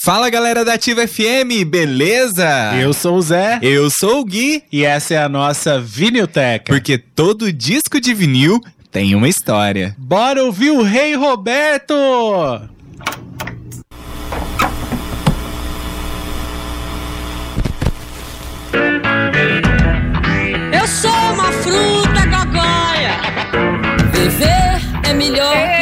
[0.00, 2.46] Fala galera da Ativa FM, beleza?
[2.80, 3.58] Eu sou o Zé.
[3.60, 4.62] Eu sou o Gui.
[4.70, 6.72] E essa é a nossa Vinilteca.
[6.72, 8.60] Porque todo disco de vinil
[8.92, 9.96] tem uma história.
[9.98, 11.94] Bora ouvir o Rei Roberto!
[20.72, 23.18] Eu sou uma fruta gogóia.
[24.12, 25.77] Viver é melhor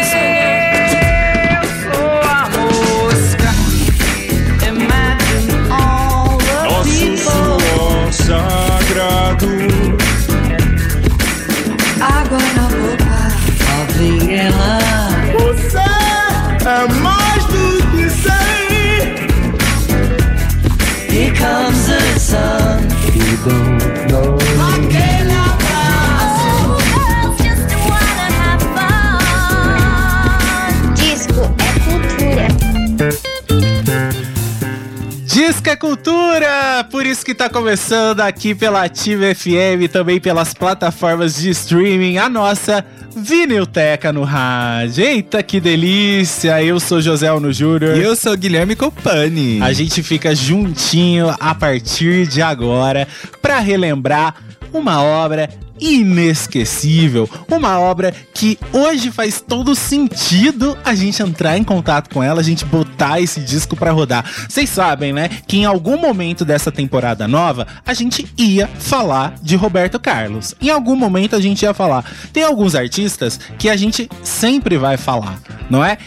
[35.77, 36.85] é cultura!
[36.91, 42.31] Por isso que tá começando aqui pela Ativa FM, também pelas plataformas de streaming, a
[42.31, 45.05] nossa Vinilteca no rádio.
[45.05, 46.63] Eita, que delícia!
[46.63, 47.97] Eu sou José Alno Júnior.
[47.97, 49.61] E eu sou Guilherme Copani.
[49.63, 53.07] A gente fica juntinho a partir de agora
[53.43, 54.35] para relembrar
[54.73, 55.49] uma obra
[55.81, 62.41] inesquecível, uma obra que hoje faz todo sentido a gente entrar em contato com ela,
[62.41, 64.25] a gente botar esse disco para rodar.
[64.49, 69.57] Vocês sabem, né, que em algum momento dessa temporada nova a gente ia falar de
[69.57, 70.55] Roberto Carlos.
[70.61, 72.05] Em algum momento a gente ia falar.
[72.33, 75.41] Tem alguns artistas que a gente sempre vai falar,
[75.71, 75.99] não é?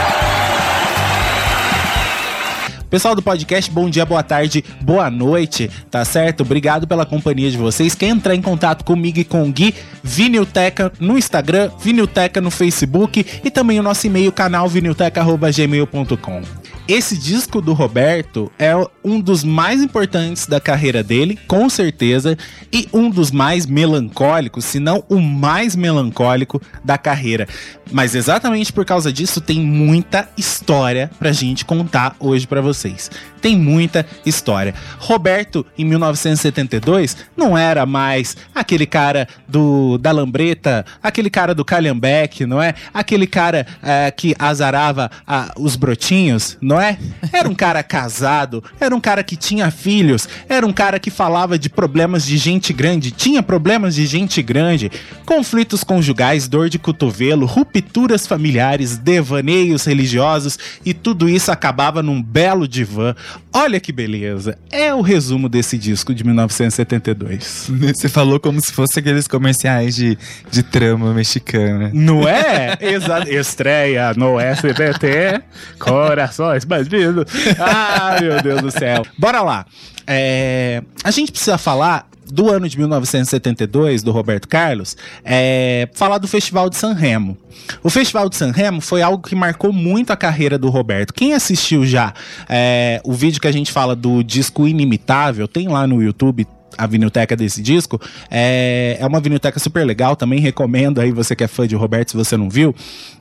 [2.89, 6.43] Pessoal do podcast, bom dia, boa tarde, boa noite, tá certo?
[6.43, 7.95] Obrigado pela companhia de vocês.
[7.95, 13.27] Quer entrar em contato comigo e com o Gui, Vinilteca no Instagram, Vinilteca no Facebook
[13.43, 16.43] e também o nosso e-mail, canal vinilteca.gmail.com.
[16.89, 18.73] Esse disco do Roberto é
[19.05, 22.39] um dos mais importantes da carreira dele, com certeza,
[22.73, 27.49] e um dos mais melancólicos, se não o mais melancólico da carreira.
[27.91, 33.11] Mas exatamente por causa disso tem muita história pra gente contar hoje pra vocês.
[33.41, 34.75] Tem muita história.
[34.99, 42.45] Roberto, em 1972, não era mais aquele cara do da lambreta, aquele cara do calhambeque,
[42.45, 42.75] não é?
[42.93, 46.99] Aquele cara eh, que azarava ah, os brotinhos, não é?
[47.33, 51.59] Era um cara casado, era um cara que tinha filhos, era um cara que falava
[51.59, 54.91] de problemas de gente grande, tinha problemas de gente grande,
[55.25, 62.67] conflitos conjugais, dor de cotovelo, rupturas familiares, devaneios religiosos e tudo isso acabava num belo
[62.67, 63.15] divã.
[63.53, 64.59] Olha que beleza!
[64.71, 67.71] É o resumo desse disco de 1972.
[67.97, 70.19] Você falou como se fosse aqueles comerciais de,
[70.51, 71.91] de trama mexicana.
[71.95, 72.77] Não é?
[72.81, 73.29] Exato.
[73.29, 75.43] Estreia no SBT,
[75.79, 77.25] Corações Bandidos.
[77.59, 79.05] Ah, meu Deus do céu.
[79.19, 79.67] Bora lá.
[80.07, 86.27] É, a gente precisa falar do ano de 1972, do Roberto Carlos, é, falar do
[86.27, 87.39] Festival de San Remo.
[87.83, 91.15] O Festival de San Remo foi algo que marcou muito a carreira do Roberto.
[91.15, 92.13] Quem assistiu já
[92.49, 96.47] é, o vídeo que a gente fala do disco Inimitável, tem lá no YouTube,
[96.77, 98.01] a vinilteca desse disco.
[98.31, 102.11] É, é uma vinilteca super legal, também recomendo aí você que é fã de Roberto,
[102.11, 102.75] se você não viu.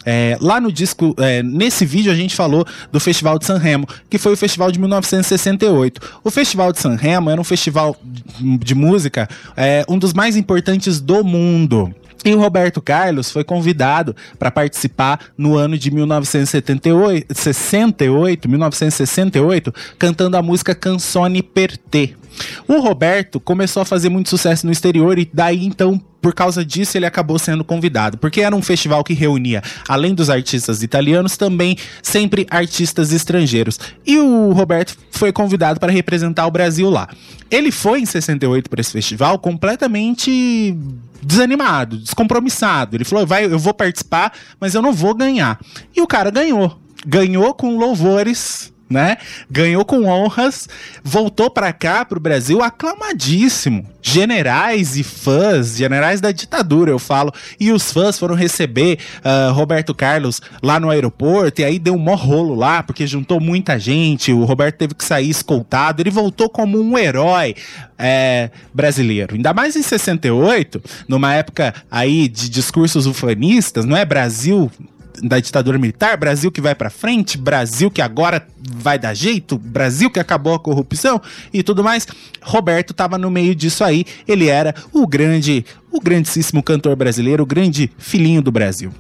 [0.06, 3.88] É, lá no disco, é, nesse vídeo a gente falou do Festival de San Remo,
[4.10, 6.20] que foi o festival de 1968.
[6.24, 7.96] O Festival de San Remo era um festival
[8.40, 11.94] de, música, é, um dos mais importantes do mundo.
[12.26, 20.36] E o Roberto Carlos foi convidado para participar no ano de 1978, 68, 1968, cantando
[20.36, 22.18] a música Canzone per te.
[22.68, 26.98] O Roberto começou a fazer muito sucesso no exterior e daí então por causa disso
[26.98, 31.78] ele acabou sendo convidado, porque era um festival que reunia, além dos artistas italianos, também
[32.02, 33.80] sempre artistas estrangeiros.
[34.04, 37.08] E o Roberto foi convidado para representar o Brasil lá.
[37.52, 40.76] Ele foi em 68 para esse festival completamente
[41.26, 42.96] desanimado, descompromissado.
[42.96, 45.60] Ele falou: "Vai, eu vou participar, mas eu não vou ganhar".
[45.96, 46.80] E o cara ganhou.
[47.06, 49.18] Ganhou com louvores né?
[49.50, 50.70] Ganhou com honras,
[51.04, 53.86] voltou para cá, pro Brasil, aclamadíssimo.
[54.02, 59.96] Generais e fãs, generais da ditadura, eu falo, e os fãs foram receber uh, Roberto
[59.96, 64.32] Carlos lá no aeroporto, e aí deu um mó rolo lá, porque juntou muita gente,
[64.32, 67.56] o Roberto teve que sair escoltado, ele voltou como um herói
[67.98, 69.34] é, brasileiro.
[69.36, 74.06] Ainda mais em 68, numa época aí de discursos ufanistas, não é?
[74.06, 74.70] Brasil
[75.22, 80.10] da ditadura militar, Brasil que vai pra frente, Brasil que agora vai dar jeito, Brasil
[80.10, 81.22] que acabou a corrupção
[81.54, 82.08] e tudo mais.
[82.42, 84.06] Roberto tava no meio disso aí.
[84.28, 88.92] Ele era o grande, o grandíssimo cantor brasileiro, o grande filhinho do Brasil.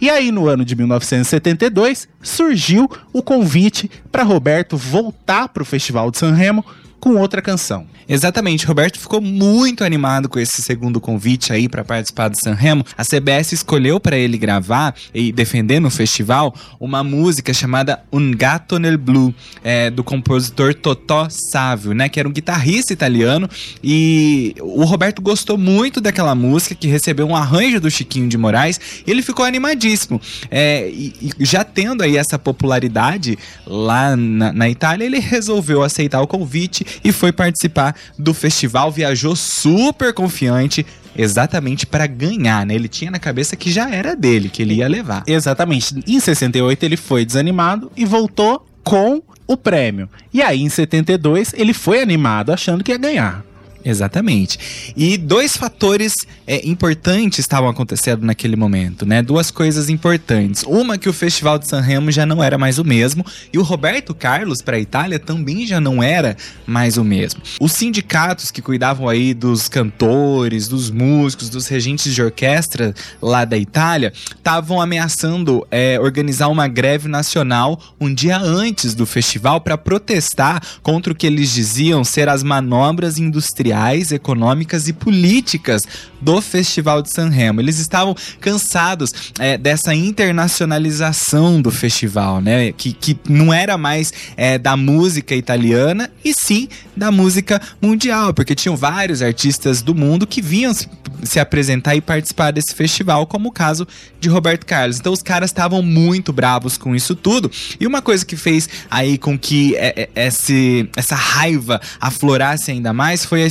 [0.00, 6.10] E aí, no ano de 1972, surgiu o convite para Roberto voltar para o Festival
[6.10, 6.64] de Sanremo
[7.04, 7.86] com outra canção.
[8.08, 12.82] Exatamente, Roberto ficou muito animado com esse segundo convite aí para participar do Sanremo.
[12.96, 18.78] A CBS escolheu para ele gravar e defender no festival uma música chamada Un Gato
[18.78, 23.50] nel Blu, é, do compositor Totò Savio, né, que era um guitarrista italiano
[23.82, 28.80] e o Roberto gostou muito daquela música que recebeu um arranjo do Chiquinho de Moraes
[29.06, 30.18] e ele ficou animadíssimo.
[30.50, 36.22] É, e, e já tendo aí essa popularidade lá na, na Itália, ele resolveu aceitar
[36.22, 40.84] o convite e foi participar do festival, viajou super confiante,
[41.16, 42.74] exatamente para ganhar, né?
[42.74, 45.22] Ele tinha na cabeça que já era dele, que ele ia levar.
[45.26, 46.02] Exatamente.
[46.06, 50.08] Em 68 ele foi desanimado e voltou com o prêmio.
[50.32, 53.44] E aí em 72 ele foi animado achando que ia ganhar.
[53.84, 54.58] Exatamente.
[54.96, 56.14] E dois fatores
[56.46, 59.20] é, importantes estavam acontecendo naquele momento, né?
[59.20, 60.64] Duas coisas importantes.
[60.66, 64.14] Uma que o Festival de Sanremo já não era mais o mesmo e o Roberto
[64.14, 66.34] Carlos para a Itália também já não era
[66.66, 67.42] mais o mesmo.
[67.60, 73.58] Os sindicatos que cuidavam aí dos cantores, dos músicos, dos regentes de orquestra lá da
[73.58, 80.62] Itália estavam ameaçando é, organizar uma greve nacional um dia antes do festival para protestar
[80.82, 85.82] contra o que eles diziam ser as manobras industriais sociais, econômicas e políticas
[86.20, 87.60] do Festival de Sanremo.
[87.60, 92.72] Eles estavam cansados é, dessa internacionalização do festival, né?
[92.72, 98.54] Que, que não era mais é, da música italiana e sim da música mundial, porque
[98.54, 100.88] tinham vários artistas do mundo que vinham se,
[101.24, 103.86] se apresentar e participar desse festival, como o caso
[104.18, 104.98] de Roberto Carlos.
[104.98, 107.50] Então os caras estavam muito bravos com isso tudo.
[107.78, 112.92] E uma coisa que fez aí com que é, é, esse, essa raiva aflorasse ainda
[112.94, 113.46] mais foi a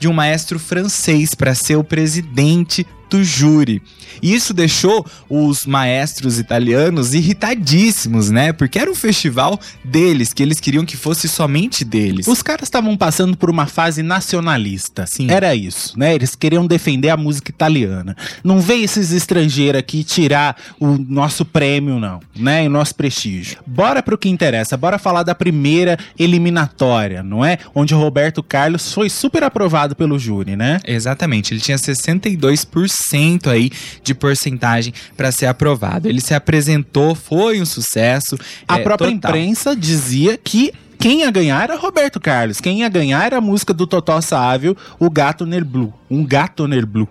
[0.00, 3.82] de um maestro francês para ser o presidente do júri.
[4.22, 8.52] Isso deixou os maestros italianos irritadíssimos, né?
[8.52, 12.26] Porque era um festival deles, que eles queriam que fosse somente deles.
[12.26, 15.06] Os caras estavam passando por uma fase nacionalista.
[15.06, 15.30] Sim.
[15.30, 16.14] Era isso, né?
[16.14, 18.16] Eles queriam defender a música italiana.
[18.42, 22.64] Não veio esses estrangeiros aqui tirar o nosso prêmio, não, né?
[22.64, 23.58] E o nosso prestígio.
[23.66, 27.58] Bora pro que interessa, bora falar da primeira eliminatória, não é?
[27.74, 30.80] Onde o Roberto Carlos foi super aprovado pelo júri, né?
[30.86, 33.03] Exatamente, ele tinha 62%
[33.50, 33.70] aí
[34.02, 36.08] de porcentagem para ser aprovado.
[36.08, 38.36] Ele se apresentou, foi um sucesso.
[38.66, 39.30] A é, própria total.
[39.30, 42.60] imprensa dizia que quem ia ganhar era Roberto Carlos.
[42.60, 45.92] Quem ia ganhar era a música do Totó Sávio, o Gato Ner Blue.
[46.14, 47.08] Um Gato Blue.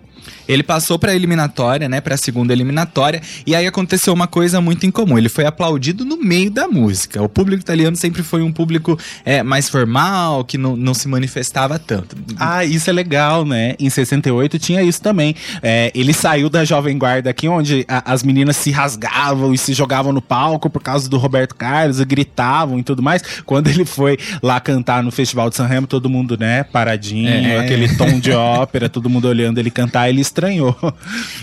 [0.48, 4.58] Ele passou para a eliminatória, né, para a segunda eliminatória, e aí aconteceu uma coisa
[4.58, 5.18] muito incomum.
[5.18, 7.22] Ele foi aplaudido no meio da música.
[7.22, 11.78] O público italiano sempre foi um público é, mais formal, que não, não se manifestava
[11.78, 12.16] tanto.
[12.38, 13.74] Ah, isso é legal, né?
[13.78, 15.34] Em 68 tinha isso também.
[15.62, 19.74] É, ele saiu da Jovem Guarda aqui, onde a- as meninas se rasgavam e se
[19.74, 23.22] jogavam no palco por causa do Roberto Carlos e gritavam e tudo mais.
[23.44, 27.58] Quando ele foi lá cantar no Festival de Sanremo, todo mundo, né, paradinho, É.
[27.58, 30.76] aquele tom de ópera, todo mundo olhando ele cantar, ele estranhou.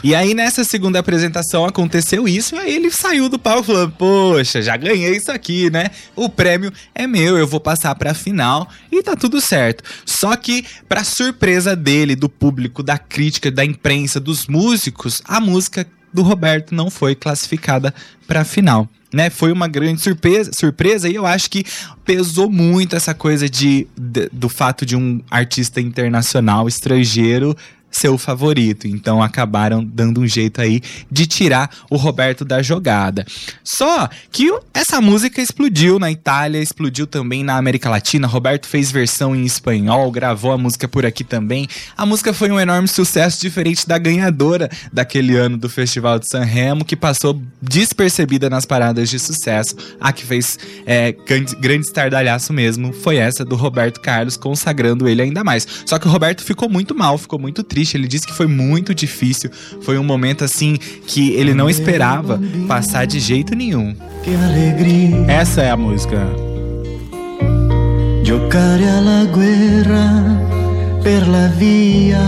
[0.04, 4.62] E aí, nessa segunda apresentação, aconteceu isso, e aí ele saiu do palco falando: Poxa,
[4.62, 5.92] já ganhei isso aqui, né?
[6.16, 9.84] O prêmio é meu, eu vou passar pra final e tá tudo certo.
[10.06, 15.86] Só que, pra surpresa dele, do público, da crítica, da imprensa, dos músicos, a música
[16.12, 17.94] do Roberto não foi classificada
[18.28, 18.90] pra final.
[19.14, 21.66] Né, foi uma grande surpresa, surpresa e eu acho que
[22.06, 27.54] pesou muito essa coisa de, de- do fato de um artista internacional estrangeiro
[27.92, 28.88] seu favorito.
[28.88, 33.26] Então acabaram dando um jeito aí de tirar o Roberto da jogada.
[33.64, 38.28] Só que essa música explodiu na Itália, explodiu também na América Latina.
[38.28, 41.68] Roberto fez versão em espanhol, gravou a música por aqui também.
[41.98, 46.44] A música foi um enorme sucesso, diferente da ganhadora daquele ano do Festival de San
[46.44, 49.76] Remo, que passou despercebida nas paradas de sucesso.
[50.00, 51.12] A que fez é,
[51.60, 55.68] grande estardalhaço mesmo foi essa do Roberto Carlos, consagrando ele ainda mais.
[55.86, 57.81] Só que o Roberto ficou muito mal, ficou muito triste.
[57.98, 59.50] Ele disse que foi muito difícil.
[59.82, 63.96] Foi um momento assim que ele não esperava passar de jeito nenhum.
[64.24, 66.18] Che allegria Essa é a música.
[68.24, 70.40] giocare alla guerra
[71.04, 72.22] per la via,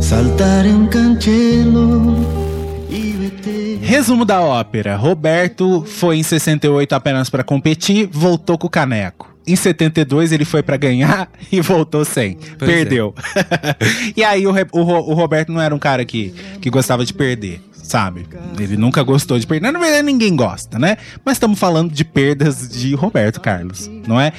[0.00, 2.44] saltare un cancello.
[3.82, 9.33] Resumo da ópera: Roberto foi em 68 apenas pra competir, voltou com o caneco.
[9.46, 12.38] Em 72 ele foi pra ganhar e voltou sem.
[12.58, 12.74] Pois é.
[12.74, 13.14] Perdeu.
[14.16, 17.60] e aí o, o o Roberto não era um cara que, que gostava de perder.
[17.72, 18.26] sabe?
[18.58, 19.70] Ele nunca gostou de perder.
[19.70, 20.96] Na verdade, ninguém gosta, né?
[21.24, 24.32] Mas estamos falando de perdas de Roberto Carlos, não é?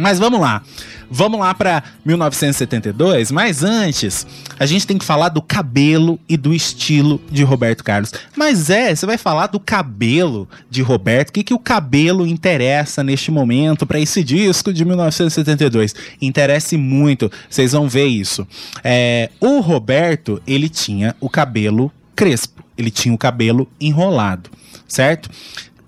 [0.00, 0.62] Mas vamos lá.
[1.10, 4.24] Vamos lá para 1972, mas antes,
[4.58, 8.12] a gente tem que falar do cabelo e do estilo de Roberto Carlos.
[8.36, 11.30] Mas é, você vai falar do cabelo de Roberto.
[11.30, 15.96] O que, que o cabelo interessa neste momento para esse disco de 1972?
[16.22, 18.46] Interessa muito, vocês vão ver isso.
[18.84, 24.50] É, o Roberto, ele tinha o cabelo crespo, ele tinha o cabelo enrolado,
[24.86, 25.28] certo?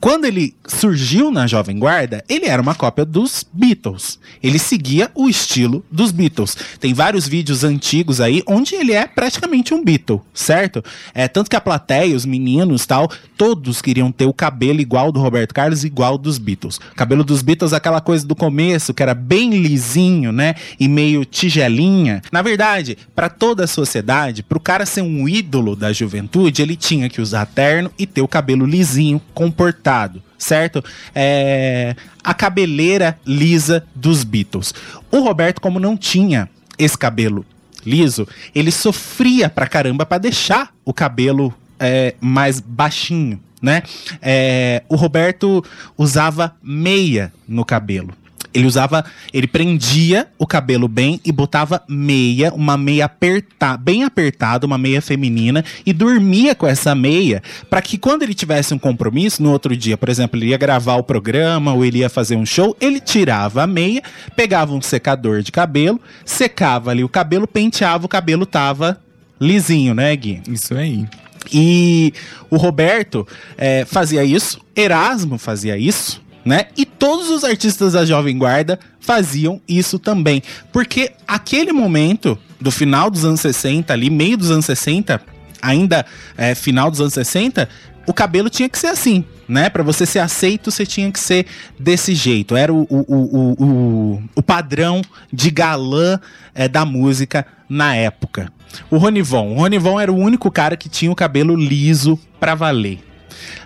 [0.02, 4.18] Quando ele surgiu na Jovem Guarda, ele era uma cópia dos Beatles.
[4.42, 6.56] Ele seguia o estilo dos Beatles.
[6.80, 10.82] Tem vários vídeos antigos aí onde ele é praticamente um Beatle, certo?
[11.14, 15.20] É tanto que a plateia, os meninos, tal, todos queriam ter o cabelo igual do
[15.20, 16.78] Roberto Carlos, igual dos Beatles.
[16.78, 20.56] O cabelo dos Beatles, aquela coisa do começo que era bem lisinho, né?
[20.80, 22.22] E meio tigelinha.
[22.32, 27.08] Na verdade, para toda a sociedade, pro cara ser um ídolo da juventude, ele tinha
[27.08, 29.91] que usar terno e ter o cabelo lisinho, comportado
[30.38, 30.84] certo?
[31.14, 34.74] É, a cabeleira lisa dos Beatles.
[35.10, 37.44] O Roberto, como não tinha esse cabelo
[37.84, 43.82] liso, ele sofria pra caramba pra deixar o cabelo é, mais baixinho, né?
[44.20, 45.64] É, o Roberto
[45.96, 48.14] usava meia no cabelo.
[48.54, 54.66] Ele usava, ele prendia o cabelo bem e botava meia, uma meia apertada, bem apertada,
[54.66, 59.42] uma meia feminina e dormia com essa meia para que quando ele tivesse um compromisso
[59.42, 62.46] no outro dia, por exemplo, ele ia gravar o programa ou ele ia fazer um
[62.46, 64.02] show, ele tirava a meia,
[64.36, 69.00] pegava um secador de cabelo, secava ali o cabelo, penteava, o cabelo tava
[69.40, 70.42] lisinho, né, Gui?
[70.48, 71.06] Isso aí.
[71.52, 72.12] E
[72.48, 73.26] o Roberto
[73.58, 76.66] é, fazia isso, Erasmo fazia isso, né?
[76.76, 80.42] E todos os artistas da Jovem Guarda faziam isso também.
[80.72, 85.20] Porque aquele momento do final dos anos 60, ali, meio dos anos 60,
[85.60, 86.04] ainda
[86.36, 87.68] é, final dos anos 60,
[88.06, 89.70] o cabelo tinha que ser assim, né?
[89.70, 91.46] Para você ser aceito, você tinha que ser
[91.78, 92.56] desse jeito.
[92.56, 96.18] Era o, o, o, o, o padrão de galã
[96.54, 98.52] é, da música na época.
[98.90, 99.54] O Ronivon.
[99.54, 103.11] O Ronivon era o único cara que tinha o cabelo liso pra valer.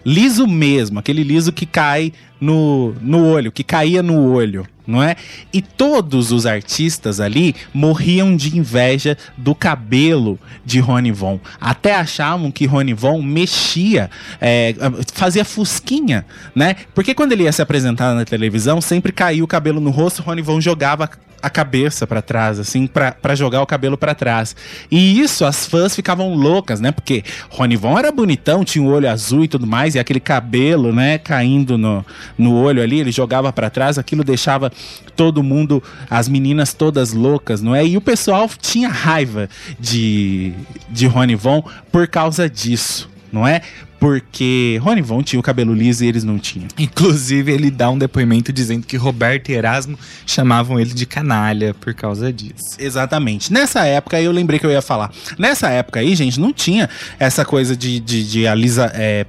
[0.05, 5.17] Liso mesmo, aquele liso que cai no, no olho, que caía no olho, não é?
[5.53, 11.41] E todos os artistas ali morriam de inveja do cabelo de Rony Von.
[11.61, 14.75] Até achavam que Rony Von mexia, é,
[15.13, 16.77] fazia fusquinha, né?
[16.95, 20.43] Porque quando ele ia se apresentar na televisão, sempre caía o cabelo no rosto, Rony
[20.43, 21.11] Von jogava
[21.47, 24.57] a cabeça para trás, assim, para jogar o cabelo para trás.
[24.91, 26.91] E isso as fãs ficavam loucas, né?
[26.91, 30.93] Porque Rony Von era bonitão, tinha o olho azul e tudo mais, e aquele cabelo,
[30.93, 32.05] né, caindo no,
[32.37, 34.73] no olho ali, ele jogava para trás, aquilo deixava
[35.15, 37.87] todo mundo, as meninas todas loucas, não é?
[37.87, 39.49] E o pessoal tinha raiva
[39.79, 40.53] de,
[40.91, 41.63] de Rony Von
[41.93, 43.63] por causa disso, não é?
[43.99, 46.69] Porque Rony Von tinha o cabelo liso e eles não tinham.
[46.79, 51.95] Inclusive, ele dá um depoimento dizendo que Roberto e Erasmo chamavam ele de canalha por
[51.95, 52.77] causa disso.
[52.79, 53.53] Exatamente.
[53.53, 55.11] Nessa época, eu lembrei que eu ia falar.
[55.39, 56.89] Nessa época aí, gente, não tinha
[57.19, 59.25] essa coisa de, de, de alisa, é,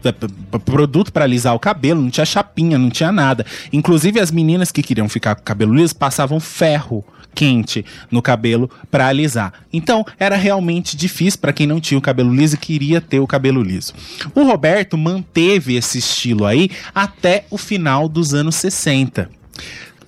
[0.66, 3.46] produto para alisar o cabelo, não tinha chapinha, não tinha nada.
[3.72, 7.04] Inclusive, as meninas que queriam ficar com o cabelo liso passavam ferro
[7.38, 9.54] quente no cabelo para alisar.
[9.72, 13.28] Então, era realmente difícil para quem não tinha o cabelo liso e queria ter o
[13.28, 13.94] cabelo liso.
[14.34, 19.30] O Roberto manteve esse estilo aí até o final dos anos 60.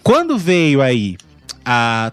[0.01, 1.17] Quando veio aí
[1.63, 2.11] a,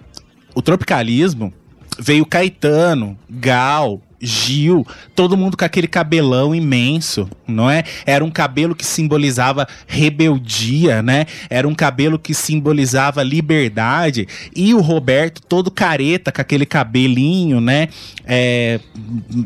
[0.54, 1.50] o tropicalismo,
[1.98, 7.84] veio Caetano, Gal, Gil, todo mundo com aquele cabelão imenso, não é?
[8.06, 11.26] Era um cabelo que simbolizava rebeldia, né?
[11.50, 14.26] Era um cabelo que simbolizava liberdade.
[14.54, 17.88] E o Roberto, todo careta, com aquele cabelinho, né?
[18.24, 18.80] É,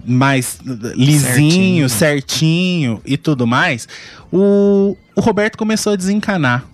[0.07, 0.59] mais
[0.95, 1.89] lisinho, certinho.
[1.89, 3.89] certinho e tudo mais.
[4.33, 6.65] O, o Roberto começou a desencanar.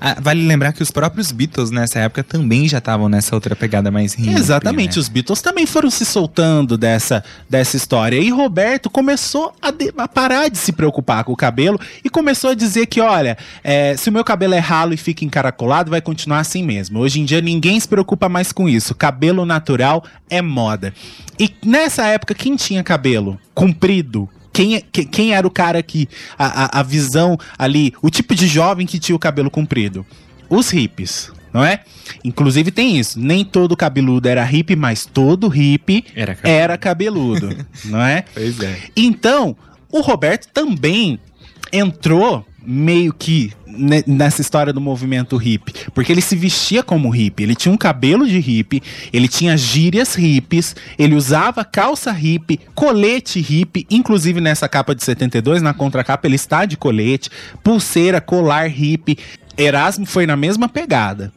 [0.00, 3.90] Ah, vale lembrar que os próprios Beatles nessa época também já estavam nessa outra pegada
[3.90, 5.00] mais hippie, Exatamente, né?
[5.00, 8.16] os Beatles também foram se soltando dessa, dessa história.
[8.18, 12.50] E Roberto começou a, de- a parar de se preocupar com o cabelo e começou
[12.50, 16.00] a dizer que, olha, é, se o meu cabelo é ralo e fica encaracolado, vai
[16.00, 16.98] continuar assim mesmo.
[17.00, 18.94] Hoje em dia ninguém se preocupa mais com isso.
[18.94, 20.92] Cabelo natural é moda.
[21.38, 24.28] E nessa época, quem tinha cabelo comprido?
[24.54, 26.08] Quem, que- quem era o cara que.
[26.38, 30.06] A, a, a visão ali, o tipo de jovem que tinha o cabelo comprido?
[30.48, 31.80] Os hippies, não é?
[32.22, 33.18] Inclusive tem isso.
[33.20, 36.58] Nem todo cabeludo era hippie, mas todo hippie Era cabeludo.
[36.62, 38.24] era cabeludo, não é?
[38.32, 38.78] Pois é.
[38.96, 39.56] Então,
[39.90, 41.18] o Roberto também
[41.72, 47.42] entrou meio que ne- nessa história do movimento hippie, porque ele se vestia como hippie,
[47.44, 53.40] ele tinha um cabelo de hippie, ele tinha gírias hippies, ele usava calça hippie, colete
[53.40, 57.30] hippie, inclusive nessa capa de 72, na contracapa ele está de colete,
[57.62, 59.18] pulseira, colar hippie.
[59.56, 61.32] Erasmo foi na mesma pegada.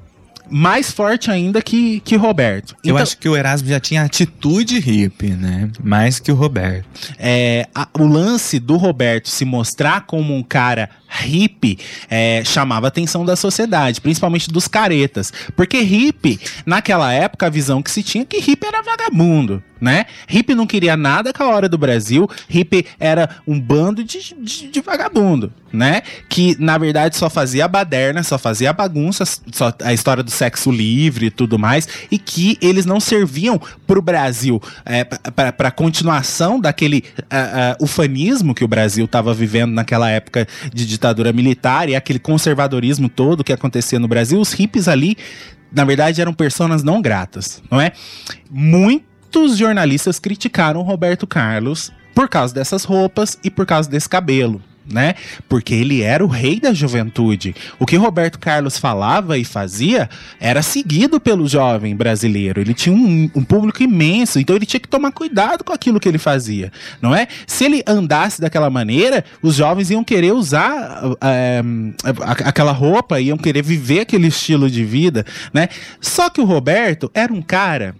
[0.49, 2.75] Mais forte ainda que, que Roberto.
[2.83, 5.69] Eu Então- acho que o Erasmo já tinha atitude hippie, né?
[5.83, 6.85] Mais que o Roberto.
[7.17, 11.77] é, a- o lance do Roberto se mostrar como um cara hippie
[12.09, 15.31] é, chamava a atenção da sociedade, principalmente dos caretas.
[15.55, 20.05] Porque hippie, naquela época, a visão que se tinha é que hippie era vagabundo, né?
[20.27, 24.67] Hippie não queria nada com a hora do Brasil, hippie era um bando de, de,
[24.67, 26.01] de vagabundo, né?
[26.29, 31.27] Que, na verdade, só fazia baderna, só fazia bagunça, só a história do sexo livre
[31.27, 37.73] e tudo mais, e que eles não serviam pro Brasil, é, pra continuação daquele ah,
[37.73, 43.09] ah, ufanismo que o Brasil estava vivendo naquela época de ditadura militar e aquele conservadorismo
[43.09, 45.17] todo que acontecia no Brasil, os hippies ali,
[45.71, 47.91] na verdade, eram personas não gratas, não é?
[49.27, 54.61] Muitos jornalistas criticaram Roberto Carlos por causa dessas roupas e por causa desse cabelo.
[54.89, 55.15] Né?
[55.49, 57.53] Porque ele era o rei da juventude.
[57.77, 62.61] O que Roberto Carlos falava e fazia era seguido pelo jovem brasileiro.
[62.61, 66.07] Ele tinha um, um público imenso, então ele tinha que tomar cuidado com aquilo que
[66.07, 67.27] ele fazia, não é?
[67.45, 73.63] Se ele andasse daquela maneira, os jovens iam querer usar a- aquela roupa, iam querer
[73.63, 75.67] viver aquele estilo de vida, né?
[75.99, 77.93] Só que o Roberto era um cara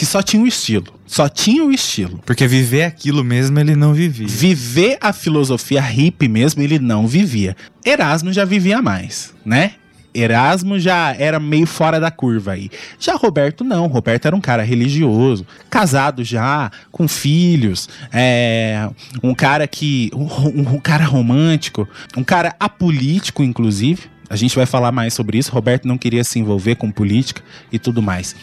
[0.00, 2.22] que só tinha o estilo, só tinha o estilo.
[2.24, 4.26] Porque viver aquilo mesmo ele não vivia.
[4.26, 7.54] Viver a filosofia hippie mesmo, ele não vivia.
[7.84, 9.72] Erasmo já vivia mais, né?
[10.14, 12.70] Erasmo já era meio fora da curva aí.
[12.98, 13.88] Já Roberto não.
[13.88, 18.88] Roberto era um cara religioso, casado já, com filhos, é,
[19.22, 20.10] um cara que.
[20.14, 24.04] Um, um cara romântico, um cara apolítico, inclusive.
[24.30, 25.52] A gente vai falar mais sobre isso.
[25.52, 28.34] Roberto não queria se envolver com política e tudo mais.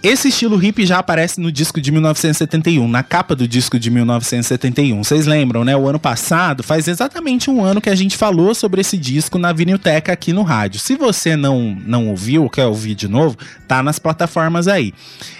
[0.00, 5.02] Esse estilo hippie já aparece no disco de 1971, na capa do disco de 1971.
[5.02, 5.76] Vocês lembram, né?
[5.76, 9.52] O ano passado, faz exatamente um ano que a gente falou sobre esse disco na
[9.52, 10.78] Vinilteca aqui no rádio.
[10.78, 14.94] Se você não, não ouviu ou quer ouvir de novo, tá nas plataformas aí.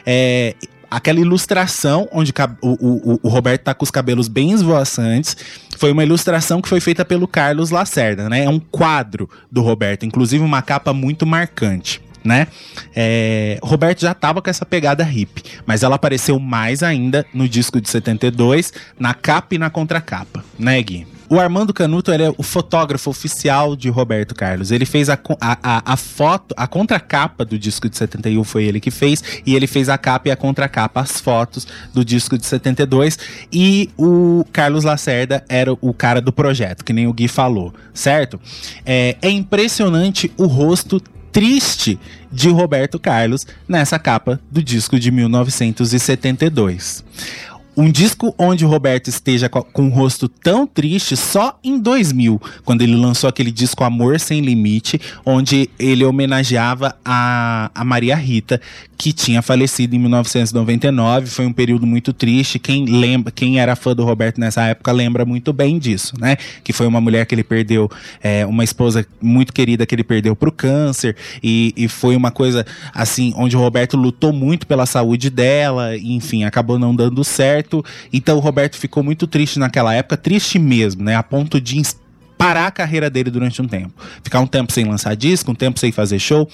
[0.04, 0.56] É,
[0.90, 5.37] aquela ilustração onde o, o- o Roberto tá com os cabelos bem esvoaçantes.
[5.76, 8.42] Foi uma ilustração que foi feita pelo Carlos Lacerda, né?
[8.44, 12.00] É um quadro do Roberto, inclusive uma capa muito marcante.
[12.28, 12.46] Né?
[12.94, 17.80] É, Roberto já tava com essa pegada hippie, mas ela apareceu mais ainda no disco
[17.80, 21.06] de 72, na capa e na contracapa, né, Gui?
[21.30, 24.70] O Armando Canuto ele é o fotógrafo oficial de Roberto Carlos.
[24.70, 28.90] Ele fez a, a, a foto, a contracapa do disco de 71 foi ele que
[28.90, 33.18] fez, e ele fez a capa e a contracapa, as fotos do disco de 72.
[33.52, 38.40] E o Carlos Lacerda era o cara do projeto, que nem o Gui falou, certo?
[38.84, 41.00] É, é impressionante o rosto
[41.38, 42.01] triste
[42.33, 47.05] de Roberto Carlos nessa capa do disco de 1972.
[47.80, 52.42] Um disco onde o Roberto esteja co- com um rosto tão triste só em 2000,
[52.64, 58.60] quando ele lançou aquele disco Amor Sem Limite, onde ele homenageava a, a Maria Rita,
[58.96, 61.28] que tinha falecido em 1999.
[61.28, 62.58] Foi um período muito triste.
[62.58, 66.36] Quem lembra, quem era fã do Roberto nessa época lembra muito bem disso, né?
[66.64, 67.88] Que foi uma mulher que ele perdeu,
[68.20, 72.66] é, uma esposa muito querida que ele perdeu pro câncer, e, e foi uma coisa
[72.92, 77.67] assim, onde o Roberto lutou muito pela saúde dela, enfim, acabou não dando certo.
[78.12, 81.14] Então o Roberto ficou muito triste naquela época, triste mesmo, né?
[81.14, 81.76] A ponto de
[82.38, 83.92] parar a carreira dele durante um tempo.
[84.22, 86.48] Ficar um tempo sem lançar disco, um tempo sem fazer show.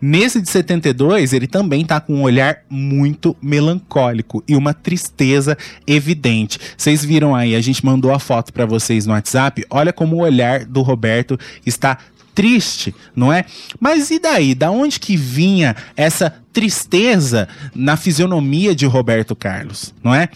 [0.00, 6.58] Nesse de 72, ele também tá com um olhar muito melancólico e uma tristeza evidente.
[6.76, 9.64] Vocês viram aí, a gente mandou a foto pra vocês no WhatsApp.
[9.70, 11.96] Olha como o olhar do Roberto está
[12.34, 13.44] triste, não é?
[13.78, 14.54] Mas e daí?
[14.54, 20.28] Da onde que vinha essa tristeza na fisionomia de Roberto Carlos, não é?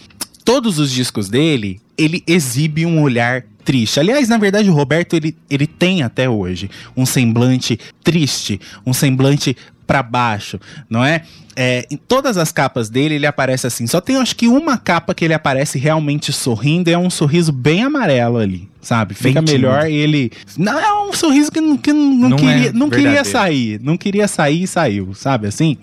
[0.47, 3.99] Todos os discos dele, ele exibe um olhar triste.
[3.99, 9.57] Aliás, na verdade, o Roberto ele, ele tem até hoje um semblante triste, um semblante
[9.85, 10.57] pra baixo,
[10.89, 11.23] não é?
[11.53, 13.85] É, em todas as capas dele ele aparece assim.
[13.87, 17.51] Só tem acho que uma capa que ele aparece realmente sorrindo, e é um sorriso
[17.51, 19.15] bem amarelo ali, sabe?
[19.15, 19.51] Fica tímido.
[19.51, 20.31] melhor ele.
[20.57, 23.97] Não, é um sorriso que não, que não, Não queria, é não queria sair, não
[23.97, 25.77] queria sair e saiu, sabe assim?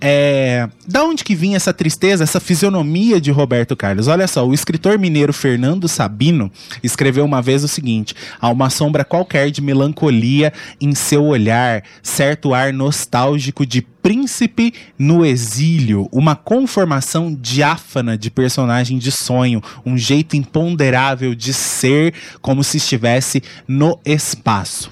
[0.00, 4.08] É, da onde que vinha essa tristeza, essa fisionomia de Roberto Carlos?
[4.08, 6.50] Olha só, o escritor mineiro Fernando Sabino
[6.82, 12.52] escreveu uma vez o seguinte: há uma sombra qualquer de melancolia em seu olhar, certo
[12.52, 20.36] ar nostálgico de príncipe no exílio, uma conformação diáfana de personagem de sonho, um jeito
[20.36, 24.90] imponderável de ser como se estivesse no espaço.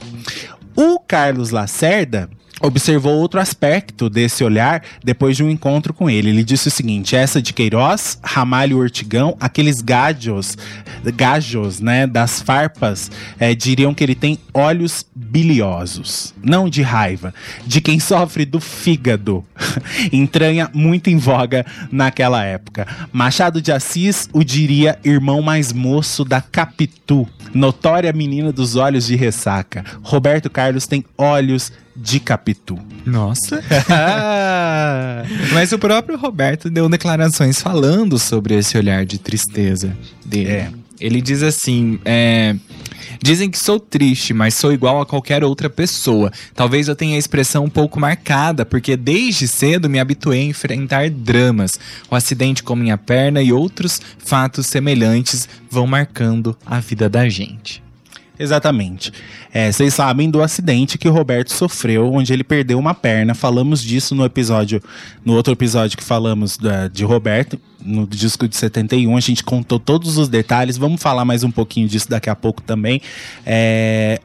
[0.74, 2.28] O Carlos Lacerda
[2.60, 6.30] observou outro aspecto desse olhar depois de um encontro com ele.
[6.30, 10.56] Ele disse o seguinte: essa de Queiroz, Ramalho Ortigão, aqueles gajos,
[11.16, 17.34] gajos, né, das farpas, eh, diriam que ele tem olhos biliosos, não de raiva,
[17.66, 19.44] de quem sofre do fígado.
[20.12, 22.86] Entranha muito em voga naquela época.
[23.12, 29.16] Machado de Assis o diria irmão mais moço da Capitu, notória menina dos olhos de
[29.16, 29.84] ressaca.
[30.02, 32.78] Roberto Carlos tem olhos de Capitu.
[33.04, 33.62] Nossa.
[35.52, 40.50] Mas o próprio Roberto deu declarações falando sobre esse olhar de tristeza dele.
[40.50, 40.70] É.
[41.00, 42.54] Ele diz assim: é,
[43.22, 46.30] Dizem que sou triste, mas sou igual a qualquer outra pessoa.
[46.54, 51.10] Talvez eu tenha a expressão um pouco marcada, porque desde cedo me habituei a enfrentar
[51.10, 51.72] dramas.
[52.10, 57.83] O acidente com minha perna e outros fatos semelhantes vão marcando a vida da gente.
[58.36, 59.12] Exatamente.
[59.52, 63.32] É, vocês sabem do acidente que Roberto sofreu, onde ele perdeu uma perna.
[63.32, 64.82] Falamos disso no episódio,
[65.24, 69.16] no outro episódio que falamos da- de Roberto, no disco de 71.
[69.16, 70.76] A gente contou todos os detalhes.
[70.76, 73.00] Vamos falar mais um pouquinho disso daqui a pouco também.
[73.46, 74.20] É,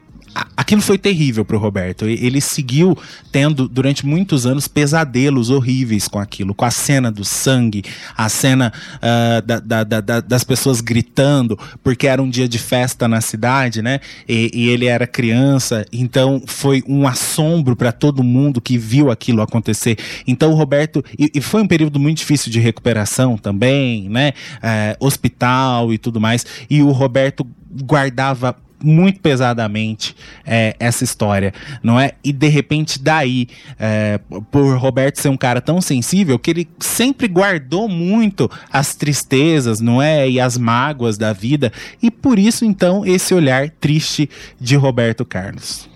[0.56, 2.08] Aquilo foi terrível pro Roberto.
[2.08, 2.96] E- Ele seguiu
[3.32, 7.82] tendo durante muitos anos pesadelos horríveis com aquilo, com a cena do sangue,
[8.16, 12.58] a cena ah, da- da- da- da- das pessoas gritando, porque era um dia de
[12.58, 13.98] festa na cidade, né?
[14.28, 19.42] E, e ele era criança, então foi um assombro para todo mundo que viu aquilo
[19.42, 19.96] acontecer.
[20.26, 21.04] Então o Roberto.
[21.18, 24.32] E, e foi um período muito difícil de recuperação também, né?
[24.62, 26.44] Eh, hospital e tudo mais.
[26.68, 27.46] E o Roberto
[27.84, 32.12] guardava muito pesadamente é, essa história, não é?
[32.24, 34.18] E de repente daí, é,
[34.50, 40.00] por Roberto ser um cara tão sensível, que ele sempre guardou muito as tristezas, não
[40.00, 40.28] é?
[40.28, 44.28] E as mágoas da vida, e por isso então esse olhar triste
[44.60, 45.88] de Roberto Carlos.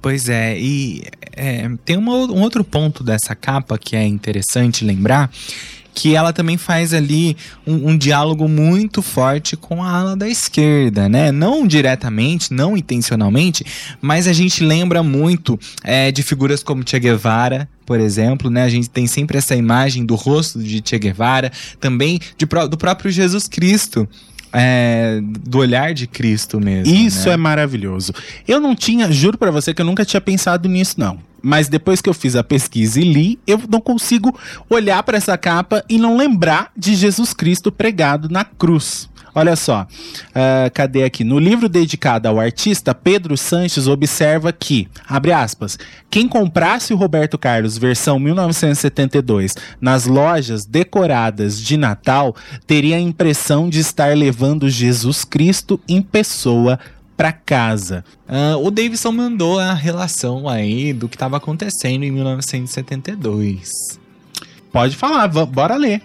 [0.00, 1.04] Pois é, e
[1.36, 5.30] é, tem uma um outro ponto dessa capa que é interessante lembrar,
[5.94, 11.08] que ela também faz ali um, um diálogo muito forte com a ala da esquerda,
[11.08, 11.30] né?
[11.30, 13.64] Não diretamente, não intencionalmente,
[14.00, 18.62] mas a gente lembra muito é, de figuras como Che Guevara, por exemplo, né?
[18.62, 23.10] A gente tem sempre essa imagem do rosto de Che Guevara, também de do próprio
[23.10, 24.08] Jesus Cristo.
[24.52, 26.92] É, do olhar de Cristo mesmo.
[26.92, 27.34] Isso né?
[27.34, 28.12] é maravilhoso.
[28.46, 31.18] Eu não tinha, juro pra você que eu nunca tinha pensado nisso, não.
[31.42, 34.38] Mas depois que eu fiz a pesquisa e li, eu não consigo
[34.70, 39.10] olhar pra essa capa e não lembrar de Jesus Cristo pregado na cruz.
[39.34, 39.86] Olha só,
[40.34, 41.24] ah, cadê aqui?
[41.24, 45.78] No livro dedicado ao artista, Pedro Sanches observa que, abre aspas,
[46.10, 53.70] quem comprasse o Roberto Carlos versão 1972 nas lojas decoradas de Natal teria a impressão
[53.70, 56.78] de estar levando Jesus Cristo em pessoa
[57.16, 58.04] para casa.
[58.28, 64.01] Ah, o Davidson mandou a relação aí do que estava acontecendo em 1972.
[64.72, 66.00] Pode falar, bora ler.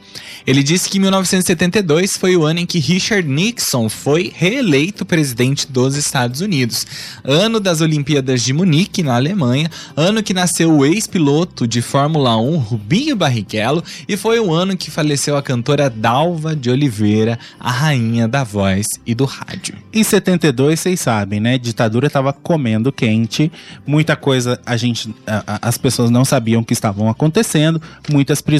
[0.45, 5.95] Ele disse que 1972 foi o ano em que Richard Nixon foi reeleito presidente dos
[5.95, 6.85] Estados Unidos.
[7.23, 9.69] Ano das Olimpíadas de Munique, na Alemanha.
[9.95, 13.81] Ano que nasceu o ex-piloto de Fórmula 1, Rubinho Barrichello.
[14.07, 18.85] E foi o ano que faleceu a cantora Dalva de Oliveira, a rainha da voz
[19.05, 19.75] e do rádio.
[19.93, 21.57] Em 72, vocês sabem, né?
[21.57, 23.49] Ditadura tava comendo quente,
[23.85, 28.56] muita coisa a gente, a- a- as pessoas não sabiam que estavam acontecendo, muitas prisões,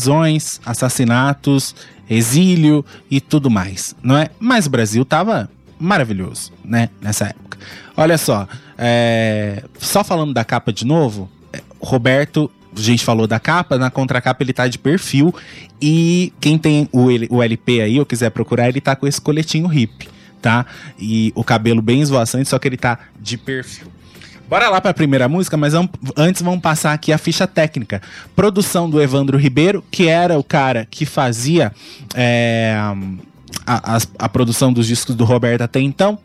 [0.65, 1.75] assassinatos,
[2.10, 4.29] exílio e tudo mais, não é?
[4.39, 6.89] Mas o Brasil tava maravilhoso, né?
[7.01, 7.57] Nessa época.
[7.95, 13.39] Olha só, é, só falando da capa de novo, é, Roberto a gente falou da
[13.39, 15.33] capa, na contracapa ele tá de perfil
[15.81, 19.71] e quem tem o, o LP aí ou quiser procurar, ele tá com esse coletinho
[19.73, 20.07] hip,
[20.41, 20.65] tá?
[20.99, 23.88] E o cabelo bem esvoaçante, só que ele tá de perfil.
[24.49, 28.01] Bora lá pra primeira música, mas vamos- antes vamos passar aqui a ficha técnica.
[28.36, 31.71] Produção do Evandro Ribeiro, que era o cara que fazia
[32.15, 32.75] é,
[33.65, 36.17] a, as- a produção dos discos do Roberto até então.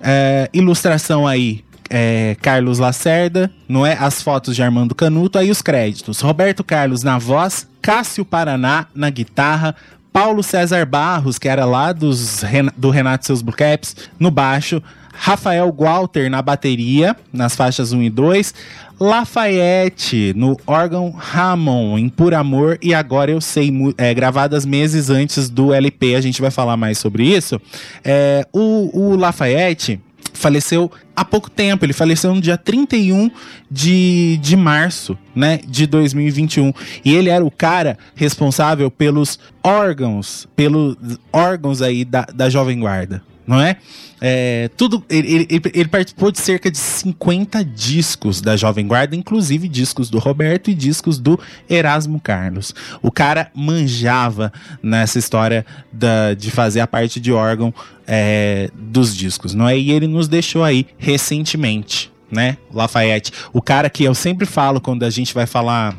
[0.00, 3.92] É, ilustração aí, é, Carlos Lacerda, não é?
[3.98, 6.20] As fotos de Armando Canuto, aí os créditos.
[6.20, 9.76] Roberto Carlos na voz, Cássio Paraná na guitarra,
[10.12, 12.42] Paulo César Barros, que era lá dos,
[12.76, 18.10] do Renato seus Blue Caps, no baixo, Rafael Walter na bateria, nas faixas 1 e
[18.10, 18.54] 2.
[18.98, 25.50] Lafayette no órgão Ramon, em Por Amor e Agora Eu Sei, é, gravadas meses antes
[25.50, 27.60] do LP, a gente vai falar mais sobre isso.
[28.04, 30.00] É, o, o Lafayette
[30.32, 33.30] faleceu há pouco tempo, ele faleceu no dia 31
[33.70, 36.72] de, de março, né, de 2021.
[37.04, 40.96] E ele era o cara responsável pelos órgãos, pelos
[41.32, 43.76] órgãos aí da, da Jovem Guarda, não é?
[44.24, 49.66] É, tudo ele, ele- ele- participou de cerca de 50 discos da Jovem Guarda, inclusive
[49.68, 52.72] discos do Roberto e discos do Erasmo Carlos.
[53.02, 57.74] O cara manjava nessa história da, de fazer a parte de órgão
[58.06, 59.76] é, dos discos, não é?
[59.76, 62.56] E ele nos deixou aí recentemente, né?
[62.72, 65.96] Lafayette, o cara que eu sempre falo quando a gente vai falar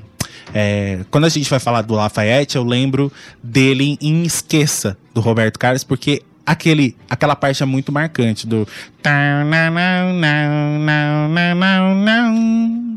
[0.53, 5.57] é, quando a gente vai falar do Lafayette, eu lembro dele em Esqueça, do Roberto
[5.57, 8.67] Carlos, porque aquele, aquela parte é muito marcante do.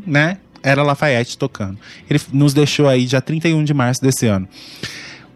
[0.05, 0.37] Né?
[0.63, 1.77] Era Lafayette tocando.
[2.09, 4.47] Ele nos deixou aí dia 31 de março desse ano.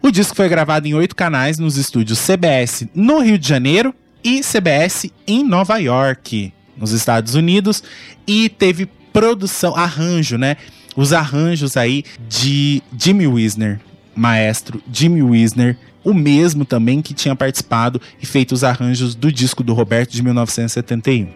[0.00, 4.40] O disco foi gravado em oito canais nos estúdios CBS no Rio de Janeiro e
[4.40, 7.82] CBS em Nova York, nos Estados Unidos,
[8.26, 10.56] e teve produção, arranjo, né?
[10.96, 13.80] Os arranjos aí de Jimmy Wisner,
[14.14, 19.62] maestro Jimmy Wisner, o mesmo também que tinha participado e feito os arranjos do disco
[19.62, 21.28] do Roberto de 1971.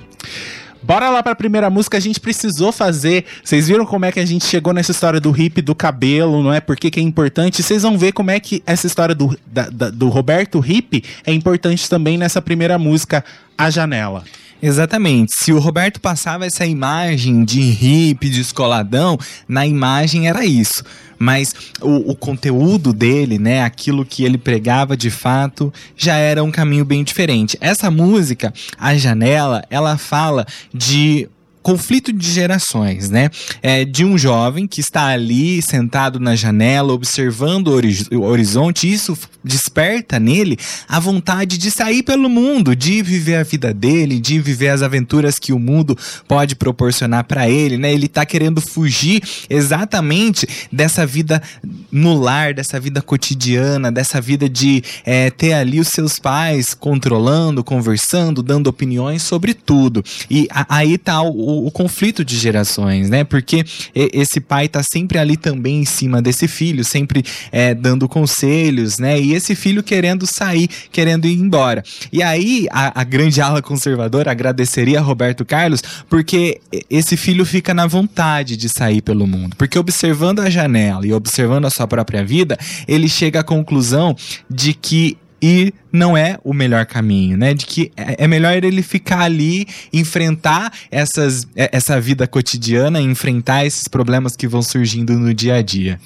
[0.83, 3.24] Bora lá pra primeira música, a gente precisou fazer.
[3.42, 6.52] Vocês viram como é que a gente chegou nessa história do hip do cabelo, não
[6.52, 6.61] é?
[6.61, 7.61] Por que que é importante?
[7.62, 11.33] Vocês vão ver como é que essa história do, da- da- do Roberto Hip é
[11.33, 13.24] importante também nessa primeira música,
[13.59, 14.22] A Janela.
[14.62, 15.32] Exatamente.
[15.36, 20.82] Se o Roberto passava essa imagem de hippie, de escoladão, na imagem era isso.
[21.18, 26.50] Mas o, o conteúdo dele, né, aquilo que ele pregava de fato, já era um
[26.50, 27.56] caminho bem diferente.
[27.60, 31.28] Essa música, A Janela, ela fala de
[31.66, 33.29] conflito de gerações, né?
[33.61, 38.88] É de um jovem que está ali sentado na janela observando o, o horizonte.
[38.88, 40.57] Isso desperta nele
[40.88, 45.40] a vontade de sair pelo mundo, de viver a vida dele, de viver as aventuras
[45.40, 45.98] que o mundo
[46.29, 47.92] pode proporcionar para ele, né?
[47.92, 51.42] Ele tá querendo fugir exatamente dessa vida
[51.90, 57.64] no lar, dessa vida cotidiana, dessa vida de é, ter ali os seus pais controlando,
[57.64, 60.05] conversando, dando opiniões sobre tudo.
[60.31, 63.22] E aí tá o, o- conflito de gerações, né?
[63.24, 63.64] Porque
[63.94, 69.20] esse pai tá sempre ali também em cima desse filho, sempre é, dando conselhos, né?
[69.20, 71.82] E esse filho querendo sair, querendo ir embora.
[72.12, 77.72] E aí a, a grande ala conservadora agradeceria a Roberto Carlos porque esse filho fica
[77.74, 79.54] na vontade de sair pelo mundo.
[79.56, 82.56] Porque observando a janela e observando a sua própria vida,
[82.88, 84.16] ele chega à conclusão
[84.50, 85.16] de que
[85.46, 87.54] ir não é o melhor caminho, né?
[87.54, 93.64] De que é é melhor ele ficar ali, enfrentar essas, é- essa vida cotidiana, enfrentar
[93.64, 95.98] esses problemas que vão surgindo no dia a dia.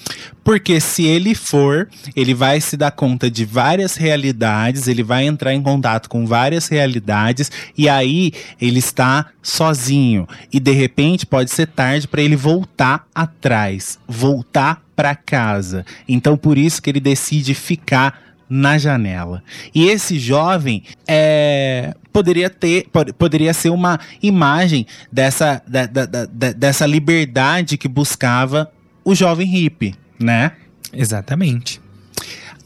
[0.44, 5.54] Porque se ele for, ele vai se dar conta de várias realidades, ele vai entrar
[5.54, 11.66] em contato com várias realidades e aí ele está sozinho e de repente pode ser
[11.66, 15.84] tarde para ele voltar atrás, voltar para casa.
[16.08, 19.42] Então por isso que ele decide ficar na janela.
[19.72, 26.26] E esse jovem é, poderia ter, pod- poderia ser uma imagem dessa, da- da- da-
[26.52, 28.70] dessa liberdade que buscava
[29.04, 30.52] o jovem hippie, né?
[30.92, 31.80] Exatamente.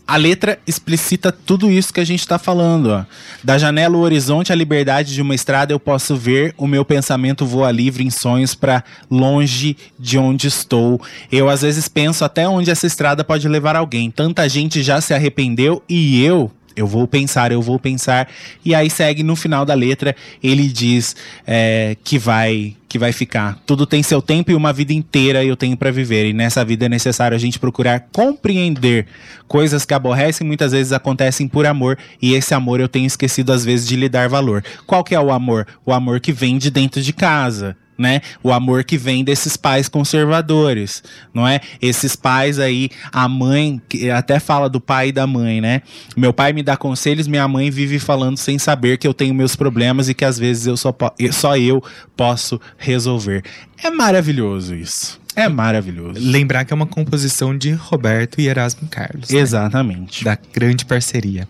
[0.06, 3.04] A letra explicita tudo isso que a gente tá falando, ó.
[3.42, 7.46] Da janela o horizonte, a liberdade de uma estrada eu posso ver, o meu pensamento
[7.46, 11.00] voa livre em sonhos pra longe de onde estou.
[11.32, 14.10] Eu às vezes penso até onde essa estrada pode levar alguém.
[14.10, 18.28] Tanta gente já se arrependeu e eu eu vou pensar, eu vou pensar.
[18.64, 21.14] E aí segue no final da letra, ele diz
[21.46, 23.58] é, que vai que vai ficar.
[23.66, 26.26] Tudo tem seu tempo e uma vida inteira eu tenho pra viver.
[26.26, 29.08] E nessa vida é necessário a gente procurar compreender
[29.48, 31.98] coisas que aborrecem muitas vezes acontecem por amor.
[32.22, 34.62] E esse amor eu tenho esquecido às vezes de lhe dar valor.
[34.86, 35.66] Qual que é o amor?
[35.84, 38.20] O amor que vem de dentro de casa né?
[38.42, 41.02] O amor que vem desses pais conservadores,
[41.32, 41.60] não é?
[41.80, 45.82] Esses pais aí, a mãe, que até fala do pai e da mãe, né?
[46.16, 49.56] Meu pai me dá conselhos, minha mãe vive falando sem saber que eu tenho meus
[49.56, 50.94] problemas e que às vezes eu só,
[51.32, 51.82] só eu
[52.16, 53.42] posso resolver.
[53.82, 55.20] É maravilhoso isso.
[55.36, 56.20] É maravilhoso.
[56.20, 59.30] Lembrar que é uma composição de Roberto e Erasmo Carlos.
[59.30, 59.38] né?
[59.38, 60.24] Exatamente.
[60.24, 61.48] Da grande parceria.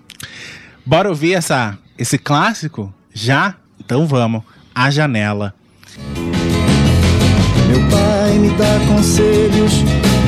[0.86, 2.92] Bora ouvir essa, esse clássico?
[3.12, 3.56] Já?
[3.78, 4.42] Então vamos.
[4.74, 5.54] A Janela.
[5.98, 9.84] Meu pai me dá conselhos,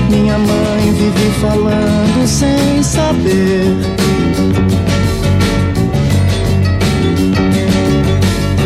[0.08, 3.74] minha mãe vive falando sem saber.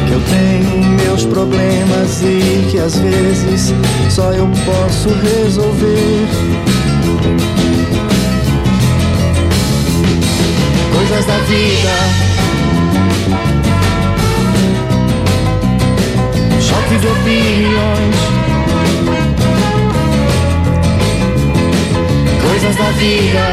[0.07, 0.21] Que eu
[1.07, 3.73] meus problemas e que às vezes
[4.11, 6.27] só eu posso resolver.
[10.93, 12.39] Coisas da vida.
[16.90, 18.16] Choque de opiniões.
[22.42, 23.46] Coisas da vida.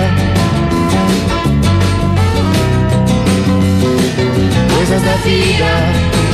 [4.73, 6.26] Coisas da vida.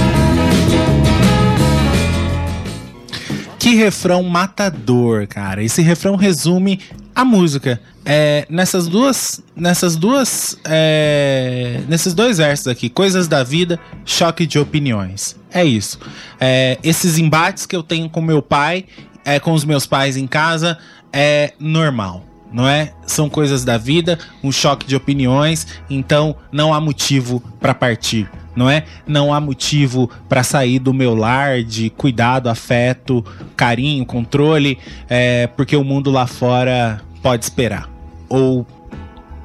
[3.64, 5.64] Que refrão matador, cara.
[5.64, 6.82] Esse refrão resume
[7.16, 7.80] a música.
[8.04, 9.42] É, nessas duas.
[9.56, 10.60] Nessas duas.
[10.66, 15.38] é, nesses dois versos aqui, coisas da vida, choque de opiniões.
[15.50, 15.98] É isso.
[16.42, 18.84] É, esses embates que eu tenho com meu pai,
[19.24, 20.78] é, com os meus pais em casa,
[21.14, 22.33] é normal.
[22.54, 22.94] Não é?
[23.08, 28.70] São coisas da vida, um choque de opiniões, então não há motivo para partir, não
[28.70, 28.84] é?
[29.08, 33.26] Não há motivo para sair do meu lar de cuidado, afeto,
[33.58, 34.78] carinho, controle,
[35.10, 37.90] é, porque o mundo lá fora pode esperar
[38.30, 38.68] ou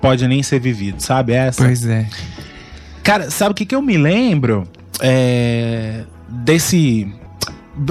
[0.01, 1.65] pode nem ser vivido, sabe essa?
[1.65, 2.07] Pois é.
[3.03, 4.69] Cara, sabe o que, que eu me lembro?
[5.01, 7.11] É, desse.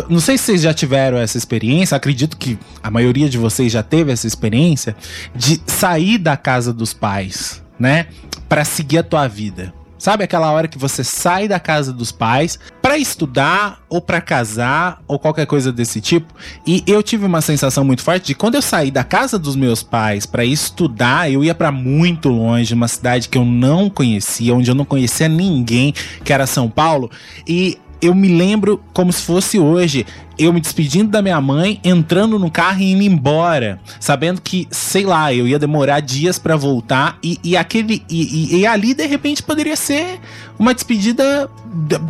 [0.10, 3.84] Não sei se vocês já tiveram essa experiência, acredito que a maioria de vocês já
[3.84, 4.96] teve essa experiência
[5.36, 8.08] de sair da casa dos pais, né?
[8.50, 9.74] Pra seguir a tua vida.
[9.98, 15.02] Sabe aquela hora que você sai da casa dos pais pra estudar ou pra casar
[15.08, 16.32] ou qualquer coisa desse tipo?
[16.68, 19.82] E eu tive uma sensação muito forte de quando eu saí da casa dos meus
[19.82, 24.70] pais pra estudar, eu ia pra muito longe, uma cidade que eu não conhecia, onde
[24.70, 27.10] eu não conhecia ninguém, que era São Paulo,
[27.48, 30.06] e eu me lembro como se fosse hoje,
[30.38, 35.06] eu me despedindo da minha mãe, entrando no carro e indo embora, sabendo que, sei
[35.06, 39.06] lá, eu ia demorar dias pra voltar e, e aquele e, e- e ali de
[39.06, 40.20] repente poderia ser
[40.60, 41.50] uma despedida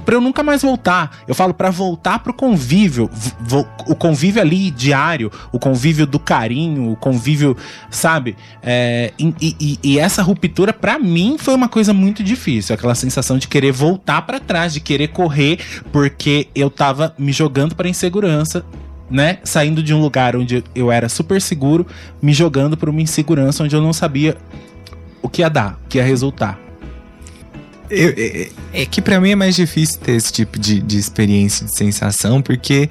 [0.05, 1.17] pra eu nunca mais voltar.
[1.27, 3.09] Eu falo pra voltar pro convívio,
[3.87, 7.55] o convívio ali diário, o convívio do carinho, o convívio,
[7.89, 8.35] sabe?
[8.63, 13.71] É, e, essa ruptura pra mim foi uma coisa muito difícil, aquela sensação de querer
[13.71, 15.59] voltar pra trás, de querer correr,
[15.91, 18.16] porque eu tava me jogando pra insegurança,
[19.09, 19.39] né?
[19.43, 21.85] Saindo de um lugar onde eu era super seguro,
[22.21, 24.37] me jogando pra uma insegurança onde eu não sabia
[25.21, 26.66] o que ia dar, o que ia resultar.
[27.89, 31.65] Eu- é, é que pra mim é mais difícil ter esse tipo de, de experiência,
[31.65, 32.89] de sensação, porque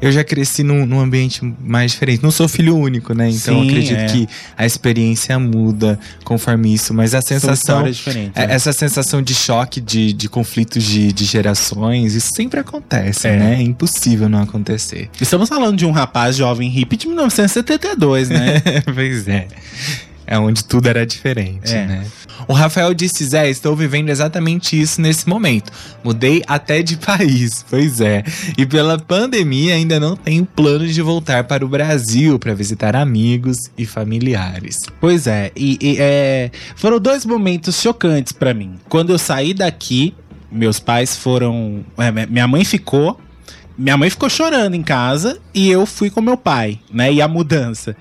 [0.00, 2.22] eu já cresci num, num ambiente mais diferente.
[2.22, 3.28] Não sou filho único, né?
[3.30, 4.06] Então eu Sim, acredito é.
[4.06, 7.84] que a experiência muda conforme isso, mas a sensação.
[7.84, 8.30] é- né?
[8.34, 13.36] Essa sensação de choque, de, de conflitos de, de gerações, isso sempre acontece, É.
[13.36, 13.54] né?
[13.56, 15.10] É impossível não acontecer.
[15.20, 18.62] Estamos falando de um rapaz jovem hippie de 1972, né?
[18.94, 19.48] pois é.
[20.30, 21.86] É onde tudo era diferente, É.
[21.86, 22.04] né?
[22.46, 25.72] O Rafael disse, Zé, estou vivendo exatamente isso nesse momento.
[26.04, 28.22] Mudei até de país, pois é.
[28.56, 33.70] E pela pandemia ainda não tenho planos de voltar para o Brasil para visitar amigos
[33.76, 34.76] e familiares.
[35.00, 38.74] Pois é, e, e, é, foram dois momentos chocantes pra mim.
[38.88, 40.14] Quando eu saí daqui,
[40.52, 41.84] meus pais foram.
[41.96, 43.18] é, mi- minha mãe ficou.
[43.78, 47.12] Minha mãe ficou chorando em casa e eu fui com meu pai, né?
[47.12, 47.94] E a mudança.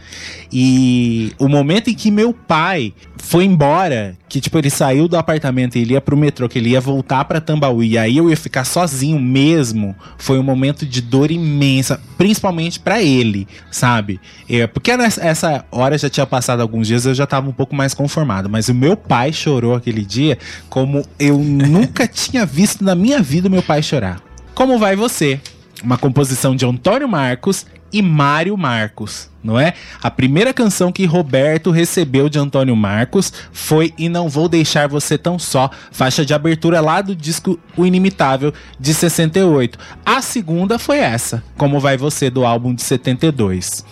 [0.52, 5.76] E o momento em que meu pai foi embora, que tipo, ele saiu do apartamento
[5.78, 8.36] e ele ia pro metrô, que ele ia voltar pra Tambaú, e aí eu ia
[8.36, 14.20] ficar sozinho mesmo, foi um momento de dor imensa, principalmente pra ele, sabe?
[14.50, 17.94] É, porque essa hora já tinha passado alguns dias, eu já tava um pouco mais
[17.94, 23.22] conformado, mas o meu pai chorou aquele dia como eu nunca tinha visto na minha
[23.22, 24.22] vida meu pai chorar.
[24.56, 25.40] Como vai você?
[25.84, 29.74] Uma composição de Antônio Marcos e Mário Marcos, não é?
[30.02, 35.18] A primeira canção que Roberto recebeu de Antônio Marcos foi E Não Vou Deixar Você
[35.18, 39.80] Tão Só, faixa de abertura lá do disco O Inimitável de 68.
[40.06, 43.86] A segunda foi essa, Como Vai Você, do álbum de 72.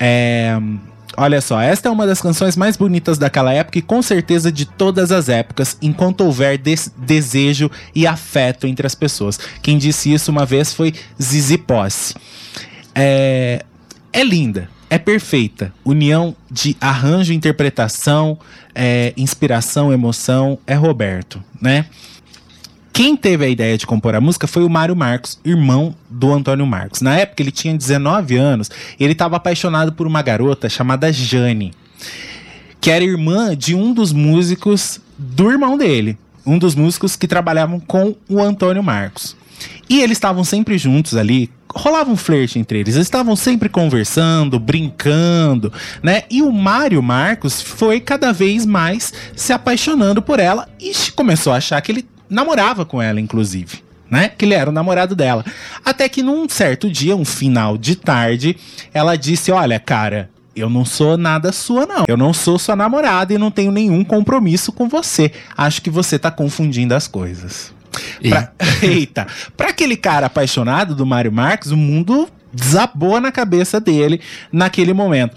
[0.00, 0.58] É.
[1.16, 4.66] Olha só, esta é uma das canções mais bonitas daquela época e com certeza de
[4.66, 9.38] todas as épocas, enquanto houver des- desejo e afeto entre as pessoas.
[9.62, 12.14] Quem disse isso uma vez foi Zizi Posse.
[12.94, 13.64] É,
[14.12, 15.72] é linda, é perfeita.
[15.84, 18.38] União de arranjo, interpretação,
[18.74, 21.86] é, inspiração, emoção, é Roberto, né?
[22.96, 26.64] Quem teve a ideia de compor a música foi o Mário Marcos, irmão do Antônio
[26.64, 27.02] Marcos.
[27.02, 31.74] Na época ele tinha 19 anos e ele estava apaixonado por uma garota chamada Jane,
[32.80, 37.78] que era irmã de um dos músicos do irmão dele, um dos músicos que trabalhavam
[37.78, 39.36] com o Antônio Marcos.
[39.90, 44.58] E eles estavam sempre juntos ali, rolava um flerte entre eles, eles estavam sempre conversando,
[44.58, 45.70] brincando,
[46.02, 46.22] né?
[46.30, 51.56] E o Mário Marcos foi cada vez mais se apaixonando por ela e começou a
[51.56, 53.84] achar que ele namorava com ela, inclusive.
[54.10, 54.28] né?
[54.36, 55.44] Que ele era o namorado dela.
[55.84, 58.56] Até que num certo dia, um final de tarde,
[58.94, 60.30] ela disse: Olha, cara.
[60.54, 62.04] Eu não sou nada sua, não.
[62.08, 65.30] Eu não sou sua namorada e não tenho nenhum compromisso com você.
[65.54, 67.74] Acho que você tá confundindo as coisas.
[68.26, 68.50] Pra,
[68.80, 74.18] eita, pra aquele cara apaixonado do Mário Marques, o mundo desabou na cabeça dele
[74.50, 75.36] naquele momento.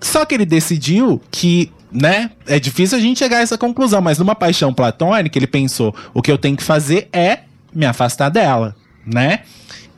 [0.00, 4.18] Só que ele decidiu que, né, é difícil a gente chegar a essa conclusão, mas
[4.18, 7.40] numa paixão platônica, ele pensou: o que eu tenho que fazer é
[7.74, 8.76] me afastar dela,
[9.06, 9.40] né?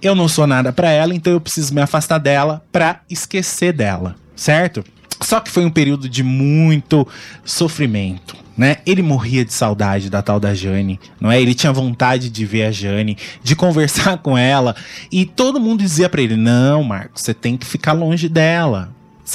[0.01, 4.17] Eu não sou nada pra ela, então eu preciso me afastar dela pra esquecer dela,
[4.35, 4.85] certo?
[5.21, 7.07] Só que foi um período de muito
[7.45, 8.79] sofrimento, né?
[8.85, 11.41] Ele morria de saudade da tal da Jane, não é?
[11.41, 14.75] Ele tinha vontade de ver a Jane, de conversar com ela,
[15.11, 18.91] e todo mundo dizia pra ele: "Não, Marcos, você tem que ficar longe dela".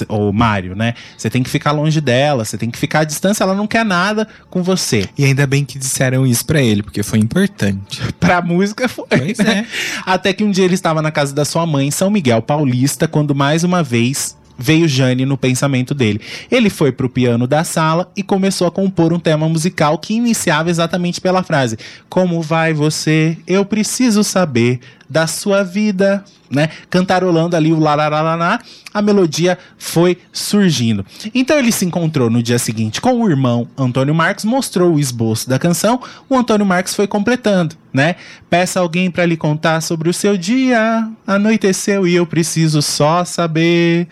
[0.10, 0.94] Ou Mário, né?
[1.18, 3.86] Você tem que ficar longe dela, você tem que ficar à distância, ela não quer
[3.86, 5.08] nada com você.
[5.18, 8.02] E ainda bem que disseram isso pra ele, porque foi importante.
[8.20, 9.06] Pra música foi.
[9.08, 9.66] Pois né?
[9.66, 10.02] é.
[10.06, 13.34] Até que um dia ele estava na casa da sua mãe, São Miguel Paulista, quando
[13.34, 16.20] mais uma vez veio Jane no pensamento dele.
[16.50, 20.70] Ele foi pro piano da sala e começou a compor um tema musical que iniciava
[20.70, 21.78] exatamente pela frase:
[22.10, 23.38] Como vai você?
[23.46, 24.80] Eu preciso saber
[25.10, 26.70] da sua vida, né?
[26.90, 28.60] Cantarolando ali o larararaná,
[28.94, 31.06] a melodia foi surgindo.
[31.34, 35.50] Então ele se encontrou no dia seguinte com o irmão Antônio Marcos, mostrou o esboço
[35.50, 38.16] da canção, o Antônio Marcos foi completando, né?
[38.50, 44.08] Peça alguém pra lhe contar sobre o seu dia, anoiteceu e eu preciso só saber.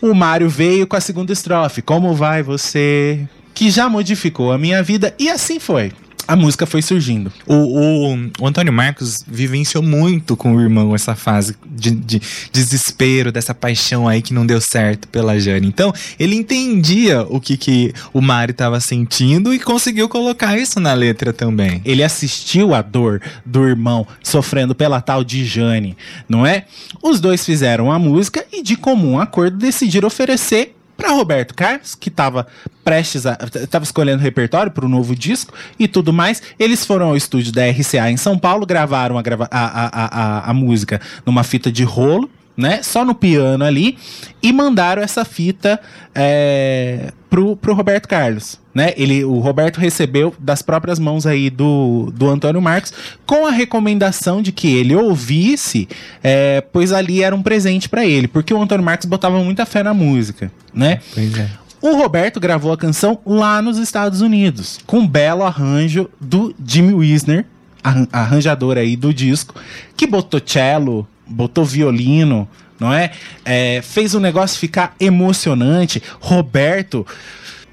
[0.00, 3.28] O Mário veio com a segunda estrofe, como vai você?
[3.52, 5.92] Que já modificou a minha vida e assim foi.
[6.30, 7.32] A música foi surgindo.
[7.44, 12.22] O, o, o Antônio Marcos vivenciou muito com o irmão essa fase de, de
[12.52, 15.66] desespero, dessa paixão aí que não deu certo pela Jane.
[15.66, 20.94] Então, ele entendia o que, que o Mari estava sentindo e conseguiu colocar isso na
[20.94, 21.82] letra também.
[21.84, 25.96] Ele assistiu a dor do irmão sofrendo pela tal de Jane,
[26.28, 26.64] não é?
[27.02, 32.10] Os dois fizeram a música e, de comum acordo, decidiram oferecer para Roberto Carlos, que
[32.10, 32.46] estava
[32.84, 33.38] prestes a.
[33.62, 36.42] estava escolhendo repertório para o novo disco e tudo mais.
[36.58, 40.54] Eles foram ao estúdio da RCA em São Paulo, gravaram a, a, a, a, a
[40.54, 42.30] música numa fita de rolo.
[42.60, 42.82] Né?
[42.82, 43.96] Só no piano ali
[44.42, 45.80] e mandaram essa fita
[46.14, 48.92] é, pro, pro Roberto Carlos, né?
[48.98, 52.92] Ele, o Roberto recebeu das próprias mãos aí do, do Antônio Marcos
[53.24, 55.88] com a recomendação de que ele ouvisse,
[56.22, 59.82] é, pois ali era um presente pra ele, porque o Antônio Marcos botava muita fé
[59.82, 61.00] na música, né?
[61.14, 61.48] Pois é.
[61.80, 66.92] O Roberto gravou a canção lá nos Estados Unidos, com um belo arranjo do Jimmy
[66.92, 67.46] Wisner,
[67.82, 69.54] arran- arranjador aí do disco,
[69.96, 73.12] que botou cello, botou violino, não é?
[73.44, 76.02] É, fez o negócio ficar emocionante.
[76.18, 77.06] Roberto,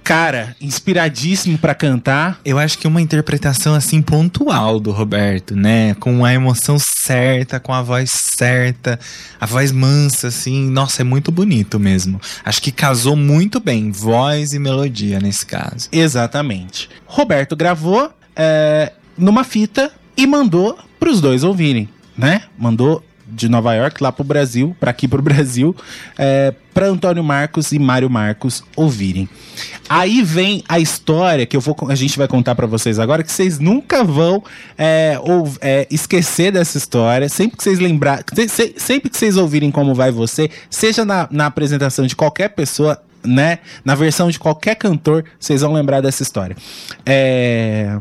[0.04, 2.40] cara, inspiradíssimo pra cantar.
[2.46, 5.96] Eu acho que uma interpretação assim pontual do Roberto, né?
[5.96, 9.00] Com a emoção certa, com a voz certa,
[9.40, 10.70] a voz mansa, assim.
[10.70, 12.22] Nossa, é muito bonito mesmo.
[12.44, 15.90] Acho que casou muito bem, voz e melodia nesse caso.
[15.92, 16.90] Exatamente.
[17.06, 22.44] Roberto gravou é, numa fita e mandou pros dois ouvirem, né?
[22.58, 25.76] Mandou de Nova York lá pro Brasil, pra aqui pro Brasil,
[26.18, 29.28] é, pra Antônio Marcos e Mário Marcos ouvirem.
[29.90, 33.32] Aí vem a história que eu vou, a gente vai contar pra vocês agora, que
[33.32, 34.44] vocês nunca vão
[34.78, 37.28] é, ou, é, esquecer dessa história.
[37.30, 41.46] Sempre que vocês lembrar, se- sempre que vocês ouvirem como vai você, seja na, na
[41.48, 43.60] apresentação de qualquer pessoa, né?
[43.84, 46.56] Na versão de qualquer cantor, vocês vão lembrar dessa história.
[47.06, 47.98] É,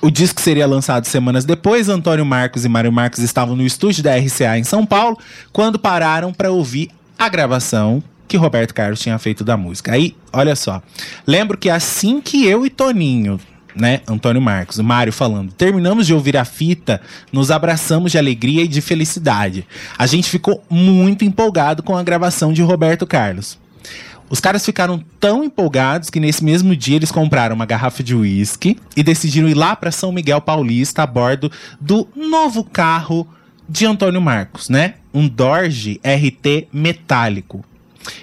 [0.00, 1.88] O disco seria lançado semanas depois.
[1.88, 5.18] Antônio Marcos e Mário Marcos estavam no estúdio da RCA em São Paulo
[5.52, 9.92] quando pararam para ouvir a gravação que Roberto Carlos tinha feito da música.
[9.92, 10.82] Aí, olha só.
[11.26, 13.40] Lembro que assim que eu e Toninho,
[13.74, 17.00] né, Antônio Marcos, o Mário falando, terminamos de ouvir a fita,
[17.32, 19.66] nos abraçamos de alegria e de felicidade.
[19.96, 23.58] A gente ficou muito empolgado com a gravação de Roberto Carlos.
[24.30, 28.76] Os caras ficaram tão empolgados que nesse mesmo dia eles compraram uma garrafa de uísque
[28.96, 31.50] e decidiram ir lá para São Miguel Paulista a bordo
[31.80, 33.26] do novo carro
[33.68, 34.94] de Antônio Marcos, né?
[35.12, 37.64] Um Dorje RT metálico.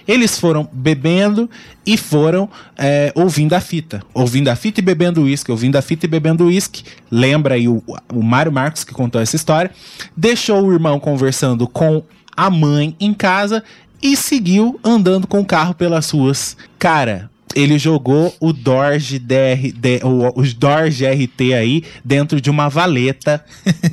[0.07, 1.49] Eles foram bebendo
[1.85, 4.01] e foram é, ouvindo a fita.
[4.13, 6.83] Ouvindo a fita e bebendo uísque, ouvindo a fita e bebendo uísque.
[7.11, 9.71] Lembra aí o, o Mário Marcos que contou essa história.
[10.15, 12.03] Deixou o irmão conversando com
[12.35, 13.63] a mãe em casa
[14.05, 16.55] e seguiu andando com o carro pelas ruas.
[16.77, 23.43] Cara, ele jogou o Dorje DR, o, os RT aí dentro de uma valeta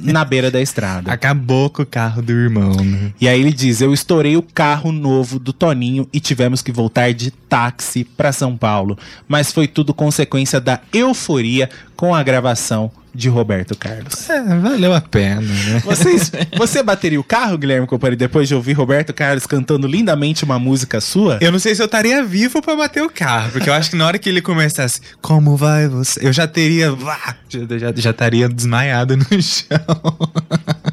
[0.02, 1.10] na beira da estrada.
[1.10, 3.14] Acabou com o carro do irmão, né?
[3.18, 7.14] E aí ele diz: Eu estourei o carro novo do Toninho e tivemos que voltar
[7.14, 8.98] de táxi pra São Paulo.
[9.26, 11.70] Mas foi tudo consequência da euforia
[12.02, 14.28] com a gravação de Roberto Carlos.
[14.28, 15.80] É, valeu a pena, né?
[15.84, 20.58] Vocês, você bateria o carro, Guilherme Compari, depois de ouvir Roberto Carlos cantando lindamente uma
[20.58, 21.38] música sua?
[21.40, 23.96] Eu não sei se eu estaria vivo pra bater o carro, porque eu acho que
[23.96, 26.26] na hora que ele começasse, como vai você?
[26.26, 30.18] Eu já teria, vá, já, já, já estaria desmaiado no chão.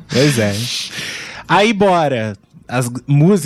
[0.10, 0.56] Pois é.
[1.48, 2.38] Aí, bora.
[2.68, 2.88] As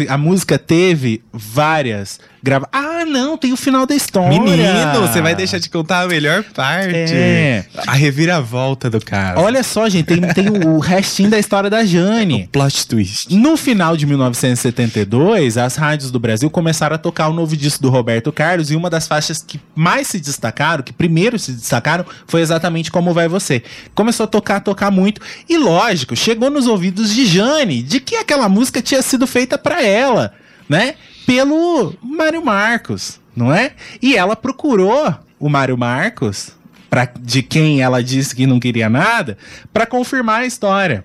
[0.09, 2.67] a música teve várias grava.
[2.73, 4.37] Ah, não, tem o final da história.
[4.37, 7.13] Menino, você vai deixar de contar a melhor parte.
[7.13, 7.63] É.
[7.87, 9.39] A reviravolta do cara.
[9.39, 12.49] Olha só, gente, tem, tem o restinho da história da Jane.
[12.51, 13.33] plot twist.
[13.33, 17.89] No final de 1972, as rádios do Brasil começaram a tocar o novo disco do
[17.89, 22.41] Roberto Carlos e uma das faixas que mais se destacaram, que primeiro se destacaram, foi
[22.41, 23.63] exatamente Como Vai Você.
[23.95, 28.49] Começou a tocar, tocar muito e lógico, chegou nos ouvidos de Jane, de que aquela
[28.49, 30.33] música tinha sido feita para ela,
[30.67, 30.95] né?
[31.25, 33.73] Pelo Mário Marcos, não é?
[34.01, 36.51] E ela procurou o Mário Marcos,
[36.89, 39.37] pra, de quem ela disse que não queria nada,
[39.71, 41.03] para confirmar a história.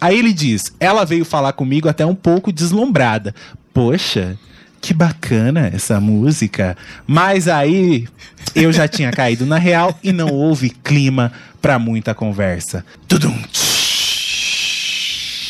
[0.00, 3.34] Aí ele diz: ela veio falar comigo até um pouco deslumbrada.
[3.72, 4.38] Poxa,
[4.80, 6.76] que bacana essa música.
[7.06, 8.06] Mas aí
[8.54, 12.84] eu já tinha caído na real e não houve clima pra muita conversa.
[13.06, 13.36] Tudum.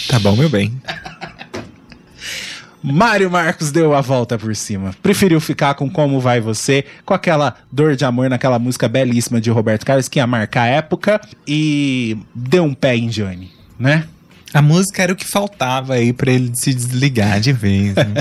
[0.09, 0.73] Tá bom, meu bem.
[2.83, 4.95] Mário Marcos deu a volta por cima.
[5.03, 9.51] Preferiu ficar com Como Vai Você, com aquela dor de amor naquela música belíssima de
[9.51, 14.05] Roberto Carlos, que ia marcar a época, e deu um pé em Jane, né?
[14.55, 17.95] A música era o que faltava aí pra ele se desligar de vez.
[17.95, 18.15] Né?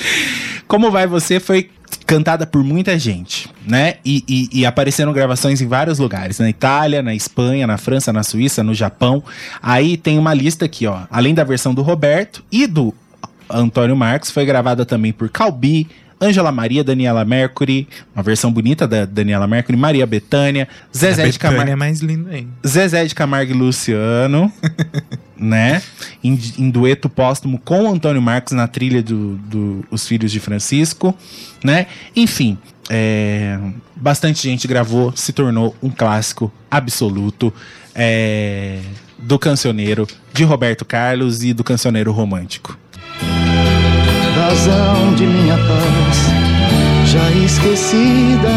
[0.68, 1.70] Como Vai Você foi
[2.06, 3.94] cantada por muita gente, né?
[4.04, 8.22] E, e, e, apareceram gravações em vários lugares, na Itália, na Espanha, na França, na
[8.22, 9.22] Suíça, no Japão.
[9.62, 11.02] Aí tem uma lista aqui, ó.
[11.10, 12.94] Além da versão do Roberto e do
[13.52, 15.88] Antônio Marcos, foi gravada também por Calbi,
[16.22, 21.72] Angela Maria, Daniela Mercury, uma versão bonita da Daniela Mercury, Maria Bethânia, Zezé de Camargo.
[21.72, 22.46] é mais ainda.
[22.64, 24.52] Zezé de Camargo e Luciano,
[25.36, 25.82] né?
[26.22, 31.12] Em, em, dueto póstumo com Antônio Marcos na trilha do, do Os Filhos de Francisco,
[31.64, 31.88] né?
[32.14, 32.56] Enfim,
[32.88, 33.58] é,
[33.96, 37.52] bastante gente gravou, se tornou um clássico absoluto
[37.96, 38.78] é,
[39.18, 42.78] do cancioneiro de Roberto Carlos e do cancioneiro romântico
[44.52, 46.28] razão de minha paz
[47.06, 48.52] já esquecida.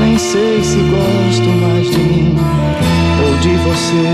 [0.00, 2.34] Nem sei se gosto mais de mim
[3.26, 4.06] ou de você.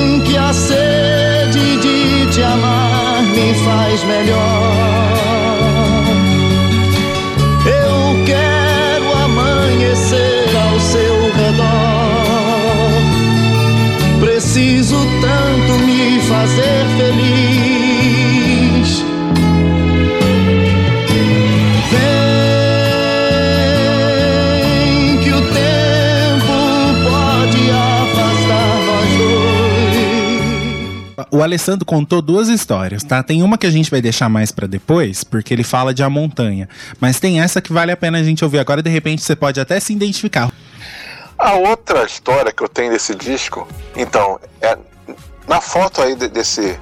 [0.00, 5.23] Vem que a sede de te amar me faz melhor.
[14.54, 18.22] Preciso tanto me fazer feliz.
[21.90, 21.98] Vem
[25.24, 26.54] que o tempo
[27.02, 29.10] pode afastar nós
[31.16, 31.26] dois.
[31.32, 33.24] O Alessandro contou duas histórias, tá?
[33.24, 36.08] Tem uma que a gente vai deixar mais pra depois, porque ele fala de A
[36.08, 36.68] Montanha.
[37.00, 39.58] Mas tem essa que vale a pena a gente ouvir agora, de repente você pode
[39.58, 40.48] até se identificar.
[41.38, 43.66] A outra história que eu tenho desse disco,
[43.96, 44.76] então, é
[45.46, 46.78] na foto aí de- desse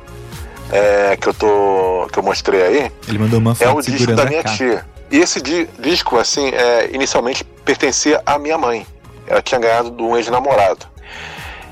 [0.70, 4.12] é, que eu tô que eu mostrei aí, Ele mandou uma é foto o disco
[4.14, 4.86] da minha tia.
[5.10, 8.86] E esse di- disco, assim, é, inicialmente pertencia à minha mãe.
[9.26, 10.86] Ela tinha ganhado de um ex-namorado.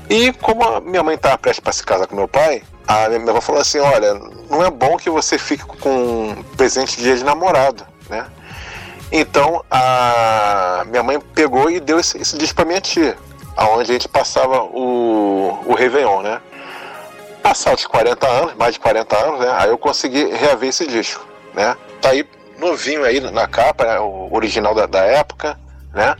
[0.09, 3.29] E como a minha mãe estava prestes para se casar com meu pai, a minha
[3.31, 4.13] avó falou assim: olha,
[4.49, 8.25] não é bom que você fique com presente de ex-namorado, né?
[9.11, 13.17] Então a minha mãe pegou e deu esse, esse disco para minha tia,
[13.57, 16.39] aonde a gente passava o, o Réveillon, né?
[17.43, 19.53] Passados 40 anos, mais de 40 anos, né?
[19.57, 21.75] Aí eu consegui reaver esse disco, né?
[22.01, 22.25] Tá aí
[22.57, 23.99] novinho aí na capa, né?
[23.99, 25.59] o original da, da época,
[25.93, 26.15] né?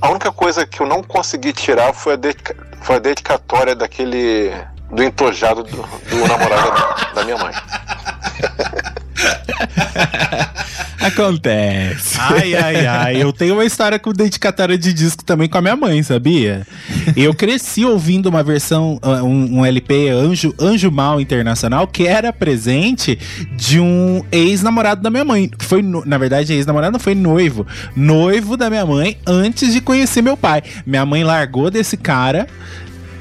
[0.00, 4.52] A única coisa que eu não consegui tirar foi a, dedica- foi a dedicatória daquele.
[4.90, 7.52] do entojado do, do namorado da, da minha mãe.
[11.04, 12.18] Acontece.
[12.18, 13.22] Ai, ai, ai.
[13.22, 16.66] Eu tenho uma história com dedicatória de disco também com a minha mãe, sabia?
[17.14, 22.32] Eu cresci ouvindo uma versão, uh, um, um LP Anjo, Anjo Mal Internacional, que era
[22.32, 23.18] presente
[23.54, 25.50] de um ex-namorado da minha mãe.
[25.58, 27.66] Foi, na verdade, ex-namorado não foi noivo.
[27.94, 30.62] Noivo da minha mãe antes de conhecer meu pai.
[30.86, 32.46] Minha mãe largou desse cara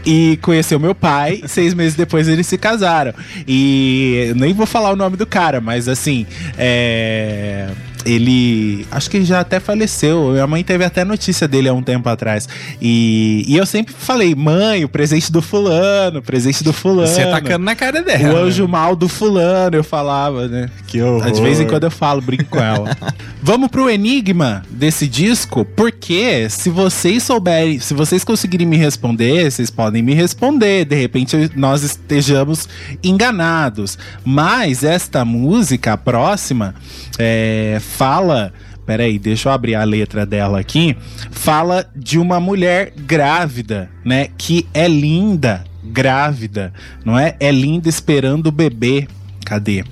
[0.06, 1.42] e conheceu meu pai.
[1.48, 3.14] Seis meses depois eles se casaram.
[3.48, 6.26] E nem vou falar o nome do cara, mas assim,
[6.58, 7.70] é,
[8.06, 8.86] ele.
[8.92, 10.32] Acho que já até faleceu.
[10.32, 12.48] Minha mãe teve até notícia dele há um tempo atrás.
[12.82, 17.08] E, e eu sempre falei, mãe, o presente do fulano, o presente do fulano.
[17.08, 18.40] Você atacando na cara O dela.
[18.42, 20.70] anjo mal do fulano, eu falava, né?
[20.88, 21.32] Que horror.
[21.32, 22.96] De vez em quando eu falo, brinco com ela.
[23.42, 29.70] Vamos pro enigma desse disco, porque se vocês souberem, se vocês conseguirem me responder, vocês
[29.70, 30.86] podem me responder.
[30.86, 32.68] De repente nós estejamos
[33.04, 33.98] enganados.
[34.24, 36.74] Mas esta música, a próxima,
[37.18, 38.52] é, fala.
[38.86, 40.98] Peraí, deixa eu abrir a letra dela aqui.
[41.32, 44.28] Fala de uma mulher grávida, né?
[44.38, 46.74] Que é linda, grávida,
[47.06, 47.36] não é?
[47.40, 49.08] É linda esperando o bebê.
[49.46, 49.86] Cadê?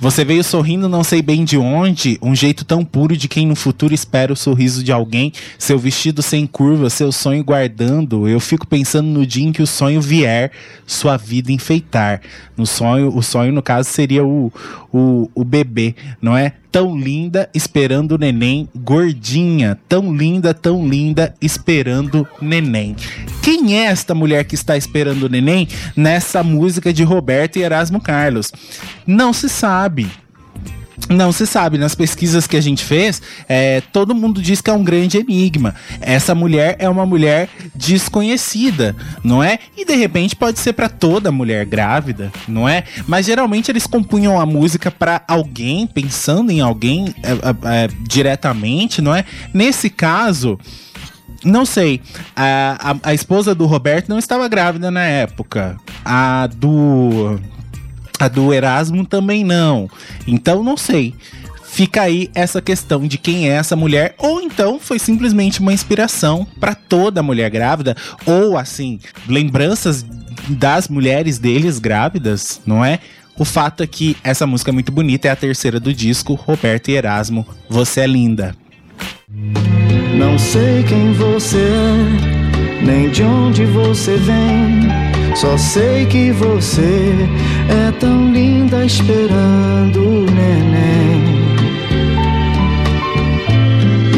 [0.00, 3.56] Você veio sorrindo, não sei bem de onde, um jeito tão puro de quem no
[3.56, 8.28] futuro espera o sorriso de alguém, seu vestido sem curva, seu sonho guardando.
[8.28, 10.50] Eu fico pensando no dia em que o sonho vier,
[10.86, 12.20] sua vida enfeitar.
[12.54, 14.52] No sonho, o sonho no caso seria o,
[14.92, 16.52] o, o bebê, não é?
[16.74, 22.96] Tão linda esperando neném, gordinha, tão linda, tão linda esperando neném.
[23.44, 28.50] Quem é esta mulher que está esperando neném nessa música de Roberto e Erasmo Carlos?
[29.06, 30.10] Não se sabe.
[31.08, 31.78] Não se sabe.
[31.78, 35.74] Nas pesquisas que a gente fez, é, todo mundo diz que é um grande enigma.
[36.00, 39.58] Essa mulher é uma mulher desconhecida, não é?
[39.76, 42.84] E de repente pode ser para toda mulher grávida, não é?
[43.06, 49.02] Mas geralmente eles compunham a música para alguém, pensando em alguém é, é, é, diretamente,
[49.02, 49.24] não é?
[49.52, 50.58] Nesse caso.
[51.44, 52.00] Não sei.
[52.34, 55.76] A, a, a esposa do Roberto não estava grávida na época.
[56.02, 57.38] A do.
[58.18, 59.88] A do Erasmo também não.
[60.26, 61.14] Então não sei.
[61.64, 66.46] Fica aí essa questão de quem é essa mulher, ou então foi simplesmente uma inspiração
[66.60, 70.06] para toda mulher grávida, ou assim, lembranças
[70.48, 73.00] das mulheres deles grávidas, não é?
[73.36, 76.90] O fato é que essa música é muito bonita, é a terceira do disco, Roberto
[76.90, 78.54] e Erasmo, Você é Linda.
[80.16, 85.13] Não sei quem você é, nem de onde você vem.
[85.34, 87.12] Só sei que você
[87.68, 91.24] é tão linda esperando o neném.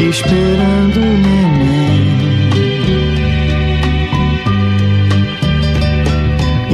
[0.09, 1.57] Esperando o neném.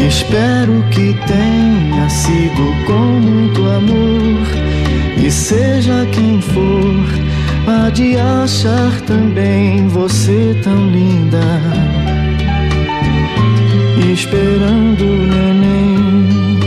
[0.05, 4.45] Espero que tenha sido com muito amor.
[5.25, 7.05] E seja quem for,
[7.65, 11.39] há de achar também você tão linda.
[14.13, 16.59] Esperando o neném.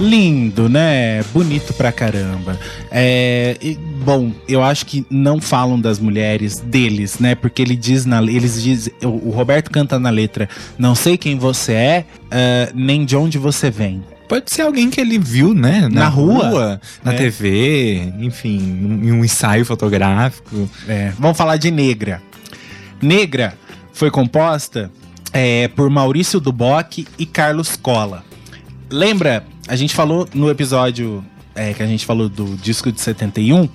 [0.00, 1.22] Lindo, né?
[1.34, 2.58] Bonito pra caramba.
[2.90, 7.34] É, e, bom, eu acho que não falam das mulheres deles, né?
[7.34, 10.48] Porque ele diz na, eles diz, o, o Roberto canta na letra:
[10.78, 14.02] Não sei quem você é, ah, nem de onde você vem.
[14.26, 15.88] Pode ser alguém que ele viu, né?
[15.92, 16.80] Na rua.
[17.04, 17.16] na É.
[17.16, 18.56] TV, enfim,
[19.02, 20.70] em um ensaio fotográfico.
[20.88, 22.22] É, vamos falar de Negra.
[23.02, 23.52] Negra
[23.92, 24.90] foi composta
[25.32, 28.24] é, por Maurício Duboc e Carlos Cola.
[28.90, 29.44] Lembra?
[29.66, 31.24] A gente falou no episódio
[31.54, 33.68] é, que a gente falou do disco de 71.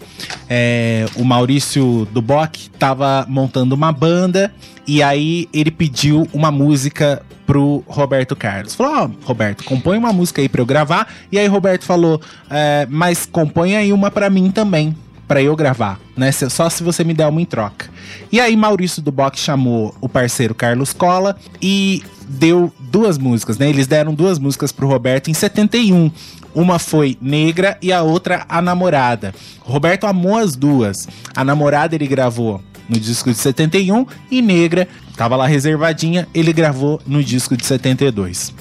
[0.49, 4.53] é, o Maurício Duboc tava montando uma banda
[4.87, 8.73] e aí ele pediu uma música pro Roberto Carlos.
[8.73, 11.07] Falou, ó, Roberto, compõe uma música aí pra eu gravar.
[11.31, 14.95] E aí Roberto falou, é, mas compõe aí uma pra mim também
[15.27, 16.31] pra eu gravar, né?
[16.31, 17.89] Só se você me der uma em troca.
[18.31, 23.69] E aí Maurício Duboc chamou o parceiro Carlos Cola e deu duas músicas, né?
[23.69, 26.11] Eles deram duas músicas pro Roberto em 71.
[26.55, 29.33] Uma foi Negra e a outra A Namorada.
[29.61, 31.07] Roberto amou as duas.
[31.35, 37.01] A Namorada ele gravou no disco de 71 e Negra tava lá reservadinha, ele gravou
[37.05, 38.53] no disco de 72.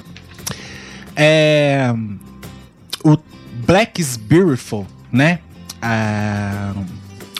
[1.17, 1.93] É,
[3.05, 3.19] o
[3.67, 5.41] Black is Beautiful, né?
[5.81, 6.73] Ah,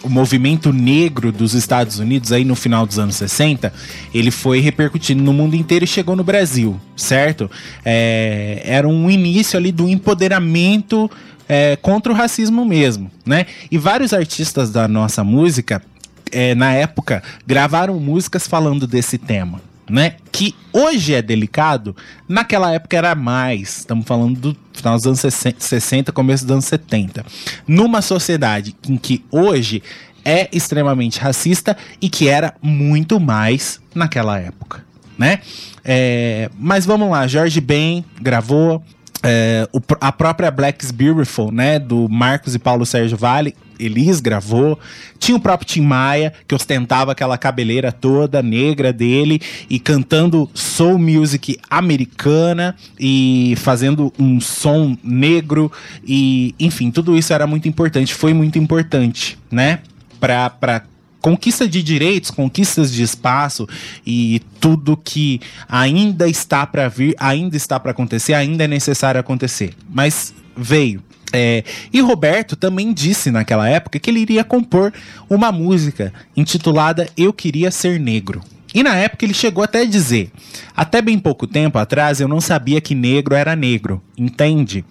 [0.03, 3.73] o movimento negro dos Estados Unidos aí no final dos anos 60,
[4.13, 7.51] ele foi repercutindo no mundo inteiro e chegou no Brasil, certo?
[7.85, 11.11] É, era um início ali do empoderamento
[11.49, 13.47] é, contra o racismo mesmo, né?
[13.71, 15.83] E vários artistas da nossa música,
[16.31, 19.61] é, na época, gravaram músicas falando desse tema.
[19.91, 20.17] Né?
[20.31, 21.95] Que hoje é delicado,
[22.29, 23.79] naquela época era mais.
[23.79, 27.25] Estamos falando do final dos anos 60, 60, começo dos anos 70.
[27.67, 29.83] Numa sociedade em que hoje
[30.25, 34.85] é extremamente racista e que era muito mais naquela época,
[35.19, 35.41] né?
[35.85, 38.83] É, mas vamos lá, Jorge Ben gravou,
[39.23, 44.79] É, o a própria Black's Beautiful, né, do Marcos e Paulo Sérgio Vale, Elis gravou.
[45.19, 50.99] Tinha o próprio Tim Maia, que ostentava aquela cabeleira toda negra dele e cantando soul
[50.99, 55.71] music americana e fazendo um som negro
[56.07, 59.81] e, enfim, tudo isso era muito importante, foi muito importante, né,
[60.21, 60.92] para para
[61.23, 63.67] conquista de direitos, conquistas de espaço
[64.05, 69.73] e tudo que ainda está para vir, ainda está para acontecer, ainda é necessário acontecer.
[69.89, 71.03] Mas veio.
[71.33, 74.93] É, e Roberto também disse naquela época que ele iria compor
[75.31, 78.43] uma música intitulada Eu Queria Ser Negro.
[78.75, 80.31] E na época ele chegou até a dizer:
[80.77, 84.85] Até bem pouco tempo atrás eu não sabia que negro era negro, entende?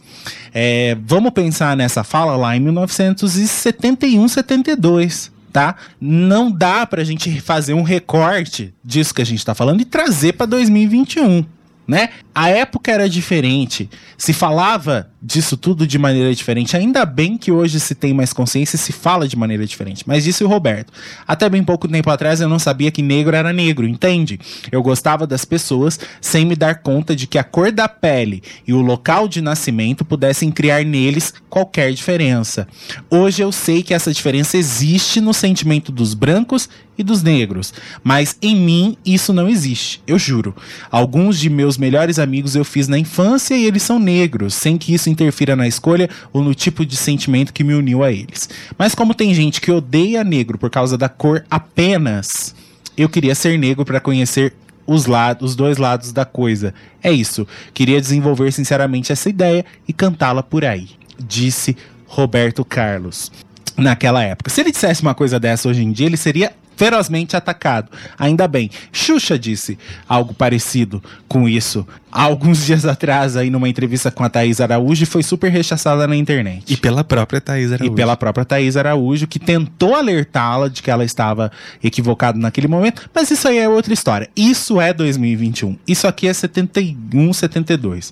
[0.53, 5.75] É, vamos pensar nessa fala lá em 1971, 72 tá?
[5.99, 10.33] Não dá pra gente fazer um recorte disso que a gente tá falando e trazer
[10.33, 11.45] pra 2021,
[11.87, 12.09] né?
[12.33, 16.75] A época era diferente, se falava disso tudo de maneira diferente.
[16.75, 20.03] Ainda bem que hoje se tem mais consciência e se fala de maneira diferente.
[20.07, 20.91] Mas disse o Roberto.
[21.27, 24.39] Até bem pouco tempo atrás eu não sabia que negro era negro, entende?
[24.71, 28.73] Eu gostava das pessoas sem me dar conta de que a cor da pele e
[28.73, 32.67] o local de nascimento pudessem criar neles qualquer diferença.
[33.09, 36.69] Hoje eu sei que essa diferença existe no sentimento dos brancos
[37.01, 37.73] e dos negros,
[38.03, 40.55] mas em mim isso não existe, eu juro.
[40.89, 44.93] Alguns de meus melhores amigos eu fiz na infância e eles são negros, sem que
[44.93, 48.49] isso interfira na escolha ou no tipo de sentimento que me uniu a eles.
[48.77, 52.55] Mas como tem gente que odeia negro por causa da cor apenas,
[52.95, 54.53] eu queria ser negro para conhecer
[54.85, 56.73] os, lados, os dois lados da coisa.
[57.01, 57.47] É isso.
[57.73, 60.89] Queria desenvolver sinceramente essa ideia e cantá-la por aí,
[61.19, 61.77] disse
[62.07, 63.31] Roberto Carlos.
[63.77, 64.49] Naquela época.
[64.49, 67.91] Se ele dissesse uma coisa dessa hoje em dia, ele seria ferozmente atacado.
[68.17, 68.71] Ainda bem.
[68.91, 69.77] Xuxa disse
[70.09, 75.03] algo parecido com isso há alguns dias atrás, aí numa entrevista com a Thaís Araújo,
[75.03, 76.63] e foi super rechaçada na internet.
[76.67, 77.93] E pela própria Thaís Araújo.
[77.93, 81.51] E pela própria Thaís Araújo, que tentou alertá-la de que ela estava
[81.83, 84.27] equivocada naquele momento, mas isso aí é outra história.
[84.35, 85.77] Isso é 2021.
[85.87, 88.11] Isso aqui é 71, 72.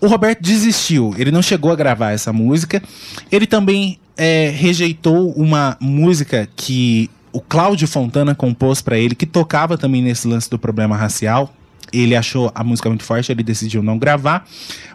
[0.00, 2.82] O Roberto desistiu, ele não chegou a gravar essa música.
[3.30, 7.08] Ele também é, rejeitou uma música que
[7.38, 11.54] o Cláudio Fontana compôs para ele, que tocava também nesse lance do problema racial.
[11.92, 14.44] Ele achou a música muito forte, ele decidiu não gravar.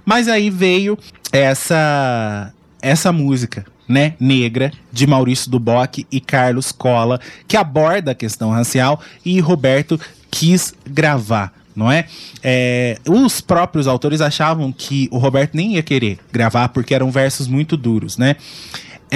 [0.05, 0.97] Mas aí veio
[1.31, 7.17] essa essa música, né, negra, de Maurício Duboc e Carlos Cola,
[7.47, 9.97] que aborda a questão racial e Roberto
[10.29, 11.53] quis gravar.
[11.73, 12.05] Não é?
[12.43, 12.97] é?
[13.07, 17.77] Os próprios autores achavam que o Roberto nem ia querer gravar porque eram versos muito
[17.77, 18.35] duros, né?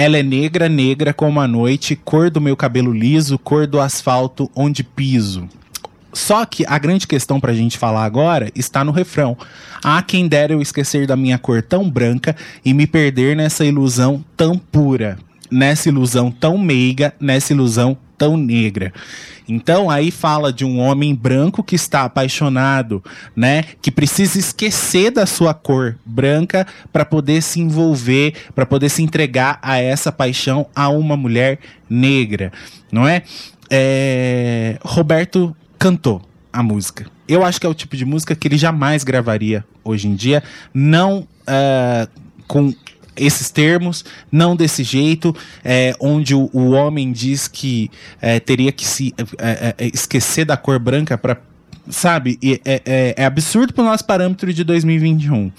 [0.00, 4.48] Ela é negra, negra como a noite, cor do meu cabelo liso, cor do asfalto
[4.54, 5.48] onde piso.
[6.12, 9.36] Só que a grande questão pra gente falar agora está no refrão.
[9.82, 14.24] Há quem dera eu esquecer da minha cor tão branca e me perder nessa ilusão
[14.36, 15.18] tão pura,
[15.50, 18.92] nessa ilusão tão meiga, nessa ilusão tão negra.
[19.48, 23.02] Então aí fala de um homem branco que está apaixonado,
[23.34, 29.02] né, que precisa esquecer da sua cor branca para poder se envolver, para poder se
[29.02, 32.52] entregar a essa paixão a uma mulher negra,
[32.92, 33.22] não é?
[33.70, 34.78] é...
[34.82, 36.20] Roberto cantou
[36.52, 37.06] a música.
[37.26, 40.42] Eu acho que é o tipo de música que ele jamais gravaria hoje em dia,
[40.74, 42.08] não uh,
[42.46, 42.74] com
[43.18, 47.90] esses termos, não desse jeito, é, onde o, o, homem diz que
[48.20, 51.38] é, teria que se é, é esquecer da cor branca para
[51.90, 55.50] sabe, é, é, é absurdo pro nosso parâmetro de 2021.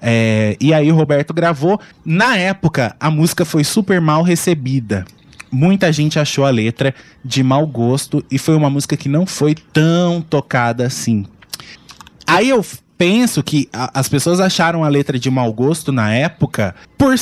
[0.00, 1.80] É, e aí o Roberto gravou.
[2.04, 5.04] Na época, a música foi super mal recebida.
[5.50, 6.94] Muita gente achou a letra
[7.24, 11.26] de mau gosto e foi uma música que não foi tão tocada assim.
[12.26, 12.64] Aí eu
[13.00, 17.14] penso que a, as pessoas acharam a letra de mau gosto na época por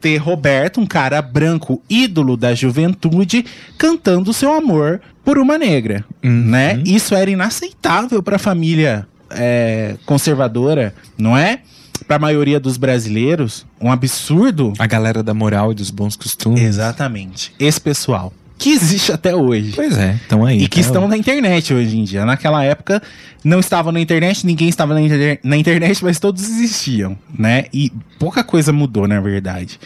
[0.00, 3.44] ter Roberto, um cara branco, ídolo da juventude,
[3.78, 6.30] cantando seu amor por uma negra, Uhum.
[6.50, 6.82] né?
[6.84, 11.60] Isso era inaceitável para a família é, conservadora, não é?
[12.08, 14.72] Para a maioria dos brasileiros, um absurdo.
[14.76, 16.60] A galera da moral e dos bons costumes.
[16.60, 17.54] Exatamente.
[17.60, 18.32] Esse pessoal
[18.62, 19.72] que existe até hoje.
[19.74, 20.62] Pois é, estão aí.
[20.62, 22.24] E que tá estão na internet hoje em dia.
[22.24, 23.02] Naquela época
[23.42, 27.64] não estavam na internet, ninguém estava na, inter na, internet, mas todos existiam, né?
[27.74, 27.90] E
[28.20, 29.80] pouca coisa mudou, na verdade.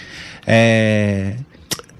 [0.47, 1.37] É...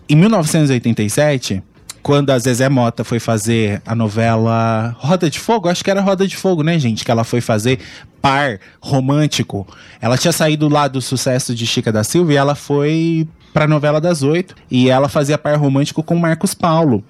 [0.07, 1.63] Em 1987,
[2.03, 6.29] quando a Zezé Mota foi fazer a novela Roda de Fogo, acho que era Roda
[6.29, 7.07] de Fogo, né, gente?
[7.07, 7.79] Que ela foi fazer
[8.21, 9.67] par romântico.
[9.99, 13.27] Ela tinha saído lá do sucesso de Chica da Silva e ela foi
[13.57, 14.55] pra novela das oito.
[14.71, 17.03] E ela fazia par romântico com Marcos Paulo.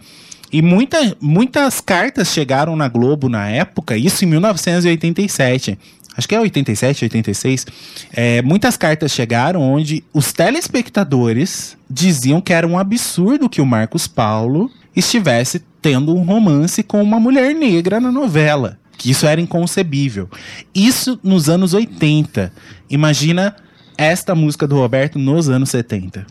[0.53, 5.77] E muita, muitas cartas chegaram na Globo na época, isso em 1987.
[6.17, 7.67] acho que é 87, 86,
[8.13, 14.07] é, muitas cartas chegaram onde os telespectadores diziam que era um absurdo que o Marcos
[14.07, 18.79] Paulo estivesse tendo um romance com uma mulher negra na novela.
[18.97, 20.31] Que isso era inconcebível.
[20.73, 22.53] Isso nos anos 80.
[22.89, 23.57] Imagina
[23.97, 26.27] esta música do Roberto nos anos 70.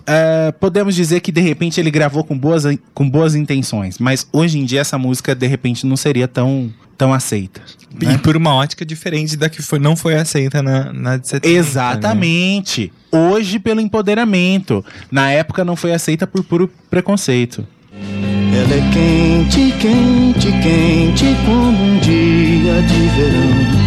[0.00, 4.58] Uh, podemos dizer que de repente ele gravou com boas, com boas intenções, mas hoje
[4.58, 7.60] em dia essa música de repente não seria tão, tão aceita.
[8.00, 11.48] E por uma ótica diferente da que foi, não foi aceita na, na de 70.
[11.48, 12.92] Exatamente.
[13.12, 13.18] Né?
[13.18, 14.84] Hoje pelo empoderamento.
[15.10, 17.66] Na época não foi aceita por puro preconceito.
[17.92, 23.81] Ela é quente, quente, quente como um dia de verão.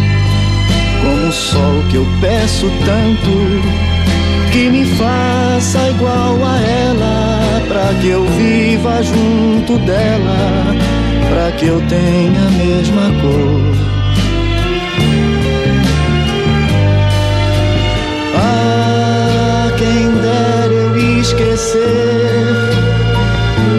[1.06, 3.30] Como o sol que eu peço tanto
[4.50, 10.74] que me faça igual a ela, pra que eu viva junto dela,
[11.28, 13.76] pra que eu tenha a mesma cor.
[18.34, 22.46] Ah, quem dera eu esquecer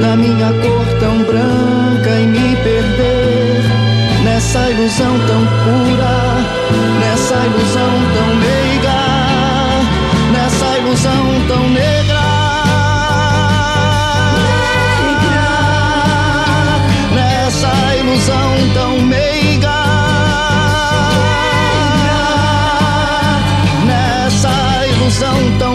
[0.01, 3.63] da minha cor tão branca e me perder
[4.23, 6.36] nessa ilusão tão pura,
[7.27, 8.99] nessa ilusão tão meiga,
[10.31, 12.17] nessa ilusão tão negra.
[17.13, 19.77] Nessa ilusão tão meiga.
[23.85, 25.66] Nessa ilusão tão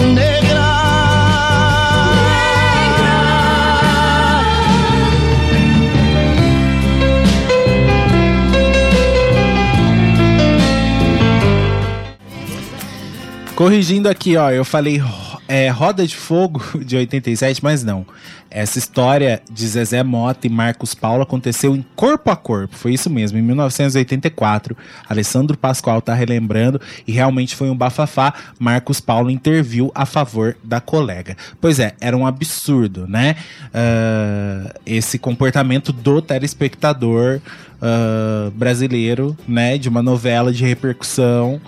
[13.55, 15.01] Corrigindo aqui, ó, eu falei
[15.47, 18.07] é, Roda de Fogo de 87, mas não.
[18.51, 22.75] Essa história de Zezé Mota e Marcos Paulo aconteceu em Corpo a Corpo.
[22.75, 24.77] Foi isso mesmo, em 1984.
[25.09, 28.33] Alessandro Pascoal tá relembrando e realmente foi um bafafá.
[28.59, 31.37] Marcos Paulo interviu a favor da colega.
[31.61, 33.37] Pois é, era um absurdo, né?
[33.69, 37.41] Uh, esse comportamento do telespectador
[37.81, 39.79] uh, brasileiro, né?
[39.79, 41.61] De uma novela de repercussão.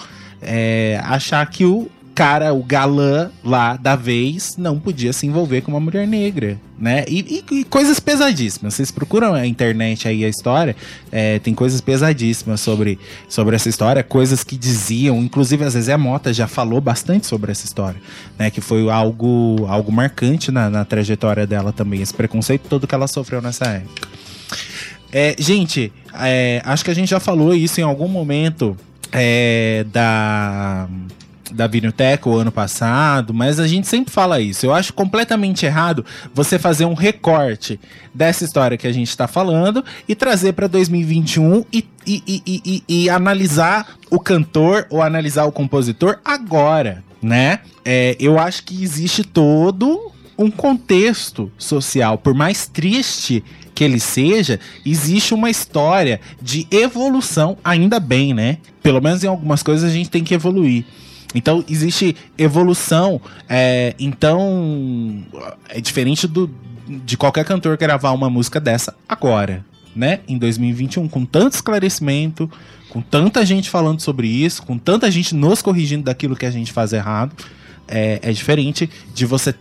[0.45, 5.73] É, achar que o cara, o galã lá da vez, não podia se envolver com
[5.73, 7.05] uma mulher negra, né?
[7.09, 8.75] E, e, e coisas pesadíssimas.
[8.75, 10.77] Vocês procuram a internet aí a história,
[11.11, 16.33] é, tem coisas pesadíssimas sobre, sobre essa história, coisas que diziam, inclusive a Zezé Mota
[16.33, 18.01] já falou bastante sobre essa história,
[18.39, 18.49] né?
[18.49, 23.09] Que foi algo, algo marcante na, na trajetória dela também, esse preconceito todo que ela
[23.09, 24.09] sofreu nessa época.
[25.13, 28.77] É, gente, é, acho que a gente já falou isso em algum momento
[29.15, 30.89] é, da
[31.53, 34.67] da Vinilteca o ano passado, mas a gente sempre fala isso.
[34.67, 36.05] Eu acho completamente errado
[36.35, 37.79] você fazer um recorte
[38.13, 43.11] dessa história que a gente está falando e trazer para 2021 e, e, e, e,
[43.11, 47.61] analisar o cantor ou analisar o compositor agora, né?
[47.85, 53.45] É, eu acho que existe todo um contexto social, por mais triste
[53.75, 58.59] que ele seja, existe uma história de evolução, ainda bem, né?
[58.83, 60.85] Pelo menos em algumas coisas a gente tem que evoluir.
[61.35, 63.21] Então existe evolução.
[63.49, 65.25] É, então
[65.69, 66.49] é diferente do,
[66.87, 69.65] de qualquer cantor gravar uma música dessa agora,
[69.95, 70.21] né?
[70.29, 72.49] Em 2021, com tanto esclarecimento,
[72.89, 76.73] com tanta gente falando sobre isso, com tanta gente nos corrigindo daquilo que a gente
[76.73, 77.35] faz errado,
[77.89, 79.53] é, é diferente de você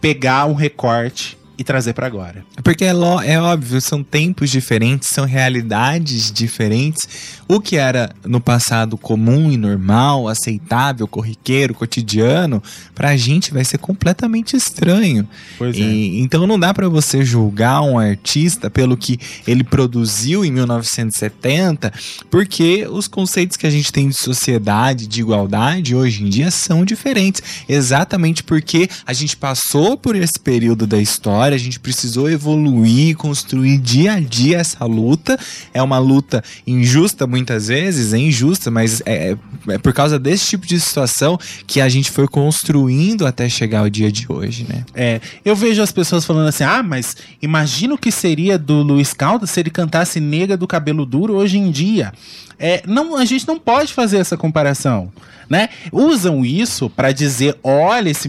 [0.00, 2.44] pegar um recorte e trazer para agora.
[2.62, 7.00] Porque é, lo, é óbvio, são tempos diferentes, são realidades diferentes.
[7.48, 12.62] O que era no passado comum e normal, aceitável, corriqueiro, cotidiano,
[12.94, 15.28] pra gente vai ser completamente estranho.
[15.56, 15.80] Pois é.
[15.80, 21.92] E, então não dá para você julgar um artista pelo que ele produziu em 1970,
[22.30, 26.84] porque os conceitos que a gente tem de sociedade, de igualdade, hoje em dia são
[26.84, 27.42] diferentes.
[27.68, 33.78] Exatamente porque a gente passou por esse período da história, a gente precisou evoluir, construir
[33.78, 35.38] dia a dia essa luta.
[35.72, 39.36] É uma luta injusta muitas vezes, é injusta, mas é,
[39.68, 43.90] é por causa desse tipo de situação que a gente foi construindo até chegar ao
[43.90, 44.84] dia de hoje, né?
[44.94, 49.12] É, eu vejo as pessoas falando assim: ah, mas imagina o que seria do Luiz
[49.12, 52.12] Caldas se ele cantasse Nega do Cabelo Duro hoje em dia.
[52.58, 55.12] É, não, a gente não pode fazer essa comparação,
[55.48, 55.68] né?
[55.92, 58.28] Usam isso para dizer, olha, esse,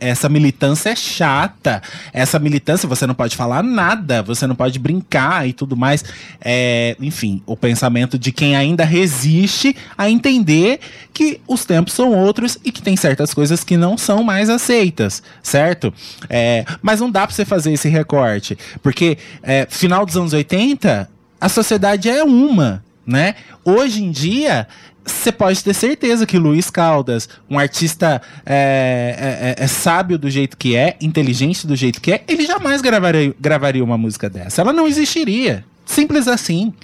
[0.00, 1.82] essa militância é chata,
[2.12, 6.04] essa militância você não pode falar nada, você não pode brincar e tudo mais.
[6.40, 10.80] É, enfim, o pensamento de quem ainda resiste a entender
[11.12, 15.22] que os tempos são outros e que tem certas coisas que não são mais aceitas,
[15.42, 15.92] certo?
[16.28, 21.08] É, mas não dá para você fazer esse recorte, porque é, final dos anos 80
[21.40, 23.36] a sociedade é uma né?
[23.64, 24.66] Hoje em dia,
[25.06, 30.28] você pode ter certeza que Luiz Caldas, um artista é, é, é, é sábio do
[30.28, 34.62] jeito que é, inteligente do jeito que é, ele jamais gravaria, gravaria uma música dessa.
[34.62, 35.64] Ela não existiria.
[35.84, 36.74] Simples assim.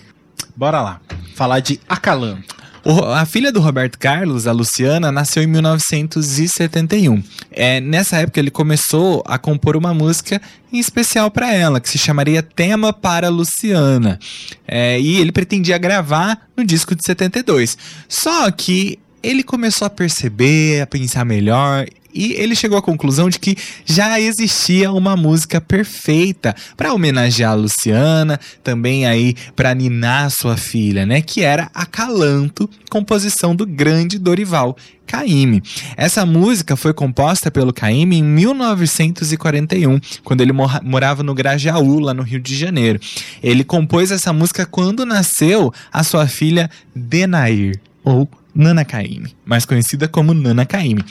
[0.57, 1.01] Bora lá.
[1.35, 2.62] Falar de Acalanto.
[2.85, 7.23] A filha do Roberto Carlos, a Luciana, nasceu em 1971.
[7.53, 11.97] É, nessa época ele começou a compor uma música em especial para ela, que se
[11.97, 14.19] chamaria Tema para Luciana.
[14.67, 17.79] É, e ele pretendia gravar no disco de 72.
[18.09, 23.39] Só que ele começou a perceber, a pensar melhor e ele chegou à conclusão de
[23.39, 30.57] que já existia uma música perfeita para homenagear a Luciana, também aí para ninar sua
[30.57, 35.63] filha, né, que era Acalanto, composição do grande Dorival Caymmi.
[35.97, 42.23] Essa música foi composta pelo Caymmi em 1941, quando ele morava no Grajaú, lá no
[42.23, 43.01] Rio de Janeiro.
[43.43, 50.07] Ele compôs essa música quando nasceu a sua filha Denair, ou Nana Caymmi, mais conhecida
[50.09, 51.05] como Nana Caymmi.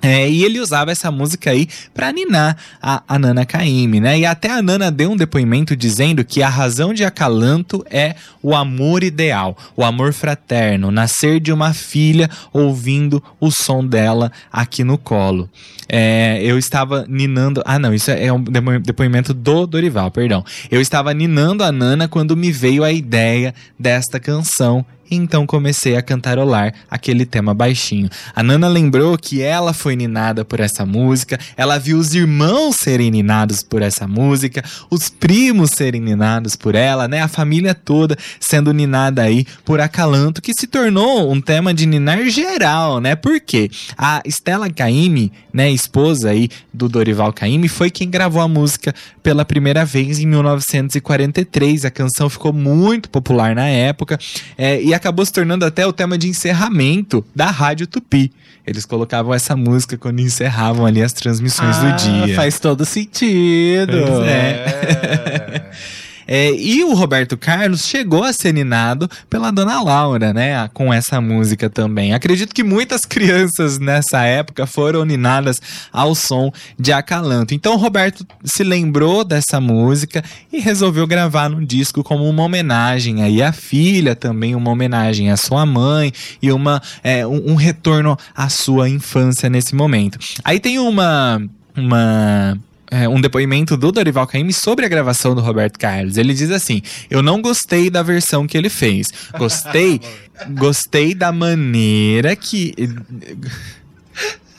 [0.00, 4.16] É, e ele usava essa música aí pra ninar a, a Nana Caymmi, né?
[4.20, 8.54] E até a Nana deu um depoimento dizendo que a razão de Acalanto é o
[8.54, 14.96] amor ideal, o amor fraterno, nascer de uma filha ouvindo o som dela aqui no
[14.96, 15.50] colo.
[15.88, 17.60] É, eu estava ninando.
[17.64, 20.44] Ah, não, isso é um depo- depoimento do Dorival, perdão.
[20.70, 26.02] Eu estava ninando a Nana quando me veio a ideia desta canção então comecei a
[26.02, 28.08] cantarolar aquele tema baixinho.
[28.34, 33.10] A Nana lembrou que ela foi ninada por essa música, ela viu os irmãos serem
[33.10, 37.20] ninados por essa música, os primos serem ninados por ela, né?
[37.22, 42.28] A família toda sendo ninada aí por Acalanto, que se tornou um tema de ninar
[42.28, 43.16] geral, né?
[43.16, 43.70] Por quê?
[43.96, 49.44] A Stella Caymmi, né, esposa aí do Dorival Caymmi, foi quem gravou a música pela
[49.44, 51.84] primeira vez em 1943.
[51.84, 54.18] A canção ficou muito popular na época
[54.56, 58.30] é, e acabou se tornando até o tema de encerramento da Rádio Tupi.
[58.66, 62.34] Eles colocavam essa música quando encerravam ali as transmissões do dia.
[62.34, 63.92] Ah, Faz todo sentido.
[64.06, 64.50] Pois é.
[64.50, 65.70] É,
[66.28, 70.68] e o Roberto Carlos chegou a ser ninado pela Dona Laura, né?
[70.74, 72.12] Com essa música também.
[72.12, 75.56] Acredito que muitas crianças nessa época foram ninadas
[75.90, 77.54] ao som de Acalanto.
[77.54, 80.22] Então o Roberto se lembrou dessa música
[80.52, 85.36] e resolveu gravar num disco como uma homenagem aí à filha, também uma homenagem à
[85.36, 86.12] sua mãe
[86.42, 90.18] e uma, é, um, um retorno à sua infância nesse momento.
[90.44, 91.40] Aí tem uma.
[91.76, 92.58] Uma
[92.90, 96.16] é, um depoimento do Dorival Caymmi sobre a gravação do Roberto Carlos.
[96.16, 99.06] Ele diz assim: Eu não gostei da versão que ele fez.
[99.36, 100.00] Gostei,
[100.56, 102.74] gostei da maneira que.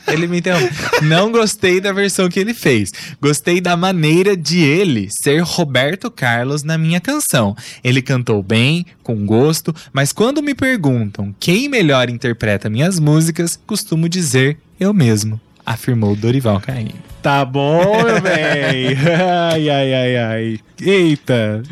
[0.06, 0.74] Ele me interrompe.
[1.02, 2.90] Não gostei da versão que ele fez.
[3.20, 7.56] Gostei da maneira de ele ser Roberto Carlos na minha canção.
[7.84, 14.08] Ele cantou bem, com gosto, mas quando me perguntam quem melhor interpreta minhas músicas, costumo
[14.08, 17.09] dizer eu mesmo, afirmou Dorival Caymmi.
[17.22, 18.96] Tá bom, meu bem.
[19.52, 20.60] Ai, ai, ai, ai.
[20.80, 21.62] Eita.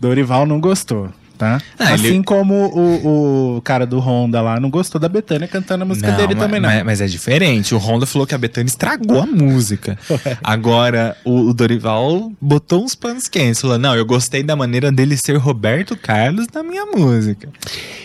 [0.00, 1.60] Dorival não gostou, tá?
[1.78, 5.82] Ah, assim ele- como o, o cara do Honda lá não gostou da Betânia cantando
[5.82, 6.68] a música dele ma- também, não.
[6.68, 7.74] Mas, mas é diferente.
[7.74, 9.98] O Honda falou que a Bethânia estragou a música.
[10.44, 13.60] Agora, o, o Dorival botou uns panos quentes.
[13.60, 17.48] Falou: Não, eu gostei da maneira dele ser Roberto Carlos na minha música.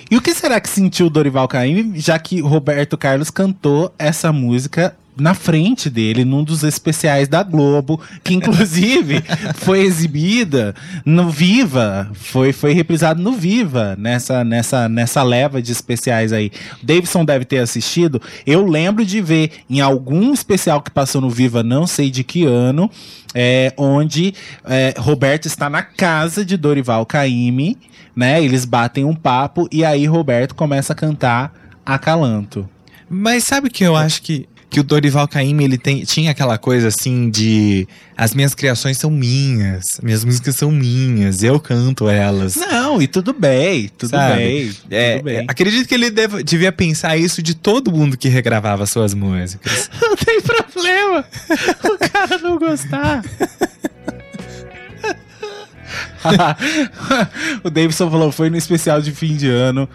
[0.10, 4.32] E o que será que sentiu o Dorival Caymmi, já que Roberto Carlos cantou essa
[4.32, 9.24] música na frente dele, num dos especiais da Globo, que inclusive
[9.56, 10.74] foi exibida
[11.06, 16.52] no Viva, foi, foi reprisado no Viva, nessa, nessa, nessa leva de especiais aí.
[16.82, 18.22] O Davidson deve ter assistido.
[18.46, 22.46] Eu lembro de ver em algum especial que passou no Viva, não sei de que
[22.46, 22.90] ano,
[23.34, 24.34] é, onde
[24.66, 27.78] é, Roberto está na casa de Dorival Caymmi,
[28.16, 28.44] né?
[28.44, 31.54] Eles batem um papo e aí Roberto começa a cantar
[31.86, 32.70] Acalanto.
[33.10, 36.90] Mas sabe que eu acho que, que o Dorival Caymmi ele tem, tinha aquela coisa
[36.90, 42.56] assim de as minhas criações são minhas, minhas músicas são minhas, eu canto elas.
[42.56, 44.36] Não, e tudo bem, tudo Sabe?
[44.36, 45.46] bem, É, tudo bem.
[45.48, 49.90] acredito que ele deva- devia pensar isso de todo mundo que regravava suas músicas.
[50.00, 51.26] Não tem problema
[51.86, 53.24] o cara não gostar.
[57.64, 59.90] o Davidson falou, foi no especial de fim de ano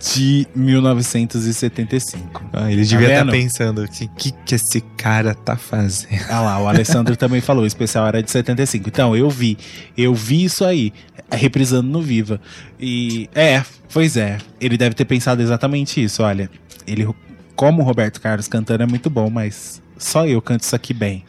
[0.00, 2.42] de 1975.
[2.52, 3.32] Ah, ele devia estar vendo?
[3.32, 6.24] pensando o que, que que esse cara tá fazendo.
[6.30, 8.88] Ah lá, o Alessandro também falou, o especial era de 75.
[8.88, 9.58] Então, eu vi,
[9.96, 10.92] eu vi isso aí,
[11.30, 12.40] reprisando no Viva.
[12.80, 16.50] E, é, pois é, ele deve ter pensado exatamente isso, olha,
[16.86, 17.06] ele,
[17.54, 21.24] como o Roberto Carlos cantando é muito bom, mas só eu canto isso aqui bem.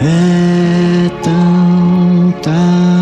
[0.00, 2.95] É tão tarde,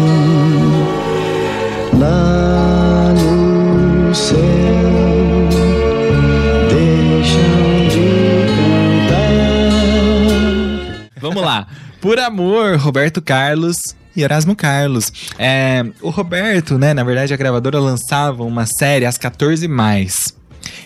[1.98, 4.36] lá no céu.
[6.68, 8.10] Deixam de
[9.06, 9.50] cantar.
[11.20, 11.66] Vamos lá.
[12.00, 13.76] Por amor, Roberto Carlos
[14.14, 15.10] e Erasmo Carlos.
[15.38, 20.34] É, o Roberto, né, na verdade, a gravadora lançava uma série às 14 mais.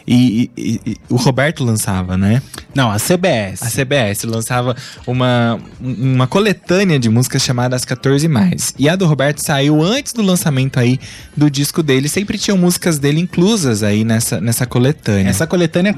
[0.06, 2.42] E, e- e- o Roberto lançava, né?
[2.74, 3.62] Não, a CBS.
[3.62, 8.74] A CBS lançava uma, uma coletânea de músicas chamada As 14 Mais.
[8.78, 10.98] E a do Roberto saiu antes do lançamento aí
[11.36, 12.08] do disco dele.
[12.08, 15.30] Sempre tinham músicas dele inclusas aí nessa, nessa coletânea.
[15.30, 15.94] Essa coletânea,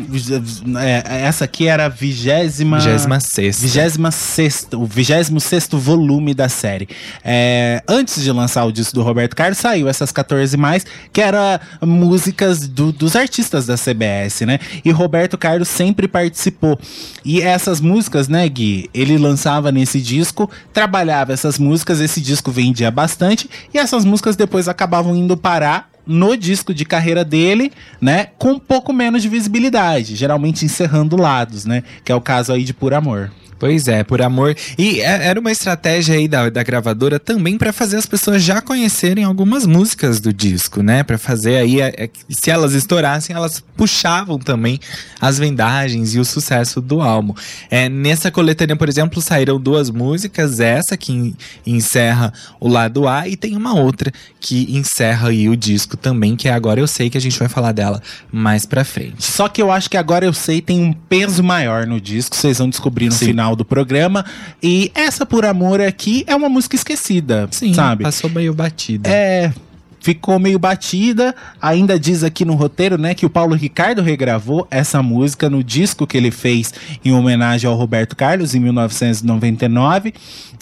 [0.80, 2.78] é, essa aqui era a vigésima...
[2.78, 6.88] 26 Vigésima sexta, o vigésimo sexto volume da série.
[7.24, 11.60] É, antes de lançar o disco do Roberto Carlos, saiu essas 14 mais, que era
[11.82, 14.58] músicas do- dos artistas da CBS, né?
[14.84, 16.78] E Roberto Carlos sempre participou.
[17.24, 18.90] E essas músicas, né, Gui?
[18.92, 24.66] Ele lançava nesse disco, trabalhava essas músicas, esse disco vendia bastante, e essas músicas depois
[24.66, 30.16] acabavam indo parar no disco de carreira dele, né, com um pouco menos de visibilidade,
[30.16, 33.30] geralmente encerrando lados, né, que é o caso aí de Por Amor.
[33.58, 34.56] Pois é, por amor.
[34.78, 38.60] E é- era uma estratégia aí da, da gravadora também pra fazer as pessoas já
[38.60, 41.02] conhecerem algumas músicas do disco, né?
[41.02, 44.78] Pra fazer aí, é- é- se elas estourassem, elas puxavam também
[45.20, 47.34] as vendagens e o sucesso do álbum.
[47.70, 51.34] É, nessa coletânea, por exemplo, saíram duas músicas, essa que en-
[51.66, 56.48] encerra o lado A e tem uma outra que encerra aí o disco também, que
[56.48, 58.00] é agora eu sei que a gente vai falar dela
[58.30, 59.24] mais pra frente.
[59.24, 62.58] Só que eu acho que agora eu sei tem um peso maior no disco, vocês
[62.58, 63.26] vão descobrir no Sim.
[63.26, 64.24] final do programa.
[64.62, 68.04] E essa Por Amor aqui é uma música esquecida, Sim, sabe?
[68.04, 69.08] passou meio batida.
[69.08, 69.52] É,
[70.00, 71.34] ficou meio batida.
[71.60, 76.06] Ainda diz aqui no roteiro, né, que o Paulo Ricardo regravou essa música no disco
[76.06, 76.72] que ele fez
[77.04, 80.14] em homenagem ao Roberto Carlos em 1999.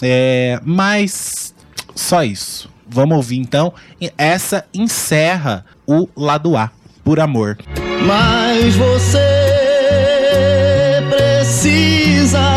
[0.03, 1.55] É, mas
[1.95, 2.69] só isso.
[2.89, 3.73] Vamos ouvir então.
[4.01, 6.71] E Essa encerra o lado A,
[7.03, 7.59] por amor.
[8.07, 9.46] Mas você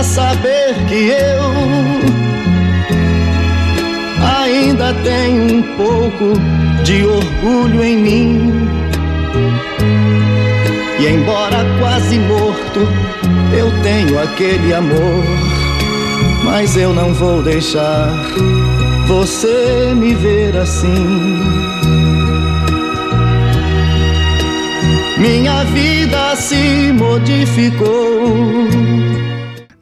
[0.04, 2.20] saber que eu
[4.44, 6.34] ainda tenho um pouco
[6.84, 8.70] de orgulho em mim.
[11.00, 12.80] E embora quase morto,
[13.58, 15.24] eu tenho aquele amor.
[16.44, 18.10] Mas eu não vou deixar
[19.08, 21.40] você me ver assim.
[25.18, 28.68] Minha vida se modificou.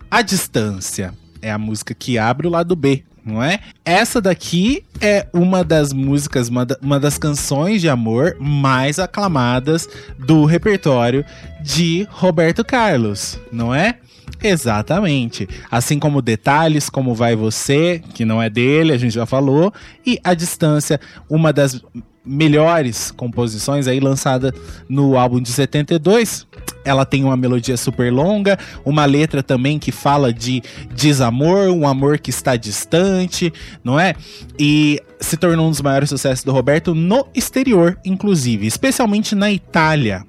[0.09, 3.59] A Distância é a música que abre o lado B, não é?
[3.83, 9.87] Essa daqui é uma das músicas, uma, da- uma das canções de amor mais aclamadas
[10.17, 11.25] do repertório
[11.61, 13.97] de Roberto Carlos, não é?
[14.41, 15.47] Exatamente.
[15.69, 19.73] Assim como Detalhes, Como Vai Você, que não é dele, a gente já falou,
[20.05, 20.99] e A Distância,
[21.29, 21.81] uma das
[22.25, 24.53] melhores composições aí lançada
[24.89, 26.45] no álbum de 72.
[26.87, 30.63] Ela tem uma melodia super longa, uma letra também que fala de
[30.93, 33.51] desamor, um amor que está distante,
[33.83, 34.15] não é?
[34.57, 40.23] E se tornou um dos maiores sucessos do Roberto no exterior, inclusive, especialmente na Itália,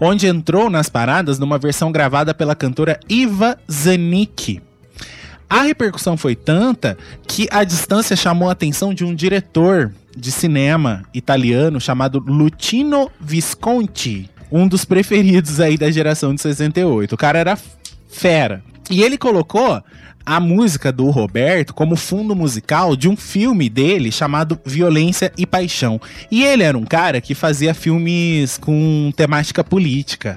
[0.00, 4.60] onde entrou nas paradas numa versão gravada pela cantora Iva Zanicki.
[5.48, 6.96] A repercussão foi tanta
[7.26, 14.30] que a distância chamou a atenção de um diretor de cinema italiano chamado Lutino Visconti,
[14.50, 17.14] um dos preferidos aí da geração de 68.
[17.14, 17.58] O cara era
[18.08, 18.62] fera.
[18.90, 19.82] E ele colocou
[20.24, 26.00] a música do Roberto como fundo musical de um filme dele chamado Violência e Paixão.
[26.30, 30.36] E ele era um cara que fazia filmes com temática política.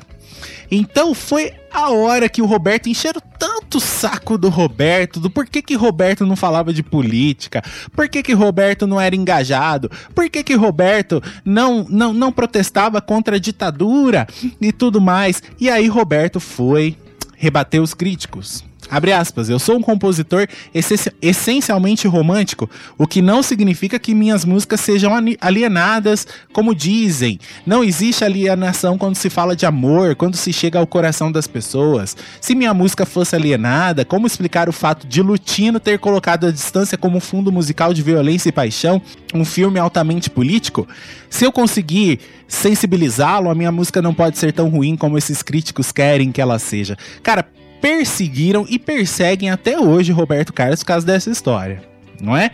[0.71, 5.61] Então foi a hora que o Roberto encheram tanto o saco do Roberto, do porquê
[5.61, 7.63] que Roberto não falava de política,
[7.95, 13.37] por que Roberto não era engajado, por que que Roberto não, não, não protestava contra
[13.37, 14.27] a ditadura
[14.61, 15.41] e tudo mais.
[15.59, 16.95] E aí Roberto foi
[17.35, 18.63] rebater os críticos.
[18.89, 24.45] Abre aspas, eu sou um compositor essenci- essencialmente romântico, o que não significa que minhas
[24.45, 27.39] músicas sejam alienadas, como dizem.
[27.65, 32.15] Não existe alienação quando se fala de amor, quando se chega ao coração das pessoas.
[32.39, 36.97] Se minha música fosse alienada, como explicar o fato de Lutino ter colocado a distância
[36.97, 39.01] como fundo musical de violência e paixão,
[39.33, 40.87] um filme altamente político?
[41.29, 45.91] Se eu conseguir sensibilizá-lo, a minha música não pode ser tão ruim como esses críticos
[45.91, 46.95] querem que ela seja.
[47.23, 47.47] Cara,
[47.83, 51.83] perseguiram e perseguem até hoje Roberto Carlos por causa dessa história,
[52.21, 52.49] não é?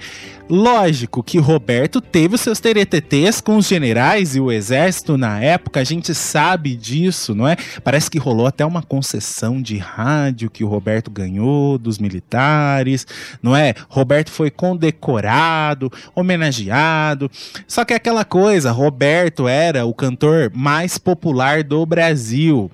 [0.52, 5.80] Lógico que Roberto teve os seus teretetês com os generais e o exército na época,
[5.80, 7.56] a gente sabe disso, não é?
[7.84, 13.06] Parece que rolou até uma concessão de rádio que o Roberto ganhou dos militares,
[13.44, 13.76] não é?
[13.88, 17.30] Roberto foi condecorado, homenageado.
[17.68, 22.72] Só que é aquela coisa, Roberto era o cantor mais popular do Brasil.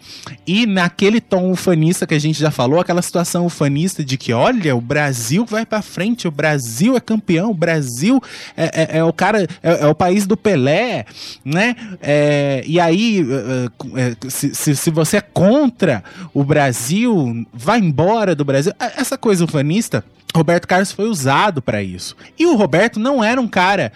[0.47, 4.73] E naquele tom ufanista que a gente já falou, aquela situação ufanista de que, olha,
[4.73, 8.21] o Brasil vai pra frente, o Brasil é campeão, o Brasil
[8.55, 11.05] é, é- é o cara, é, é o país do Pelé,
[11.43, 11.75] né?
[12.01, 13.25] É, e aí,
[13.95, 18.71] é, se, se, se você é contra o Brasil, vai embora do Brasil.
[18.79, 20.03] Essa coisa ufanista.
[20.35, 22.15] Roberto Carlos foi usado para isso.
[22.37, 23.91] E o Roberto não era um cara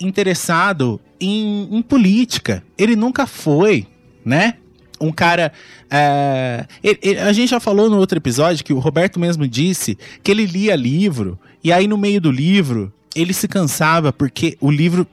[0.00, 2.62] interessado em, em política.
[2.76, 3.86] Ele nunca foi,
[4.24, 4.54] né?
[5.02, 5.52] Um cara.
[5.90, 9.98] é, ele- ele- a gente já falou no outro episódio que o Roberto mesmo disse
[10.22, 14.70] que ele lia livro e aí no meio do livro ele se cansava porque o
[14.70, 15.06] livro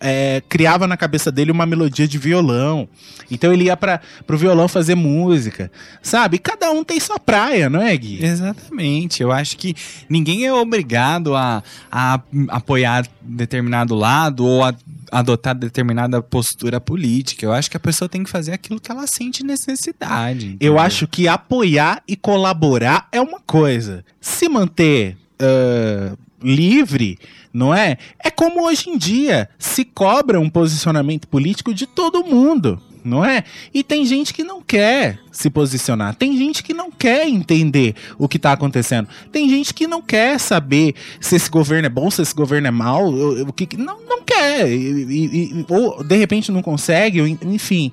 [0.00, 2.88] é, criava na cabeça dele uma melodia de violão.
[3.30, 5.70] Então ele ia para pro violão fazer música,
[6.02, 6.38] sabe?
[6.38, 8.24] Cada um tem sua praia, não é, Gui?
[8.24, 9.22] Exatamente.
[9.22, 9.74] Eu acho que
[10.08, 14.74] ninguém é obrigado a, a apoiar determinado lado ou a
[15.10, 17.46] adotar determinada postura política.
[17.46, 20.46] Eu acho que a pessoa tem que fazer aquilo que ela sente necessidade.
[20.46, 20.78] Eu entendeu?
[20.78, 24.04] acho que apoiar e colaborar é uma coisa.
[24.20, 27.18] Se manter ah, livre,
[27.56, 27.96] não é?
[28.22, 32.80] É como hoje em dia se cobra um posicionamento político de todo mundo.
[33.02, 33.44] Não é?
[33.72, 38.26] E tem gente que não quer se posicionar, tem gente que não quer entender o
[38.26, 42.20] que está acontecendo, tem gente que não quer saber se esse governo é bom, se
[42.20, 46.60] esse governo é mau, o que não, não quer, e- e- ou de repente não
[46.62, 47.92] consegue, enfim.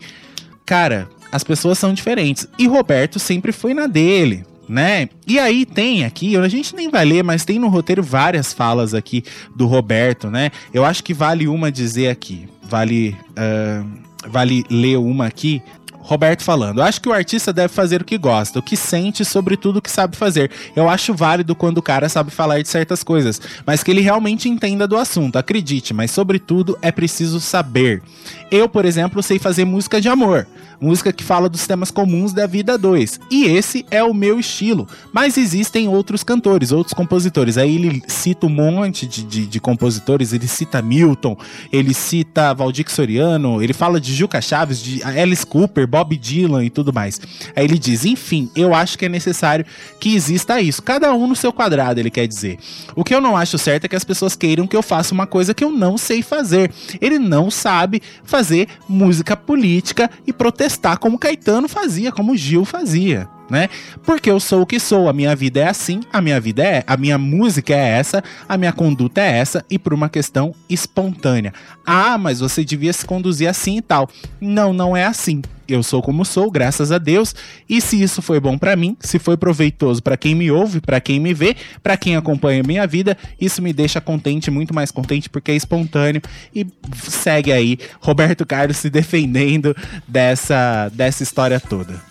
[0.65, 2.47] Cara, as pessoas são diferentes.
[2.57, 4.43] E Roberto sempre foi na dele,
[4.73, 5.07] né?
[5.27, 8.93] E aí tem aqui, a gente nem vai ler, mas tem no roteiro várias falas
[8.93, 9.23] aqui
[9.55, 10.49] do Roberto, né?
[10.73, 12.49] Eu acho que vale uma dizer aqui.
[12.63, 13.83] Vale, ah,
[14.27, 15.61] vale ler uma aqui.
[16.03, 19.55] Roberto falando, acho que o artista deve fazer o que gosta, o que sente sobre
[19.55, 20.51] tudo o que sabe fazer.
[20.75, 24.49] Eu acho válido quando o cara sabe falar de certas coisas, mas que ele realmente
[24.49, 28.03] entenda do assunto, acredite, mas sobretudo é preciso saber.
[28.51, 30.45] Eu, por exemplo, sei fazer música de amor,
[30.83, 34.39] música que fala dos temas comuns da vida a dois, e esse é o meu
[34.39, 34.87] estilo.
[35.13, 37.57] Mas existem outros cantores, outros compositores.
[37.57, 41.37] Aí ele cita um monte de, de, de compositores, ele cita Milton,
[41.71, 46.69] ele cita Valdir Soriano, ele fala de Juca Chaves, de Alice Cooper, Bob Dylan e
[46.69, 47.19] tudo mais.
[47.55, 49.65] Aí ele diz, enfim, eu acho que é necessário
[49.99, 50.81] que exista isso.
[50.81, 52.57] Cada um no seu quadrado, ele quer dizer.
[52.95, 55.25] O que eu não acho certo é que as pessoas queiram que eu faça uma
[55.25, 56.71] coisa que eu não sei fazer.
[56.99, 60.33] Ele não sabe fazer música política e
[60.73, 63.29] protestar como Caetano fazia, como Gil fazia.
[63.49, 63.69] Né?
[64.03, 66.83] Porque eu sou o que sou, a minha vida é assim, a minha vida é,
[66.87, 71.53] a minha música é essa, a minha conduta é essa e por uma questão espontânea.
[71.85, 74.09] Ah, mas você devia se conduzir assim e tal.
[74.39, 75.41] Não, não é assim.
[75.67, 77.33] Eu sou como sou, graças a Deus.
[77.69, 80.99] E se isso foi bom pra mim, se foi proveitoso pra quem me ouve, pra
[80.99, 84.91] quem me vê, pra quem acompanha a minha vida, isso me deixa contente, muito mais
[84.91, 86.21] contente porque é espontâneo
[86.53, 89.75] e segue aí Roberto Carlos se defendendo
[90.07, 92.01] dessa dessa história toda,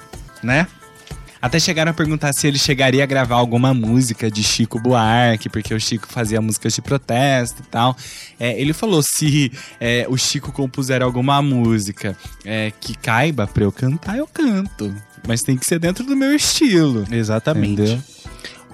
[0.43, 0.67] né?
[1.43, 5.74] Até chegaram a perguntar se ele chegaria a gravar alguma música de Chico Buarque, porque
[5.74, 7.97] o Chico fazia músicas de protesto e tal.
[8.39, 9.51] É, ele falou se
[9.81, 14.94] é, o Chico compuser alguma música é, que caiba pra eu cantar, eu canto.
[15.27, 17.05] Mas tem que ser dentro do meu estilo.
[17.10, 17.82] Exatamente.
[17.82, 18.02] Entendeu?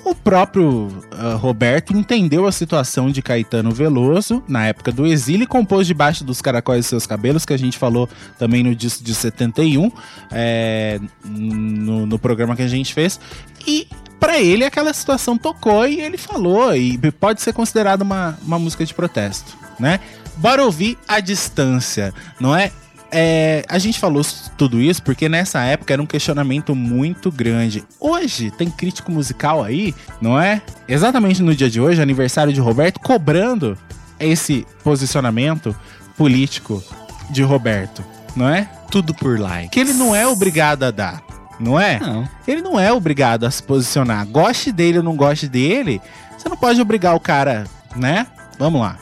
[0.05, 5.47] O próprio ah, Roberto entendeu a situação de Caetano Veloso na época do exílio e
[5.47, 8.09] compôs debaixo dos caracóis de seus cabelos, que a gente falou
[8.39, 9.91] também no disco de 71,
[10.31, 13.21] é, no, no programa que a gente fez.
[13.67, 13.89] E
[14.19, 18.85] pra ele aquela situação tocou e ele falou, e pode ser considerado uma, uma música
[18.85, 20.01] de protesto, né?
[20.37, 22.71] Bora ouvir a distância, não é?
[23.11, 24.23] É, a gente falou
[24.57, 27.85] tudo isso porque nessa época era um questionamento muito grande.
[27.99, 30.61] Hoje tem crítico musical aí, não é?
[30.87, 33.79] Exatamente no dia de hoje, aniversário de Roberto, cobrando
[34.21, 35.75] esse posicionamento
[36.17, 36.83] político
[37.31, 38.05] de Roberto,
[38.37, 38.69] não é?
[38.91, 39.71] Tudo por like.
[39.71, 41.23] Que ele não é obrigado a dar,
[41.59, 41.99] não é?
[41.99, 42.29] Não.
[42.47, 44.27] Ele não é obrigado a se posicionar.
[44.27, 46.01] Goste dele ou não goste dele,
[46.37, 47.65] você não pode obrigar o cara,
[47.97, 48.27] né?
[48.59, 48.99] Vamos lá.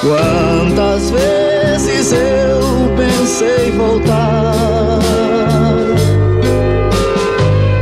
[0.00, 1.10] Quantas
[1.70, 2.60] vezes eu
[2.96, 4.98] pensei voltar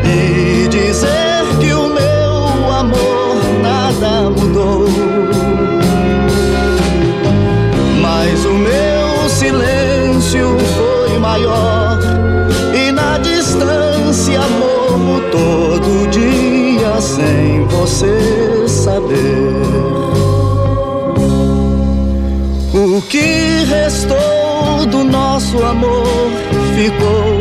[0.05, 4.89] e dizer que o meu amor nada mudou,
[8.03, 11.99] mas o meu silêncio foi maior
[12.75, 14.79] e na distância, amor.
[17.01, 19.49] sem você saber.
[22.75, 26.07] O que restou do nosso amor
[26.75, 27.39] ficou.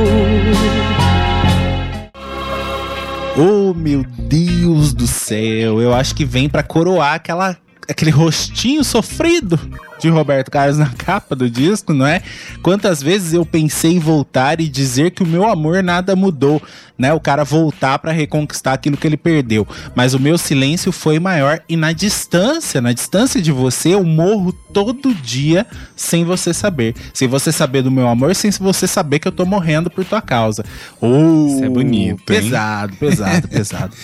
[3.40, 5.82] Oh, meu Deus do céu.
[5.82, 7.56] Eu acho que vem pra coroar aquela,
[7.88, 9.60] aquele rostinho sofrido
[10.00, 12.22] de Roberto Carlos na capa do disco, não é?
[12.62, 16.62] Quantas vezes eu pensei em voltar e dizer que o meu amor nada mudou,
[16.98, 17.14] né?
[17.14, 19.68] O cara voltar pra reconquistar aquilo que ele perdeu.
[19.96, 24.52] Mas o meu silêncio foi maior e na distância, na distância de você, eu morro
[24.74, 25.66] todo dia
[25.96, 26.96] sem você saber.
[27.14, 30.22] Sem você saber do meu amor, sem você saber que eu tô morrendo por tua
[30.22, 30.64] causa.
[31.02, 32.26] Oh, Isso é bonito, hein?
[32.26, 33.96] Pesado, pesado, pesado.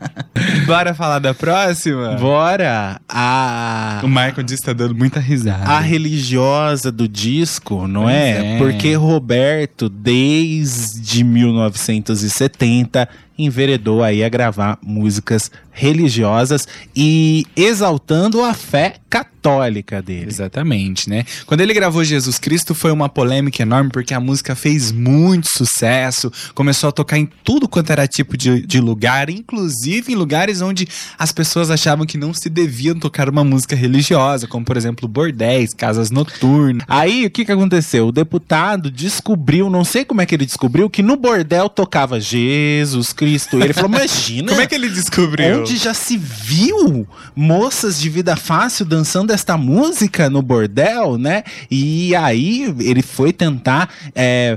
[0.66, 2.16] Bora falar da próxima?
[2.16, 3.00] Bora!
[3.08, 5.64] A O Michael Dias tá dando muita risada.
[5.64, 8.56] a religiosa do disco, não é?
[8.56, 8.58] é.
[8.58, 13.08] Porque Roberto, desde 1970,
[13.44, 20.26] enveredou aí a gravar músicas religiosas e exaltando a fé católica dele.
[20.28, 21.24] Exatamente, né?
[21.46, 26.30] Quando ele gravou Jesus Cristo foi uma polêmica enorme porque a música fez muito sucesso,
[26.54, 30.86] começou a tocar em tudo quanto era tipo de, de lugar, inclusive em lugares onde
[31.18, 35.72] as pessoas achavam que não se deviam tocar uma música religiosa, como por exemplo bordéis,
[35.72, 36.84] casas noturnas.
[36.86, 38.08] Aí o que que aconteceu?
[38.08, 43.12] O deputado descobriu, não sei como é que ele descobriu, que no bordel tocava Jesus
[43.12, 43.29] Cristo.
[43.30, 44.48] E ele falou: Imagina!
[44.48, 45.60] Como é que ele descobriu?
[45.60, 51.44] Onde já se viu moças de vida fácil dançando esta música no bordel, né?
[51.70, 54.56] E aí ele foi tentar é,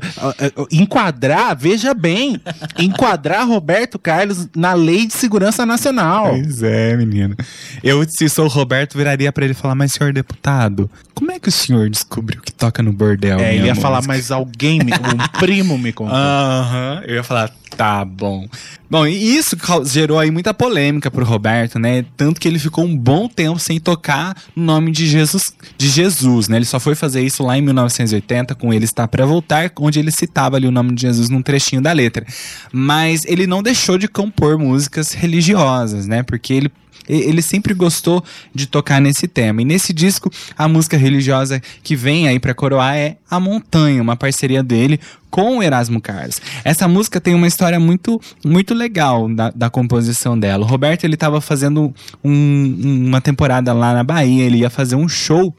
[0.72, 2.41] enquadrar, veja bem,
[2.78, 6.30] enquadrar Roberto Carlos na Lei de Segurança Nacional.
[6.30, 7.36] Pois é, menino.
[7.84, 11.50] Eu, se sou o Roberto, viraria pra ele falar: Mas, senhor deputado, como é que
[11.50, 13.40] o senhor descobriu que toca no bordel?
[13.40, 16.16] É, ele ia falar, música?" mas alguém, me, um primo me contou.
[16.16, 18.48] Aham, eu ia falar, tá bom.
[18.90, 22.06] Bom, e isso gerou aí muita polêmica pro Roberto, né?
[22.16, 25.44] Tanto que ele ficou um bom tempo sem tocar no nome de Jesus,
[25.78, 26.58] de Jesus, né?
[26.58, 30.12] Ele só foi fazer isso lá em 1980 com Ele Está Pra Voltar, onde ele
[30.12, 32.26] citava ali o nome de Jesus num trechinho da letra.
[32.72, 36.22] Mas ele não deixou de compor músicas religiosas, né?
[36.22, 36.72] Porque ele
[37.08, 38.24] ele sempre gostou
[38.54, 39.62] de tocar nesse tema.
[39.62, 44.16] E nesse disco, a música religiosa que vem aí pra coroar é A Montanha, uma
[44.16, 45.00] parceria dele
[45.30, 46.40] com o Erasmo Carlos.
[46.64, 50.64] Essa música tem uma história muito muito legal da, da composição dela.
[50.64, 51.94] O Roberto ele tava fazendo
[52.24, 55.54] um- uma temporada lá na Bahia, ele ia fazer um show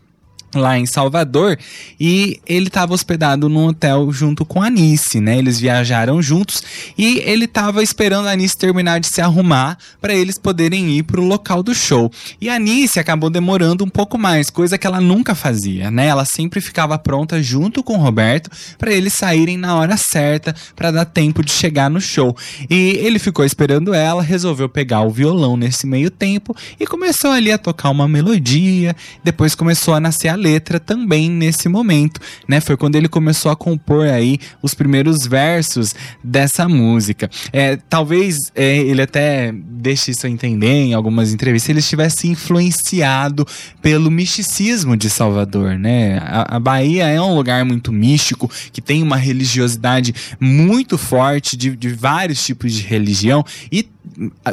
[0.54, 1.58] lá em Salvador
[1.98, 5.38] e ele estava hospedado num hotel junto com a Anice, né?
[5.38, 6.62] Eles viajaram juntos
[6.96, 11.22] e ele estava esperando a Anice terminar de se arrumar para eles poderem ir pro
[11.22, 12.10] local do show.
[12.40, 16.06] E a Anice acabou demorando um pouco mais, coisa que ela nunca fazia, né?
[16.06, 20.90] Ela sempre ficava pronta junto com o Roberto para eles saírem na hora certa para
[20.90, 22.36] dar tempo de chegar no show.
[22.68, 27.52] E ele ficou esperando ela, resolveu pegar o violão nesse meio tempo e começou ali
[27.52, 32.60] a tocar uma melodia, depois começou a nascer a letra também nesse momento, né?
[32.60, 37.30] Foi quando ele começou a compor aí os primeiros versos dessa música.
[37.52, 43.46] É, talvez é, ele até deixe isso a entender em algumas entrevistas, ele estivesse influenciado
[43.80, 46.18] pelo misticismo de Salvador, né?
[46.18, 51.74] A, a Bahia é um lugar muito místico, que tem uma religiosidade muito forte de,
[51.74, 53.93] de vários tipos de religião e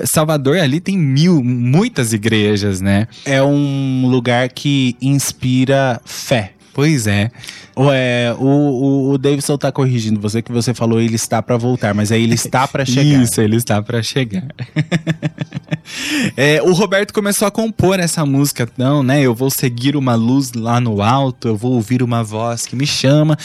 [0.05, 3.07] Salvador ali tem mil, muitas igrejas, né?
[3.25, 6.53] É um lugar que inspira fé.
[6.73, 7.29] Pois é.
[7.75, 11.57] Ou é, o, o, o Davidson tá corrigindo você que você falou ele está pra
[11.57, 13.21] voltar, mas aí ele está pra chegar.
[13.21, 14.47] Isso, ele está para chegar.
[16.38, 19.21] É, o Roberto começou a compor essa música, não, né?
[19.21, 22.85] Eu vou seguir uma luz lá no alto, eu vou ouvir uma voz que me
[22.85, 23.38] chama.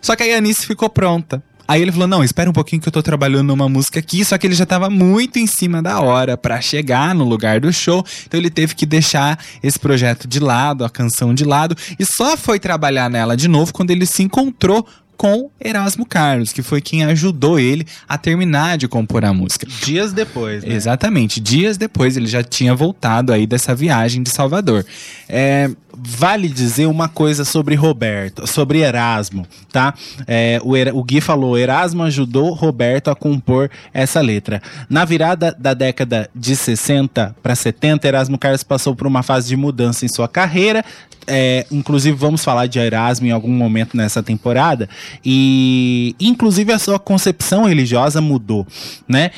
[0.00, 1.42] Só que a Anice ficou pronta.
[1.68, 4.24] Aí ele falou: Não, espera um pouquinho que eu tô trabalhando numa música aqui.
[4.24, 7.72] Só que ele já tava muito em cima da hora pra chegar no lugar do
[7.72, 8.04] show.
[8.26, 11.76] Então ele teve que deixar esse projeto de lado, a canção de lado.
[11.98, 14.86] E só foi trabalhar nela de novo quando ele se encontrou
[15.16, 19.66] com Erasmo Carlos, que foi quem ajudou ele a terminar de compor a música.
[19.84, 20.74] Dias depois, né?
[20.74, 21.40] Exatamente.
[21.40, 24.84] Dias depois ele já tinha voltado aí dessa viagem de Salvador.
[25.28, 29.94] É, Vale dizer uma coisa sobre Roberto, sobre Erasmo, tá?
[30.26, 34.60] É, o, o Gui falou, Erasmo ajudou Roberto a compor essa letra.
[34.90, 39.56] Na virada da década de 60 para 70, Erasmo Carlos passou por uma fase de
[39.56, 40.84] mudança em sua carreira.
[41.26, 44.88] É, inclusive, vamos falar de Erasmo em algum momento nessa temporada.
[45.24, 48.66] E, inclusive, a sua concepção religiosa mudou,
[49.08, 49.30] né?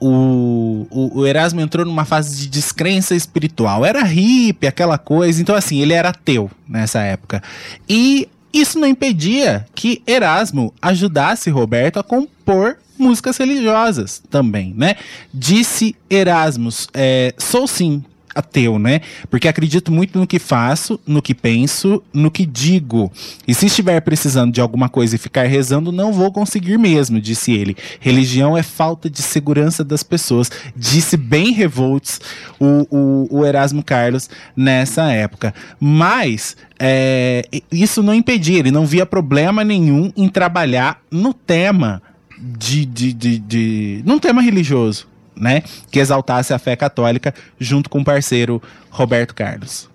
[0.00, 3.84] O, o, o Erasmo entrou numa fase de descrença espiritual.
[3.84, 5.40] Era hippie, aquela coisa.
[5.40, 7.42] Então, assim, ele era ateu nessa época.
[7.88, 14.94] E isso não impedia que Erasmo ajudasse Roberto a compor músicas religiosas também, né?
[15.32, 18.04] Disse Erasmus, é, sou sim
[18.34, 19.00] ateu, né?
[19.30, 23.10] Porque acredito muito no que faço, no que penso, no que digo.
[23.46, 27.52] E se estiver precisando de alguma coisa e ficar rezando, não vou conseguir mesmo, disse
[27.52, 27.76] ele.
[28.00, 32.20] Religião é falta de segurança das pessoas, disse bem revoltos
[32.58, 35.54] o, o, o Erasmo Carlos nessa época.
[35.78, 42.02] Mas é, isso não impedia, ele não via problema nenhum em trabalhar no tema
[42.38, 48.00] de, de, de, de num tema religioso né, que exaltasse a fé católica junto com
[48.00, 49.88] o parceiro Roberto Carlos.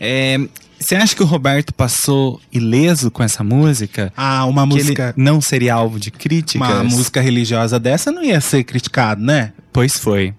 [0.00, 0.38] É,
[0.82, 4.12] você acha que o Roberto passou ileso com essa música?
[4.16, 6.68] Ah, uma que música, não seria alvo de críticas?
[6.68, 9.52] uma música religiosa dessa não ia ser criticado, né?
[9.72, 10.34] Pois foi.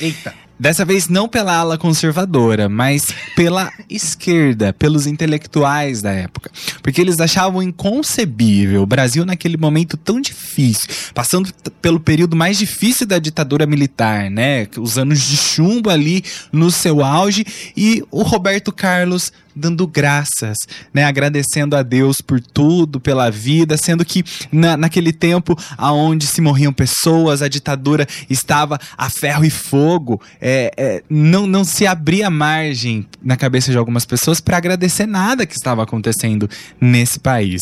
[0.00, 0.32] Eita.
[0.58, 3.06] Dessa vez não pela ala conservadora, mas
[3.36, 6.50] pela esquerda, pelos intelectuais da época.
[6.82, 13.06] Porque eles achavam inconcebível o Brasil naquele momento tão difícil, passando pelo período mais difícil
[13.06, 14.66] da ditadura militar, né?
[14.76, 20.56] Os anos de chumbo ali no seu auge e o Roberto Carlos dando graças,
[20.94, 26.40] né, agradecendo a Deus por tudo, pela vida, sendo que na, naquele tempo aonde se
[26.40, 32.30] morriam pessoas, a ditadura estava a ferro e fogo, é, é, não, não se abria
[32.30, 36.48] margem na cabeça de algumas pessoas para agradecer nada que estava acontecendo
[36.80, 37.60] nesse país.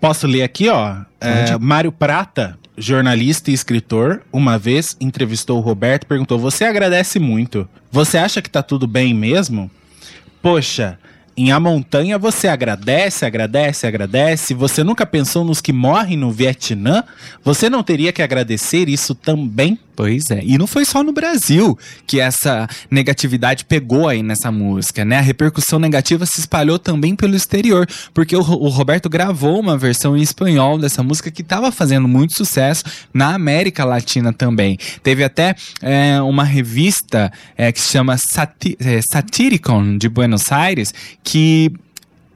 [0.00, 0.96] Posso ler aqui, ó.
[1.20, 7.18] É, Mário Prata, jornalista e escritor, uma vez entrevistou o Roberto e perguntou: Você agradece
[7.18, 7.68] muito?
[7.92, 9.70] Você acha que tá tudo bem mesmo?
[10.40, 10.98] Poxa,
[11.36, 14.54] em A Montanha você agradece, agradece, agradece.
[14.54, 17.04] Você nunca pensou nos que morrem no Vietnã?
[17.44, 19.78] Você não teria que agradecer isso também?
[20.00, 25.04] Pois é, e não foi só no Brasil que essa negatividade pegou aí nessa música,
[25.04, 25.18] né?
[25.18, 30.16] A repercussão negativa se espalhou também pelo exterior, porque o, o Roberto gravou uma versão
[30.16, 32.82] em espanhol dessa música que estava fazendo muito sucesso
[33.12, 34.78] na América Latina também.
[35.02, 40.94] Teve até é, uma revista é, que se chama Sati é, Satiricon de Buenos Aires
[41.22, 41.70] que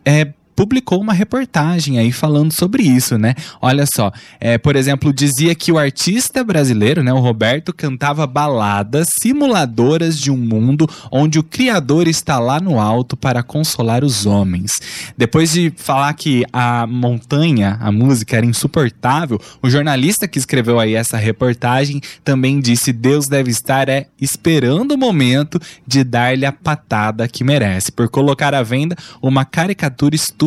[0.05, 3.35] é, publicou uma reportagem aí falando sobre isso, né?
[3.61, 9.07] Olha só, é, por exemplo, dizia que o artista brasileiro, né, o Roberto, cantava baladas
[9.21, 14.71] simuladoras de um mundo onde o Criador está lá no alto para consolar os homens.
[15.17, 20.95] Depois de falar que a montanha, a música era insuportável, o jornalista que escreveu aí
[20.95, 27.27] essa reportagem também disse Deus deve estar é esperando o momento de dar-lhe a patada
[27.29, 30.44] que merece, por colocar à venda uma caricatura estúpida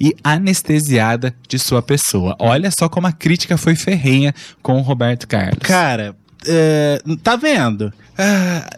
[0.00, 2.36] e anestesiada de sua pessoa.
[2.38, 5.60] Olha só como a crítica foi ferrenha com o Roberto Carlos.
[5.62, 6.16] Cara,
[6.46, 7.92] é, tá vendo?
[8.18, 8.70] Ah,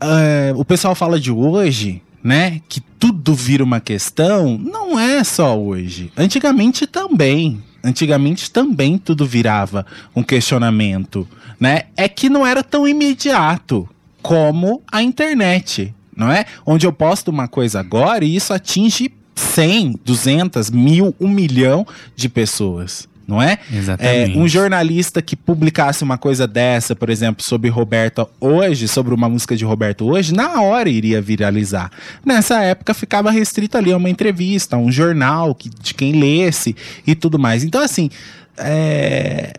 [0.00, 2.60] é, o pessoal fala de hoje, né?
[2.68, 4.56] Que tudo vira uma questão.
[4.58, 6.10] Não é só hoje.
[6.16, 7.62] Antigamente também.
[7.82, 9.84] Antigamente também tudo virava
[10.16, 11.28] um questionamento,
[11.60, 11.82] né?
[11.96, 13.86] É que não era tão imediato
[14.22, 16.46] como a internet, não é?
[16.64, 22.28] Onde eu posto uma coisa agora e isso atinge 100, 200, mil, um milhão de
[22.28, 23.58] pessoas, não é?
[23.72, 24.36] Exatamente.
[24.36, 29.28] É, um jornalista que publicasse uma coisa dessa, por exemplo, sobre Roberto hoje, sobre uma
[29.28, 31.90] música de Roberto hoje, na hora iria viralizar.
[32.24, 36.76] Nessa época ficava restrito ali a uma entrevista, a um jornal que, de quem lesse
[37.06, 37.64] e tudo mais.
[37.64, 38.10] Então, assim,
[38.56, 39.52] é,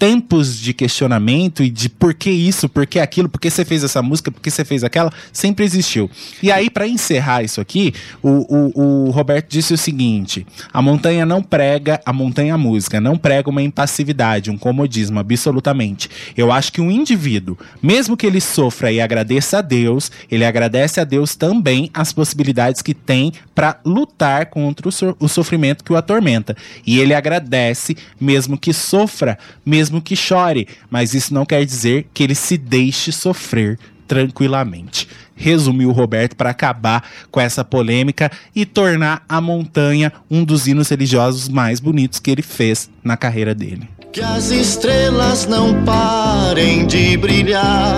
[0.00, 3.84] tempos de questionamento e de por que isso, por que aquilo, por que você fez
[3.84, 6.10] essa música, por que você fez aquela, sempre existiu.
[6.42, 8.30] E aí, para encerrar isso aqui, o,
[8.72, 13.50] o, o Roberto disse o seguinte: a montanha não prega, a montanha música não prega
[13.50, 16.08] uma impassividade, um comodismo, absolutamente.
[16.34, 20.98] Eu acho que um indivíduo, mesmo que ele sofra e agradeça a Deus, ele agradece
[20.98, 25.92] a Deus também as possibilidades que tem para lutar contra o, so- o sofrimento que
[25.92, 26.56] o atormenta.
[26.86, 32.22] E ele agradece, mesmo que sofra, mesmo que chore, mas isso não quer dizer que
[32.22, 35.08] ele se deixe sofrer tranquilamente.
[35.34, 41.48] Resumiu Roberto para acabar com essa polêmica e tornar a montanha um dos hinos religiosos
[41.48, 43.88] mais bonitos que ele fez na carreira dele.
[44.12, 47.96] Que as estrelas não parem de brilhar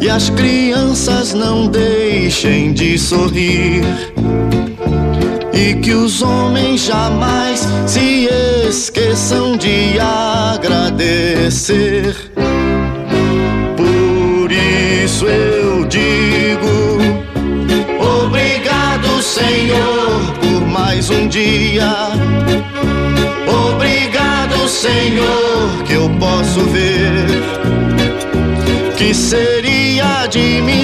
[0.00, 3.82] e as crianças não deixem de sorrir.
[5.56, 8.28] E que os homens jamais se
[8.68, 9.98] esqueçam de
[10.52, 12.14] agradecer.
[13.74, 16.98] Por isso eu digo:
[17.98, 21.90] Obrigado, Senhor, por mais um dia.
[23.48, 27.24] Obrigado, Senhor, que eu posso ver.
[28.98, 30.75] Que seria de mim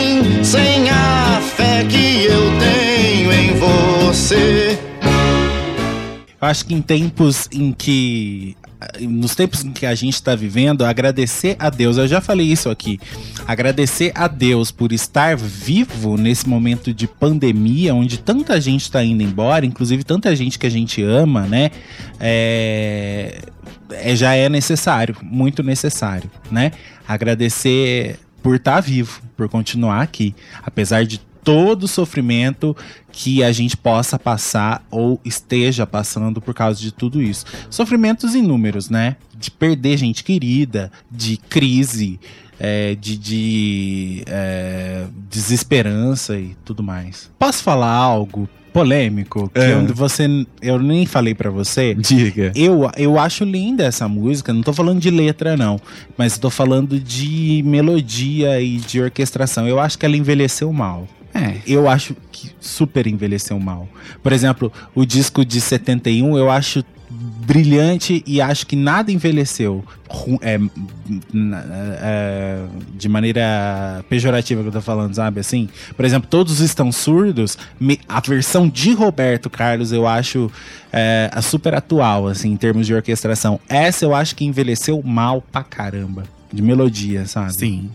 [4.32, 4.78] você?
[6.40, 8.56] Eu acho que em tempos em que.
[9.00, 12.68] Nos tempos em que a gente está vivendo, agradecer a Deus, eu já falei isso
[12.68, 12.98] aqui.
[13.46, 19.22] Agradecer a Deus por estar vivo nesse momento de pandemia, onde tanta gente está indo
[19.22, 21.70] embora, inclusive tanta gente que a gente ama, né?
[22.18, 23.38] É,
[23.92, 26.72] é, já é necessário, muito necessário, né?
[27.06, 30.34] Agradecer por estar vivo, por continuar aqui,
[30.64, 32.76] apesar de todo o sofrimento
[33.10, 37.44] que a gente possa passar ou esteja passando por causa de tudo isso.
[37.68, 39.16] Sofrimentos inúmeros, né?
[39.36, 42.18] De perder gente querida, de crise,
[42.60, 47.30] é, de, de é, desesperança e tudo mais.
[47.38, 49.74] Posso falar algo polêmico que É.
[49.74, 50.26] eu, você,
[50.62, 51.94] eu nem falei pra você?
[51.94, 52.52] Diga.
[52.54, 55.78] Eu, eu acho linda essa música, não tô falando de letra, não.
[56.16, 59.68] Mas tô falando de melodia e de orquestração.
[59.68, 61.06] Eu acho que ela envelheceu mal.
[61.34, 61.56] É.
[61.66, 63.88] Eu acho que super envelheceu mal.
[64.22, 69.84] Por exemplo, o disco de 71 eu acho brilhante e acho que nada envelheceu
[70.40, 70.58] é,
[72.00, 72.64] é,
[72.94, 75.40] de maneira pejorativa que eu tô falando, sabe?
[75.40, 77.58] Assim, por exemplo, todos estão surdos.
[78.08, 80.50] a versão de Roberto Carlos eu acho
[80.92, 83.60] é, a super atual, assim, em termos de orquestração.
[83.68, 86.24] Essa eu acho que envelheceu mal pra caramba.
[86.52, 87.54] De melodia, sabe?
[87.54, 87.90] Sim.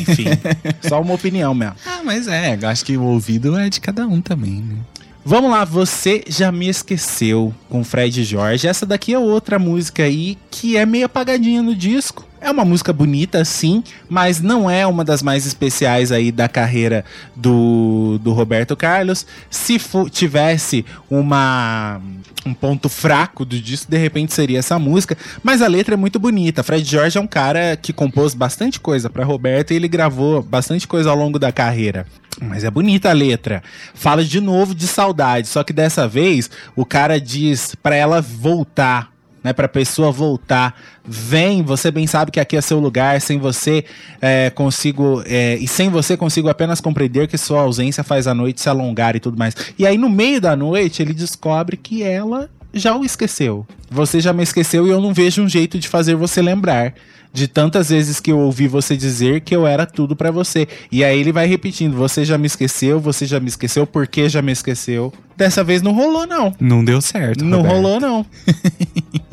[0.00, 0.24] Enfim,
[0.88, 1.74] só uma opinião mesmo.
[1.86, 4.76] Ah, mas é, acho que o ouvido é de cada um também, né?
[5.24, 8.66] Vamos lá, você já me esqueceu com Fred Jorge.
[8.66, 12.26] Essa daqui é outra música aí que é meio apagadinha no disco.
[12.42, 17.04] É uma música bonita, sim, mas não é uma das mais especiais aí da carreira
[17.36, 19.24] do, do Roberto Carlos.
[19.48, 22.00] Se tivesse uma
[22.44, 25.16] um ponto fraco do disco, de repente seria essa música.
[25.44, 26.64] Mas a letra é muito bonita.
[26.64, 30.88] Fred Jorge é um cara que compôs bastante coisa para Roberto e ele gravou bastante
[30.88, 32.04] coisa ao longo da carreira.
[32.40, 33.62] Mas é bonita a letra.
[33.94, 39.11] Fala de novo de saudade, só que dessa vez o cara diz pra ela voltar,
[39.42, 40.74] né, pra pessoa voltar.
[41.04, 43.84] Vem, você bem sabe que aqui é seu lugar, sem você
[44.20, 45.22] é, consigo.
[45.26, 49.16] é, e sem você consigo apenas compreender que sua ausência faz a noite se alongar
[49.16, 49.54] e tudo mais.
[49.78, 53.66] E aí, no meio da noite, ele descobre que ela já o esqueceu.
[53.90, 56.94] Você já me esqueceu e eu não vejo um jeito de fazer você lembrar.
[57.32, 60.68] De tantas vezes que eu ouvi você dizer que eu era tudo pra você.
[60.90, 64.28] E aí ele vai repetindo: Você já me esqueceu, você já me esqueceu, por que
[64.28, 65.12] já me esqueceu?
[65.36, 66.54] Dessa vez não rolou, não.
[66.60, 67.44] Não deu certo.
[67.44, 67.74] Não Roberto.
[67.74, 68.26] rolou, não.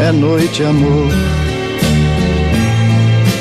[0.00, 1.08] É noite, amor.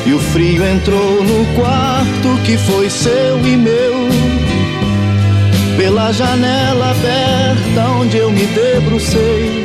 [0.07, 4.07] E o frio entrou no quarto que foi seu e meu.
[5.78, 9.56] Pela janela aberta onde eu me debrucei.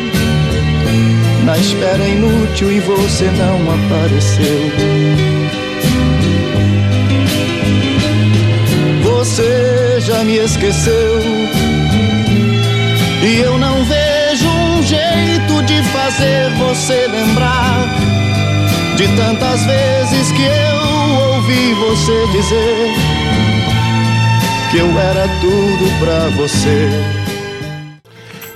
[1.45, 4.71] Na espera inútil e você não apareceu.
[9.03, 11.21] Você já me esqueceu.
[13.23, 17.89] E eu não vejo um jeito de fazer você lembrar
[18.97, 22.93] de tantas vezes que eu ouvi você dizer
[24.71, 26.89] que eu era tudo pra você.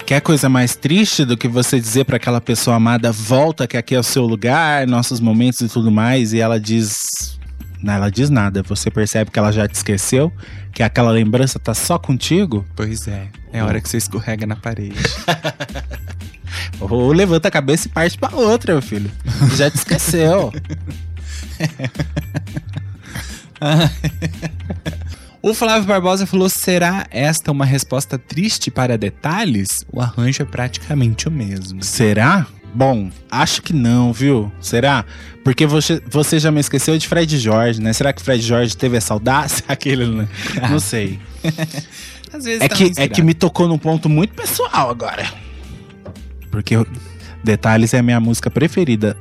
[0.07, 3.93] Quer coisa mais triste do que você dizer pra aquela pessoa amada, volta que aqui
[3.93, 6.97] é o seu lugar, nossos momentos e tudo mais, e ela diz.
[7.83, 8.63] Não, ela diz nada.
[8.63, 10.33] Você percebe que ela já te esqueceu,
[10.73, 12.65] que aquela lembrança tá só contigo.
[12.77, 13.27] Pois é.
[13.53, 14.95] É hora que você escorrega na parede.
[16.79, 19.11] Ou levanta a cabeça e parte pra outra, meu filho.
[19.57, 20.53] Já te esqueceu.
[25.47, 29.69] O Flávio Barbosa falou: será esta uma resposta triste para detalhes?
[29.93, 31.85] O arranjo é praticamente o mesmo.
[31.85, 32.49] Será?
[32.75, 34.51] Bom, acho que não, viu?
[34.61, 35.05] Será?
[35.45, 37.93] Porque você, você já me esqueceu de Fred Jorge, né?
[37.93, 39.63] Será que Fred Jorge teve essa audácia?
[39.69, 40.29] Aquele, né?
[40.69, 41.21] Não sei.
[42.35, 45.33] Às vezes É tá que, é que me tocou num ponto muito pessoal agora.
[46.51, 46.75] Porque
[47.45, 49.17] Detalhes é a minha música preferida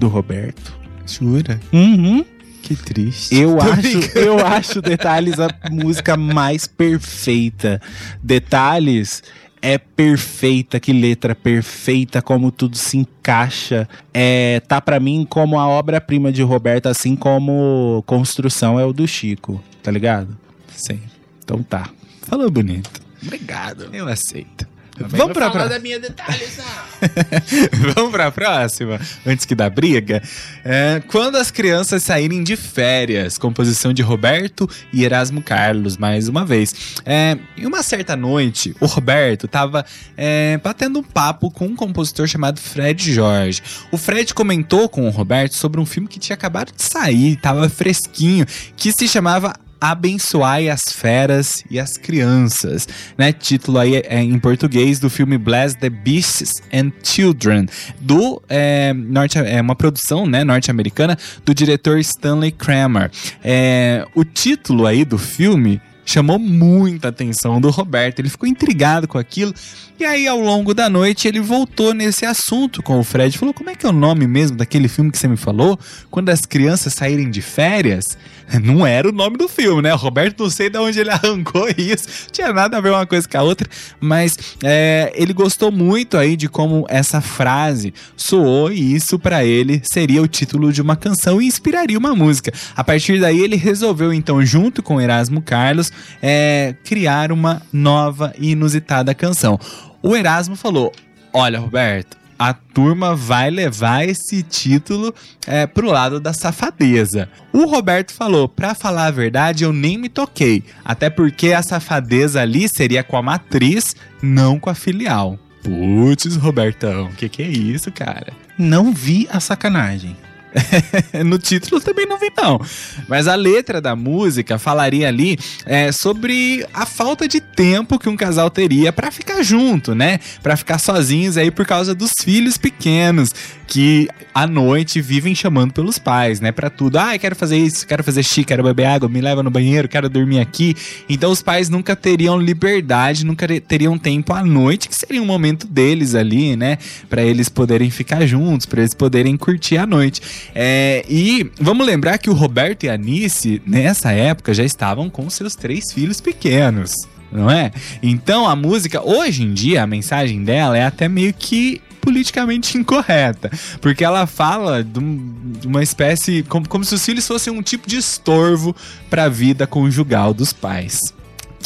[0.00, 0.76] do Roberto.
[1.06, 1.60] Jura?
[1.72, 2.24] Uhum.
[2.70, 3.34] Que triste.
[3.34, 4.18] Eu Tô acho, brincando.
[4.20, 7.82] eu acho Detalhes a música mais perfeita.
[8.22, 9.24] Detalhes
[9.60, 13.88] é perfeita, que letra perfeita, como tudo se encaixa.
[14.14, 19.04] É, tá pra mim como a obra-prima de Roberto, assim como Construção é o do
[19.08, 20.38] Chico, tá ligado?
[20.76, 21.00] Sim.
[21.42, 21.90] Então tá.
[22.22, 23.02] Falou bonito.
[23.20, 23.88] Obrigado.
[23.92, 24.64] Eu aceito.
[25.08, 25.78] Vamos pra, pra...
[25.78, 26.58] minha Detalhes,
[27.94, 30.22] Vamos pra próxima, antes que dá briga.
[30.64, 36.44] É, quando as crianças saírem de férias, composição de Roberto e Erasmo Carlos, mais uma
[36.44, 36.74] vez.
[37.04, 39.84] É, em uma certa noite, o Roberto tava
[40.16, 43.62] é, batendo um papo com um compositor chamado Fred Jorge.
[43.90, 47.68] O Fred comentou com o Roberto sobre um filme que tinha acabado de sair, tava
[47.68, 48.46] fresquinho,
[48.76, 52.86] que se chamava Abençoai as Feras e as Crianças,
[53.16, 53.32] né?
[53.32, 57.66] Título aí é, em português do filme Bless the Beasts and Children,
[58.00, 63.10] do é, norte, é uma produção né, norte-americana do diretor Stanley Kramer.
[63.42, 65.80] É, o título aí do filme
[66.10, 68.18] chamou muita atenção do Roberto.
[68.18, 69.54] Ele ficou intrigado com aquilo.
[69.98, 73.36] E aí, ao longo da noite, ele voltou nesse assunto com o Fred.
[73.36, 75.78] Falou: Como é que é o nome mesmo daquele filme que você me falou?
[76.10, 78.04] Quando as crianças saírem de férias?
[78.62, 79.94] Não era o nome do filme, né?
[79.94, 82.06] O Roberto, não sei de onde ele arrancou isso.
[82.24, 83.68] Não tinha nada a ver uma coisa com a outra.
[84.00, 88.72] Mas é, ele gostou muito aí de como essa frase soou.
[88.72, 92.52] E isso, para ele, seria o título de uma canção e inspiraria uma música.
[92.74, 95.92] A partir daí, ele resolveu, então, junto com Erasmo Carlos,
[96.22, 99.58] é, criar uma nova e inusitada canção.
[100.02, 100.92] O Erasmo falou:
[101.32, 105.14] Olha, Roberto, a turma vai levar esse título
[105.46, 107.28] é, pro lado da safadeza.
[107.52, 110.64] O Roberto falou: Pra falar a verdade, eu nem me toquei.
[110.82, 115.38] Até porque a safadeza ali seria com a matriz, não com a filial.
[115.62, 118.32] Putz, Robertão, o que, que é isso, cara?
[118.56, 120.16] Não vi a sacanagem.
[121.24, 122.60] no título também não vi, não.
[123.08, 128.16] Mas a letra da música falaria ali é, sobre a falta de tempo que um
[128.16, 130.18] casal teria para ficar junto, né?
[130.42, 133.30] Para ficar sozinhos aí por causa dos filhos pequenos
[133.70, 136.50] que à noite vivem chamando pelos pais, né?
[136.50, 136.98] Para tudo.
[136.98, 140.08] Ah, quero fazer isso, quero fazer xixi, quero beber água, me leva no banheiro, quero
[140.08, 140.74] dormir aqui.
[141.08, 145.68] Então os pais nunca teriam liberdade, nunca teriam tempo à noite, que seria um momento
[145.68, 146.78] deles ali, né?
[147.08, 150.20] Para eles poderem ficar juntos, para eles poderem curtir a noite.
[150.52, 155.30] É, e vamos lembrar que o Roberto e a Nice, nessa época, já estavam com
[155.30, 156.90] seus três filhos pequenos.
[157.30, 157.70] Não é?
[158.02, 163.50] Então a música, hoje em dia, a mensagem dela é até meio que politicamente incorreta.
[163.80, 165.32] Porque ela fala de, um-
[165.66, 166.42] uma espécie.
[166.48, 168.74] Como, como se os filhos fossem um tipo de estorvo
[169.08, 170.98] para a vida conjugal dos pais.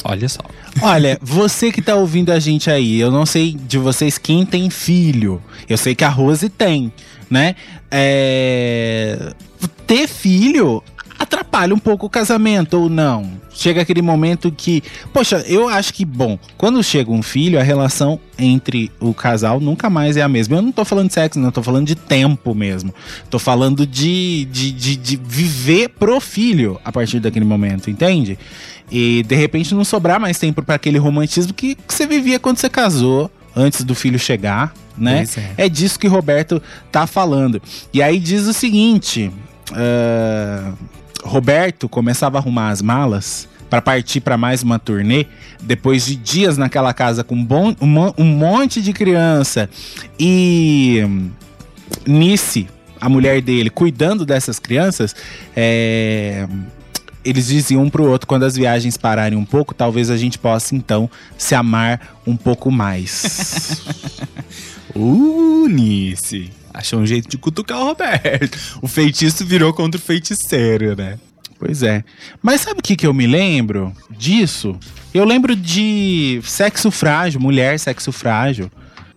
[0.03, 0.41] Olha só.
[0.83, 4.69] Olha, você que tá ouvindo a gente aí, eu não sei de vocês quem tem
[4.69, 5.41] filho.
[5.69, 6.93] Eu sei que a Rose tem,
[7.31, 7.55] né?
[7.91, 9.33] É...
[9.87, 10.83] Ter filho
[11.19, 13.31] atrapalha um pouco o casamento ou não?
[13.51, 14.83] Chega aquele momento que,
[15.13, 19.89] poxa, eu acho que, bom, quando chega um filho, a relação entre o casal nunca
[19.89, 20.57] mais é a mesma.
[20.57, 22.93] Eu não tô falando de sexo, não, tô falando de tempo mesmo.
[23.31, 28.39] Tô falando de, de, de, de viver pro filho a partir daquele momento, entende?
[28.91, 32.59] E de repente não sobrar mais tempo para aquele romantismo que, que você vivia quando
[32.59, 35.25] você casou, antes do filho chegar, né?
[35.57, 35.67] É.
[35.67, 36.61] É disso que Roberto
[36.91, 37.63] tá falando.
[37.93, 39.31] E aí diz o seguinte:
[39.73, 40.73] ah,
[41.25, 45.27] Roberto começava a arrumar as malas para partir para mais uma turnê
[45.63, 49.69] depois de dias naquela casa com bom- um, um monte de criança
[50.19, 51.03] e
[52.07, 52.69] Nice,
[53.01, 55.15] a mulher dele, cuidando dessas crianças,
[55.57, 56.47] é,
[57.25, 60.75] eles diziam um pro outro quando as viagens pararem um pouco, talvez a gente possa
[60.75, 63.83] então se amar um pouco mais.
[64.97, 66.53] Uh, Nice.
[66.75, 68.59] Achou um jeito de cutucar o Roberto.
[68.83, 71.19] O feitiço virou contra o feiticeiro, né?
[71.57, 72.05] Pois é.
[72.43, 74.77] Mas sabe o que, que eu me lembro disso?
[75.15, 78.69] Eu lembro de Sexo Frágil, Mulher Sexo Frágil,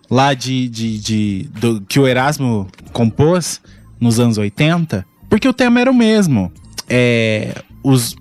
[0.08, 3.60] lá de, de, de- do, que o Erasmo compôs
[4.00, 6.52] nos anos 80, porque o tema era o mesmo.
[6.88, 7.52] É,
[7.82, 8.14] os,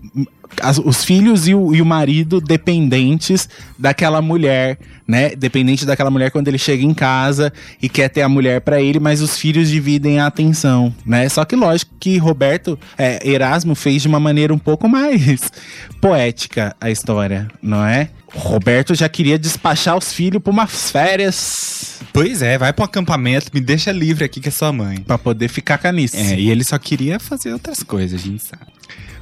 [0.62, 3.48] as- os filhos e o, e o marido dependentes
[3.78, 4.78] daquela mulher,
[5.08, 5.36] né?
[5.36, 7.52] Dependente daquela mulher quando ele chega em casa
[7.82, 11.28] e quer ter a mulher pra ele, mas os filhos dividem a atenção, né?
[11.30, 15.52] Só que lógico que Roberto é, Erasmo fez de uma maneira um pouco mais
[16.02, 18.10] poética a história, não é?
[18.34, 23.62] Roberto já queria despachar os filhos pra umas férias Pois é, vai pro acampamento, me
[23.62, 25.00] deixa livre aqui que é sua mãe.
[25.00, 26.18] pra poder ficar canice.
[26.18, 28.64] É, e ele só queria fazer outras coisas, a gente sabe.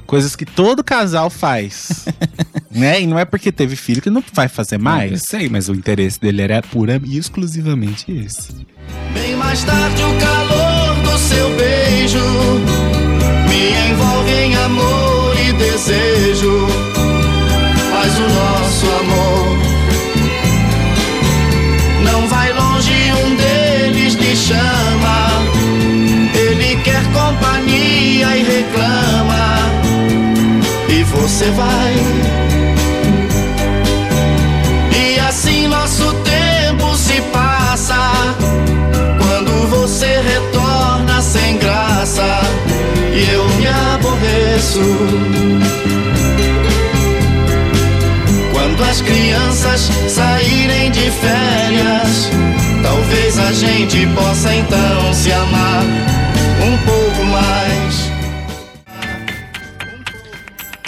[0.06, 2.04] Coisas que todo casal faz,
[2.70, 3.00] né?
[3.02, 5.22] E não é porque teve filho que não vai fazer Eu mais.
[5.28, 8.66] sei, mas o interesse dele era pura e exclusivamente esse.
[9.12, 12.18] Bem mais tarde o calor do seu beijo
[13.48, 16.66] me envolve em amor e desejo.
[17.92, 19.56] Mas o nosso amor
[22.04, 22.92] não vai longe,
[23.24, 24.75] um deles lhe chama.
[31.20, 31.94] Você vai.
[34.94, 37.96] E assim nosso tempo se passa.
[39.18, 42.40] Quando você retorna sem graça
[43.12, 44.80] e eu me aborreço.
[48.52, 52.30] Quando as crianças saírem de férias,
[52.82, 56.16] talvez a gente possa então se amar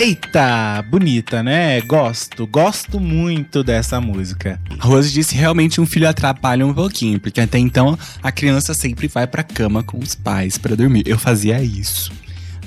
[0.00, 1.80] Eita, bonita, né?
[1.80, 4.60] Gosto, gosto muito dessa música.
[4.78, 9.08] A Rose disse realmente um filho atrapalha um pouquinho, porque até então a criança sempre
[9.08, 11.02] vai pra cama com os pais pra dormir.
[11.04, 12.12] Eu fazia isso.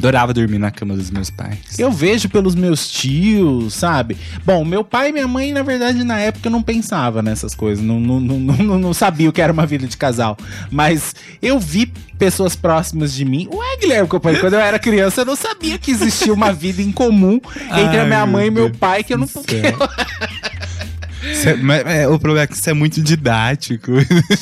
[0.01, 1.77] Adorava dormir na cama dos meus pais.
[1.77, 4.17] Eu vejo pelos meus tios, sabe?
[4.43, 7.99] Bom, meu pai e minha mãe, na verdade, na época não pensava nessas coisas, não,
[7.99, 10.35] não, não, não, sabia o que era uma vida de casal.
[10.71, 11.85] Mas eu vi
[12.17, 13.47] pessoas próximas de mim.
[13.51, 17.39] Ué, Guilherme, quando eu era criança, eu não sabia que existia uma vida em comum
[17.71, 19.27] entre a minha mãe e meu meu pai, que eu não.
[21.35, 23.91] Cê- mas, é, o problema é que isso é muito didático.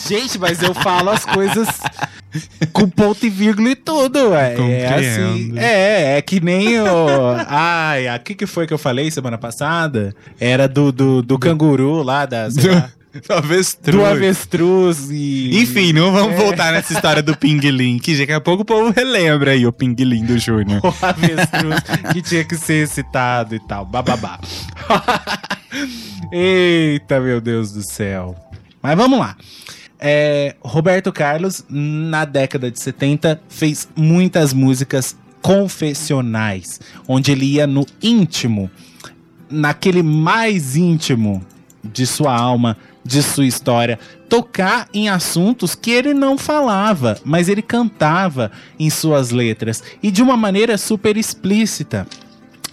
[0.08, 1.68] Gente, mas eu falo as coisas
[2.72, 4.56] com ponto e vírgula e tudo, ué.
[4.56, 5.54] É assim.
[5.58, 6.86] É, é que nem o.
[7.48, 10.16] Ai, o que, que foi que eu falei semana passada?
[10.40, 12.72] Era do, do, do canguru lá, da, sei
[13.30, 13.95] lá, Avestruz.
[13.98, 15.61] do avestruz e.
[15.61, 16.38] Enfim, não vamos É.
[16.38, 20.23] voltar nessa história do Pinguim, que daqui a pouco o povo relembra aí o Pinguim
[20.26, 20.80] do Júnior.
[20.86, 21.80] O avestruz
[22.14, 23.86] que tinha que ser citado e tal.
[23.86, 24.40] Bababá.
[26.31, 28.36] Eita, meu Deus do céu.
[28.81, 29.36] Mas vamos lá.
[29.99, 37.86] É, Roberto Carlos, na década de 70, fez muitas músicas confessionais, onde ele ia no
[38.02, 38.69] íntimo,
[39.49, 41.44] naquele mais íntimo
[41.84, 47.62] de sua alma, de sua história, tocar em assuntos que ele não falava, mas ele
[47.62, 52.06] cantava em suas letras e de uma maneira super explícita.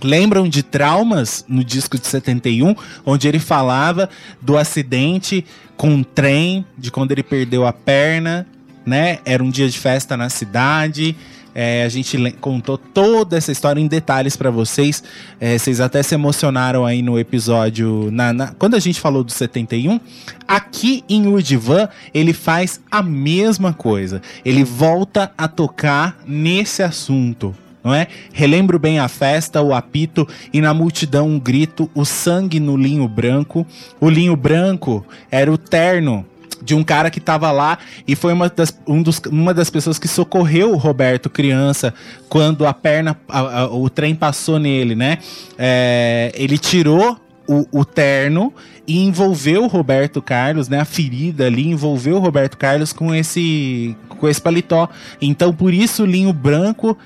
[0.03, 2.74] Lembram de Traumas no disco de 71,
[3.05, 4.11] onde ele falava
[4.43, 5.44] do acidente
[5.77, 8.47] com um trem, de quando ele perdeu a perna,
[8.85, 9.19] né?
[9.24, 11.16] Era um dia de festa na cidade.
[11.59, 15.03] É, a gente contou toda essa história em detalhes pra vocês.
[15.41, 18.11] É, vocês até se emocionaram aí no episódio.
[18.12, 19.99] Na, na- quando a gente falou do 71.
[20.47, 24.20] Aqui em O Divã, ele faz a mesma coisa.
[24.45, 28.09] Ele volta a tocar nesse assunto não é?
[28.33, 33.07] Relembro bem a festa, o apito e na multidão um grito, o sangue no linho
[33.07, 33.65] branco.
[34.01, 36.27] O linho branco era o terno
[36.62, 39.99] de um cara que tava lá e foi uma das, um dos- uma das pessoas
[39.99, 41.93] que socorreu o Roberto criança
[42.28, 45.19] quando a perna, a- a- o trem passou nele, né?
[45.59, 47.19] É, ele tirou
[47.49, 48.53] o, o terno
[48.89, 50.81] e envolveu o Roberto Carlos, né?
[50.81, 54.89] A ferida ali envolveu o Roberto Carlos com esse com esse paletó.
[55.20, 56.97] Então por isso o linho branco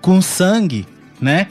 [0.00, 0.84] com sangue,
[1.20, 1.46] né?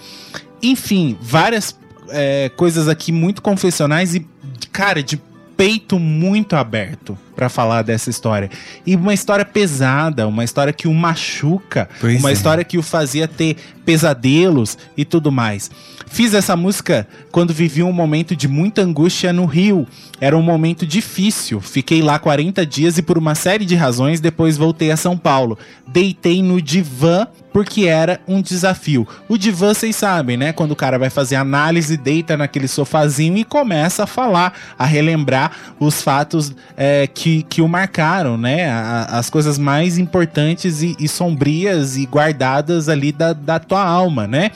[0.61, 1.75] Enfim, várias
[2.09, 4.27] é, coisas aqui muito confessionais e,
[4.71, 5.19] cara, de
[5.57, 8.49] peito muito aberto pra falar dessa história.
[8.85, 12.33] E uma história pesada, uma história que o machuca, Pois uma é.
[12.33, 15.69] história que o fazia ter pesadelos e tudo mais.
[16.07, 19.87] Fiz essa música quando vivi um momento de muita angústia no Rio.
[20.19, 21.59] Era um momento difícil.
[21.61, 25.57] Fiquei lá 40 dias e por uma série de razões depois voltei a São Paulo.
[25.87, 29.07] Deitei no divã porque era um desafio.
[29.29, 30.51] O divã, vocês sabem, né?
[30.51, 35.51] Quando o cara vai fazer análise, deita naquele sofazinho e começa a falar, a relembrar
[35.79, 38.69] os fatos é, que, que o marcaram, né?
[39.09, 44.51] As coisas mais importantes e, e sombrias e guardadas ali da, da tua alma, né?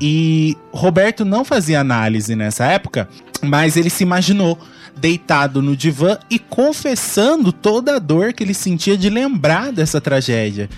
[0.00, 3.08] E Roberto não fazia análise nessa época,
[3.42, 4.58] mas ele se imaginou
[4.96, 10.70] deitado no divã e confessando toda a dor que ele sentia de lembrar dessa tragédia.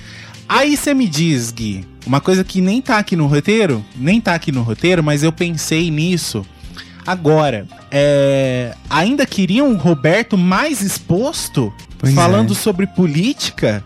[0.48, 4.34] Aí você me diz, Gui, uma coisa que nem tá aqui no roteiro, nem tá
[4.34, 6.44] aqui no roteiro, mas eu pensei nisso
[7.10, 7.66] agora.
[7.90, 12.56] É, ainda queriam o Roberto mais exposto, Pois falando é.
[12.56, 13.84] sobre política?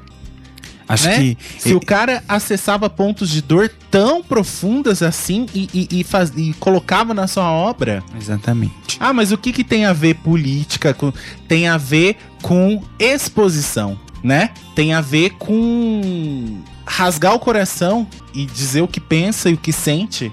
[0.88, 1.16] Acho né?
[1.16, 1.38] que.
[1.58, 6.52] Se o cara acessava pontos de dor tão profundas assim e, e, e faz- e
[6.54, 8.02] colocava na sua obra.
[8.20, 8.98] Exatamente.
[9.00, 10.92] Ah, mas o que, que tem a ver política?
[10.92, 11.12] com-
[11.48, 14.50] tem a ver com exposição, né?
[14.74, 19.72] Tem a ver com rasgar o coração e dizer o que pensa e o que
[19.72, 20.30] sente,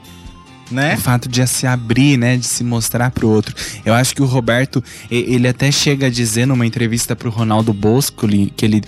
[0.71, 0.95] né?
[0.95, 3.55] O fato de se abrir, né, de se mostrar pro outro.
[3.85, 8.27] Eu acho que o Roberto, ele até chega a dizer numa entrevista pro Ronaldo Bosco,
[8.55, 8.81] que ele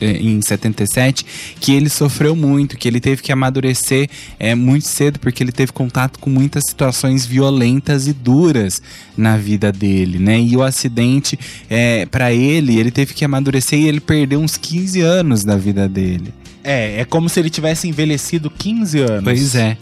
[0.00, 1.24] eh, em 77,
[1.60, 4.08] que ele sofreu muito, que ele teve que amadurecer
[4.38, 8.82] é, muito cedo, porque ele teve contato com muitas situações violentas e duras
[9.16, 10.40] na vida dele, né?
[10.40, 11.38] E o acidente,
[11.68, 15.88] é, para ele, ele teve que amadurecer e ele perdeu uns 15 anos da vida
[15.88, 16.32] dele.
[16.62, 19.24] É, é como se ele tivesse envelhecido 15 anos.
[19.24, 19.76] Pois é.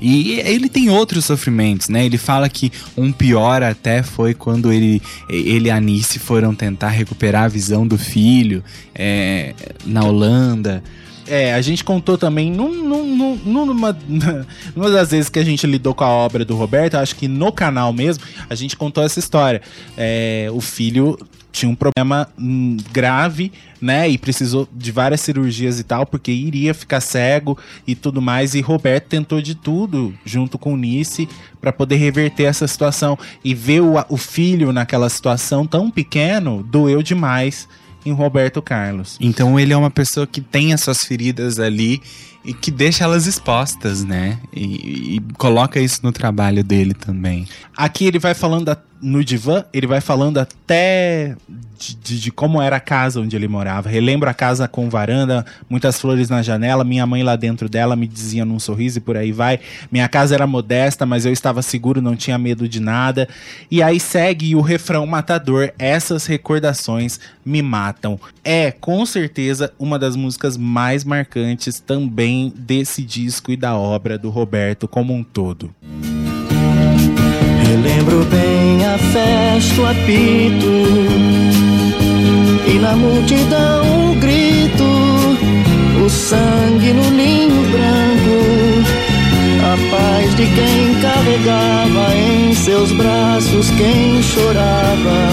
[0.00, 2.06] E ele tem outros sofrimentos, né?
[2.06, 7.44] Ele fala que um pior até foi quando ele, ele e Anice foram tentar recuperar
[7.44, 8.64] a visão do filho
[8.94, 9.54] é,
[9.84, 10.82] na Holanda.
[11.30, 13.96] É, a gente contou também num, num- num- numa,
[14.74, 17.52] numa das vezes que a gente lidou com a obra do Roberto, acho que no
[17.52, 19.62] canal mesmo, a gente contou essa história.
[19.96, 21.16] É, o filho
[21.52, 24.08] tinha um problema hum, grave, né?
[24.08, 28.54] E precisou de várias cirurgias e tal, porque iria ficar cego e tudo mais.
[28.54, 31.28] E Roberto tentou de tudo junto com o Nice
[31.60, 33.18] para poder reverter essa situação.
[33.44, 37.68] E ver o, o filho naquela situação tão pequeno doeu demais
[38.04, 39.16] em Roberto Carlos.
[39.20, 42.00] Então ele é uma pessoa que tem as suas feridas ali
[42.44, 44.38] e que deixa elas expostas, né?
[44.52, 47.46] E, e coloca isso no trabalho dele também.
[47.76, 51.34] Aqui ele vai falando no divã, ele vai falando até
[51.78, 53.88] de, de- de como era a casa onde ele morava.
[53.88, 58.06] Relembro a casa com varanda, muitas flores na janela, minha mãe lá dentro dela me
[58.06, 59.58] dizia num sorriso e por aí vai.
[59.90, 63.26] Minha casa era modesta, mas eu estava seguro, não tinha medo de nada.
[63.70, 68.20] E aí segue o refrão matador, essas recordações me matam.
[68.44, 74.30] É, com certeza, uma das músicas mais marcantes também desse disco e da obra do
[74.30, 75.70] Roberto como um todo.
[77.70, 80.66] Relembro bem a festa, o apito
[82.66, 84.84] E na multidão um grito
[86.04, 88.38] O sangue no linho branco
[89.62, 95.28] A paz de quem carregava em seus braços quem chorava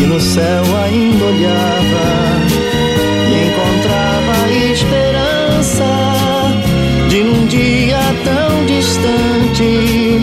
[0.00, 2.06] E no céu ainda olhava
[3.28, 4.19] E encontrava
[4.50, 5.86] esperança
[7.08, 10.18] de num dia tão distante,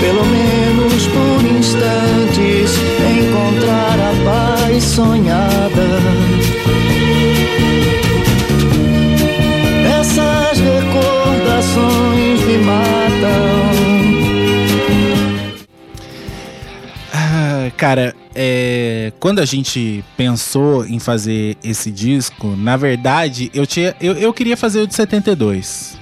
[0.00, 2.78] pelo menos por instantes,
[3.18, 5.88] encontrar a paz sonhada.
[17.82, 24.12] Cara, é, quando a gente pensou em fazer esse disco, na verdade, eu, tinha, eu,
[24.12, 25.98] eu queria fazer o de 72.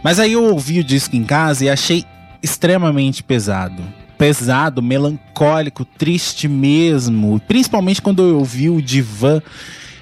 [0.00, 2.04] Mas aí eu ouvi o disco em casa e achei
[2.40, 3.82] extremamente pesado.
[4.16, 7.40] Pesado, melancólico, triste mesmo.
[7.48, 9.42] Principalmente quando eu ouvi o Divã.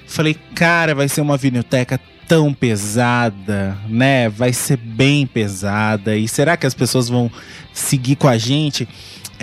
[0.05, 4.29] Falei, cara, vai ser uma vinilteca tão pesada, né?
[4.29, 6.15] Vai ser bem pesada.
[6.15, 7.31] E será que as pessoas vão
[7.73, 8.87] seguir com a gente?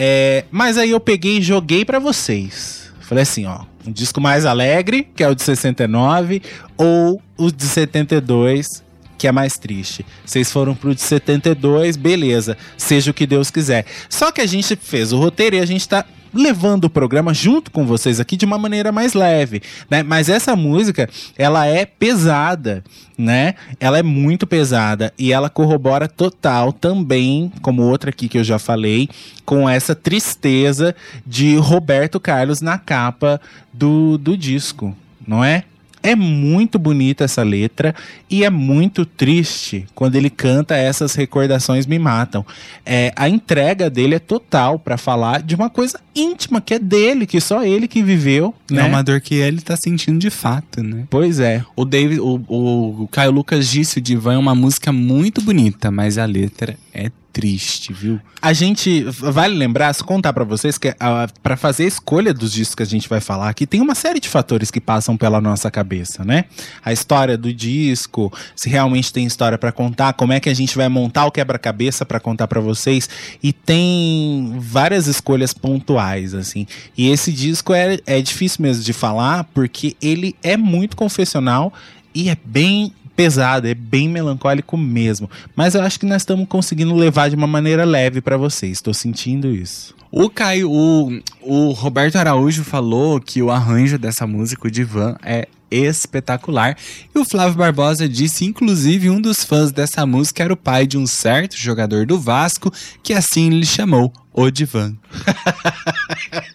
[0.01, 2.93] É, mas aí eu peguei e joguei pra vocês.
[3.01, 6.41] Falei assim, ó, um disco mais alegre, que é o de 69,
[6.77, 8.85] ou o de 72,
[9.19, 10.07] que é mais triste.
[10.25, 13.85] Vocês foram pro de 72, beleza, seja o que Deus quiser.
[14.09, 17.71] Só que a gente fez o roteiro e a gente tá levando o programa junto
[17.71, 20.03] com vocês aqui de uma maneira mais leve, né?
[20.03, 22.83] Mas essa música, ela é pesada,
[23.17, 23.55] né?
[23.81, 28.59] Ela é muito pesada e ela corrobora total também, como outra aqui que eu já
[28.59, 29.09] falei,
[29.45, 30.95] com essa tristeza
[31.27, 33.41] de Roberto Carlos na capa
[33.73, 34.97] do, do disco,
[35.27, 35.65] não é?
[36.03, 37.95] É muito bonita essa letra
[38.31, 42.45] e é muito triste quando ele canta essas recordações me matam.
[42.85, 47.27] É, a entrega dele é total pra falar de uma coisa íntima que é dele,
[47.27, 48.83] que só ele que viveu, né?
[48.83, 51.05] É uma dor que ele tá sentindo de fato, né?
[51.11, 51.65] Pois é.
[51.77, 56.19] O David, o, o Caio Lucas disse o Divan é uma música muito bonita, mas
[56.19, 58.21] a letra é triste, viu?
[58.41, 62.53] A gente vale lembrar, se contar pra vocês que ah, pra fazer a escolha dos
[62.53, 65.41] discos que a gente vai falar aqui, tem uma série de fatores que passam pela
[65.41, 66.45] nossa cabeça, né?
[66.85, 70.77] A história do disco, se realmente tem história pra contar, como é que a gente
[70.77, 73.09] vai montar o quebra-cabeça pra contar pra vocês,
[73.43, 76.67] e tem várias escolhas pontuais, assim.
[76.97, 81.73] E esse disco é, é difícil mesmo de falar, porque ele é muito confessional
[82.15, 85.29] e é bem pesado, é bem melancólico mesmo.
[85.57, 88.81] Mas eu acho que nós estamos conseguindo levar de uma maneira leve pra vocês.
[88.81, 89.93] Tô sentindo isso.
[90.09, 95.49] O Caio, o, o Roberto Araújo falou que o arranjo dessa música, o Divan, é
[95.69, 96.77] espetacular.
[97.13, 100.97] E o Flávio Barbosa disse, inclusive, um dos fãs dessa música era o pai de
[100.97, 102.73] um certo jogador do Vasco,
[103.03, 104.95] que assim ele chamou, o Divan.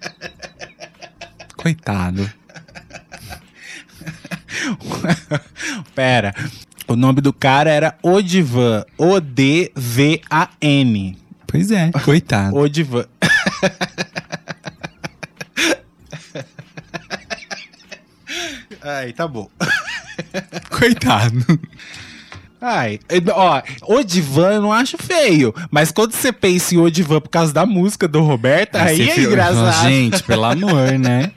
[1.58, 2.32] Coitado.
[5.96, 6.34] Pera.
[6.88, 8.84] O nome do cara era Odivan.
[8.98, 9.74] O-D-V-A-N.
[11.48, 12.56] Pois é, coitado.
[12.58, 13.06] Odivan.
[18.82, 19.50] Ai, tá bom.
[20.70, 21.60] Coitado.
[22.60, 23.00] Ai,
[23.34, 23.62] ó,
[23.94, 28.08] Odivan eu não acho feio, mas quando você pensa em Odivan por causa da música
[28.08, 29.84] do Roberto, aí Você é engraçado.
[29.84, 31.32] Gente, pelo amor, né?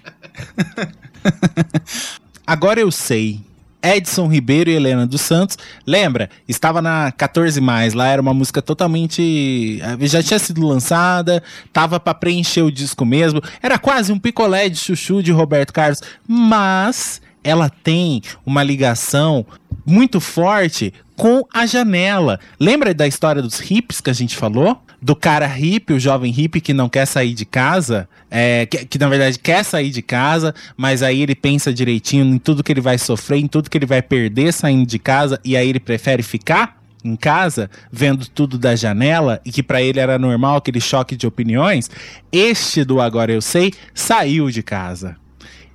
[2.47, 3.41] Agora eu sei.
[3.83, 5.57] Edson Ribeiro e Helena dos Santos.
[5.87, 6.29] Lembra?
[6.49, 11.43] Estava na 14 mais, lá era uma música totalmente eh, já tinha sido lançada,
[11.73, 13.41] tava pra preencher o disco mesmo.
[13.63, 19.47] Era quase um picolé de chuchu de Roberto Carlos, mas ela tem uma ligação
[19.85, 22.41] muito forte com a janela.
[22.59, 24.81] Lembra da história dos hips que a gente falou?
[25.01, 28.99] Do cara hippie, o jovem hippie que não quer sair de casa, é, que, que
[28.99, 32.81] na verdade quer sair de casa, mas aí ele pensa direitinho em tudo que ele
[32.81, 36.23] vai sofrer, em tudo que ele vai perder saindo de casa, e aí ele prefere
[36.23, 41.15] ficar em casa, vendo tudo da janela, e que pra ele era normal aquele choque
[41.15, 41.91] de opiniões.
[42.33, 45.17] Este do Agora Eu Sei saiu de casa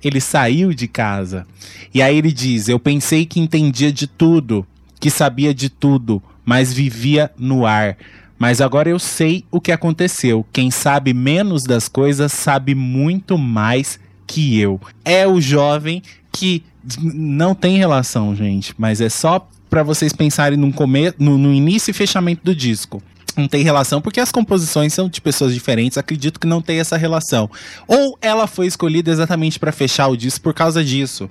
[0.02, 1.46] ele saiu de casa.
[1.94, 4.66] E aí ele diz: Eu pensei que entendia de tudo,
[4.98, 7.96] que sabia de tudo, mas vivia no ar.
[8.42, 10.44] Mas agora eu sei o que aconteceu.
[10.52, 14.80] Quem sabe menos das coisas sabe muito mais que eu.
[15.04, 16.02] É o jovem
[16.32, 16.64] que
[17.00, 21.92] não tem relação, gente, mas é só para vocês pensarem no, come no, no início
[21.92, 23.00] e fechamento do disco
[23.36, 26.98] não tem relação, porque as composições são de pessoas diferentes, acredito que não tem essa
[26.98, 27.48] relação.
[27.86, 31.30] Ou ela foi escolhida exatamente para fechar o disco por causa disso.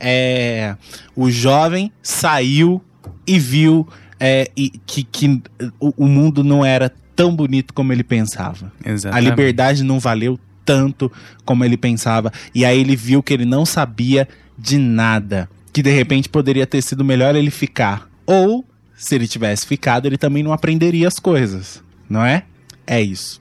[0.00, 0.74] É,
[1.14, 2.82] o jovem saiu
[3.24, 3.86] e viu
[4.18, 5.42] é, e, que, que
[5.78, 8.72] o, o, mundo não era tão bonito como ele pensava.
[8.84, 9.26] Exatamente.
[9.26, 11.10] A liberdade não valeu tanto
[11.44, 12.32] como ele pensava.
[12.54, 14.28] E aí ele viu que ele não sabia
[14.58, 15.48] de nada.
[15.72, 18.08] Que de repente poderia ter sido melhor ele ficar.
[18.26, 18.64] Ou
[18.96, 22.44] se ele tivesse ficado, ele também não aprenderia as coisas, não é?
[22.86, 23.40] É isso.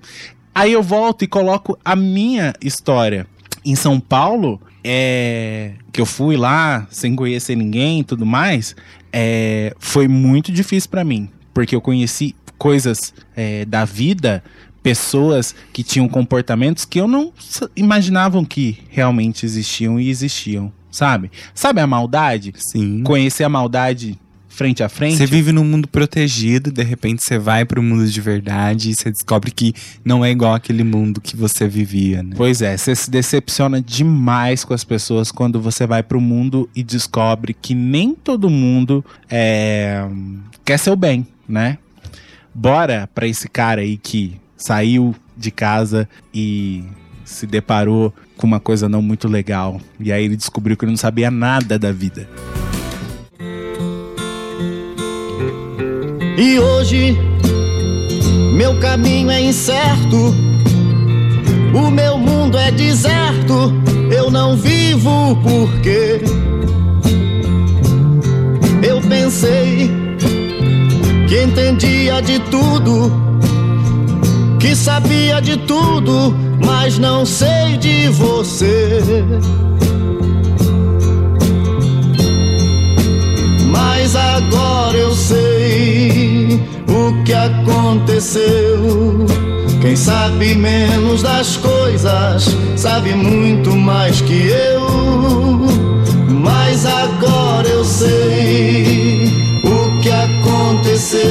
[0.53, 3.25] Aí eu volto e coloco a minha história.
[3.63, 8.75] Em São Paulo, é, que eu fui lá sem conhecer ninguém e tudo mais,
[9.11, 11.27] é, foi muito difícil para mim.
[11.53, 14.43] Porque eu conheci coisas é, da vida,
[14.83, 17.33] pessoas que tinham comportamentos que eu não
[17.75, 21.31] imaginavam que realmente existiam e existiam, sabe?
[21.55, 22.53] Sabe a maldade?
[22.55, 23.01] Sim.
[23.03, 24.19] Conhecer a maldade
[24.55, 25.17] frente a frente.
[25.17, 29.11] Você vive num mundo protegido, de repente você vai pro mundo de verdade e você
[29.11, 29.73] descobre que
[30.03, 32.33] não é igual aquele mundo que você vivia, né?
[32.35, 36.81] Pois é, você se decepciona demais com as pessoas quando você vai pro mundo e
[36.81, 40.07] descobre que nem todo mundo é,
[40.63, 41.77] quer seu bem, né?
[42.53, 46.83] Bora pra esse cara aí que saiu de casa e
[47.25, 49.81] se deparou com uma coisa não muito legal.
[49.99, 52.29] E aí ele descobriu que ele não sabia nada da vida.
[56.37, 57.17] E hoje
[58.53, 60.33] meu caminho é incerto,
[61.73, 63.73] o meu mundo é deserto,
[64.11, 66.21] eu não vivo porque
[68.83, 69.89] eu pensei
[71.27, 73.11] que entendia de tudo,
[74.59, 76.35] que sabia de tudo,
[76.65, 79.01] mas não sei de você.
[83.75, 89.25] Mas agora eu sei o que aconteceu.
[89.81, 94.87] Quem sabe menos das coisas sabe muito mais que eu.
[96.29, 99.27] Mas agora eu sei
[99.63, 101.21] o que aconteceu.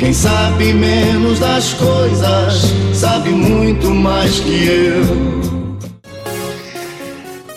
[0.00, 5.53] Quem sabe menos das coisas sabe muito mais que eu.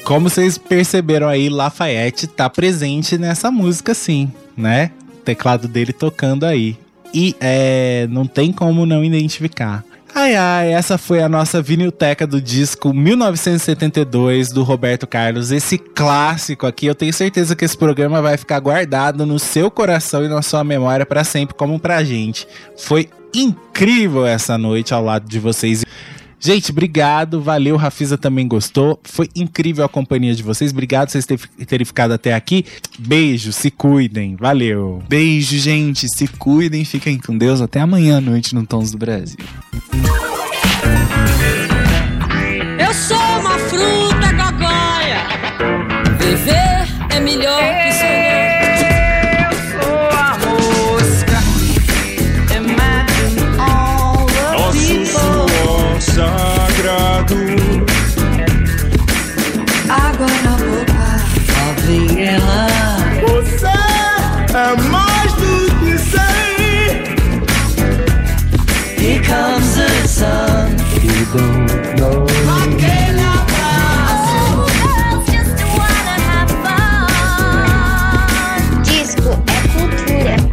[0.07, 4.89] Como vocês perceberam aí, Lafayette tá presente nessa música sim, né?
[5.09, 6.77] O teclado dele tocando aí.
[7.13, 9.83] E é, não tem como não identificar.
[10.15, 15.51] Ai ai, essa foi a nossa vinilteca do disco 1972 do Roberto Carlos.
[15.51, 20.23] Esse clássico aqui, eu tenho certeza que esse programa vai ficar guardado no seu coração
[20.23, 22.47] e na sua memória para sempre, como pra gente.
[22.77, 25.83] Foi incrível essa noite ao lado de vocês.
[26.39, 27.41] Gente, obrigado.
[27.41, 27.75] Valeu.
[27.75, 28.99] Rafisa também gostou.
[29.03, 30.71] Foi incrível a companhia de vocês.
[30.71, 31.25] Obrigado por vocês
[31.65, 32.65] terem ficado até aqui.
[32.99, 34.35] Beijo, se cuidem.
[34.35, 35.01] Valeu.
[35.09, 36.07] Beijo, gente.
[36.15, 36.85] Se cuidem.
[36.85, 37.61] Fiquem com Deus.
[37.61, 39.37] Até amanhã à noite no Tons do Brasil.
[42.79, 45.23] Eu sou uma fruta gogóia.
[46.19, 47.86] Viver é melhor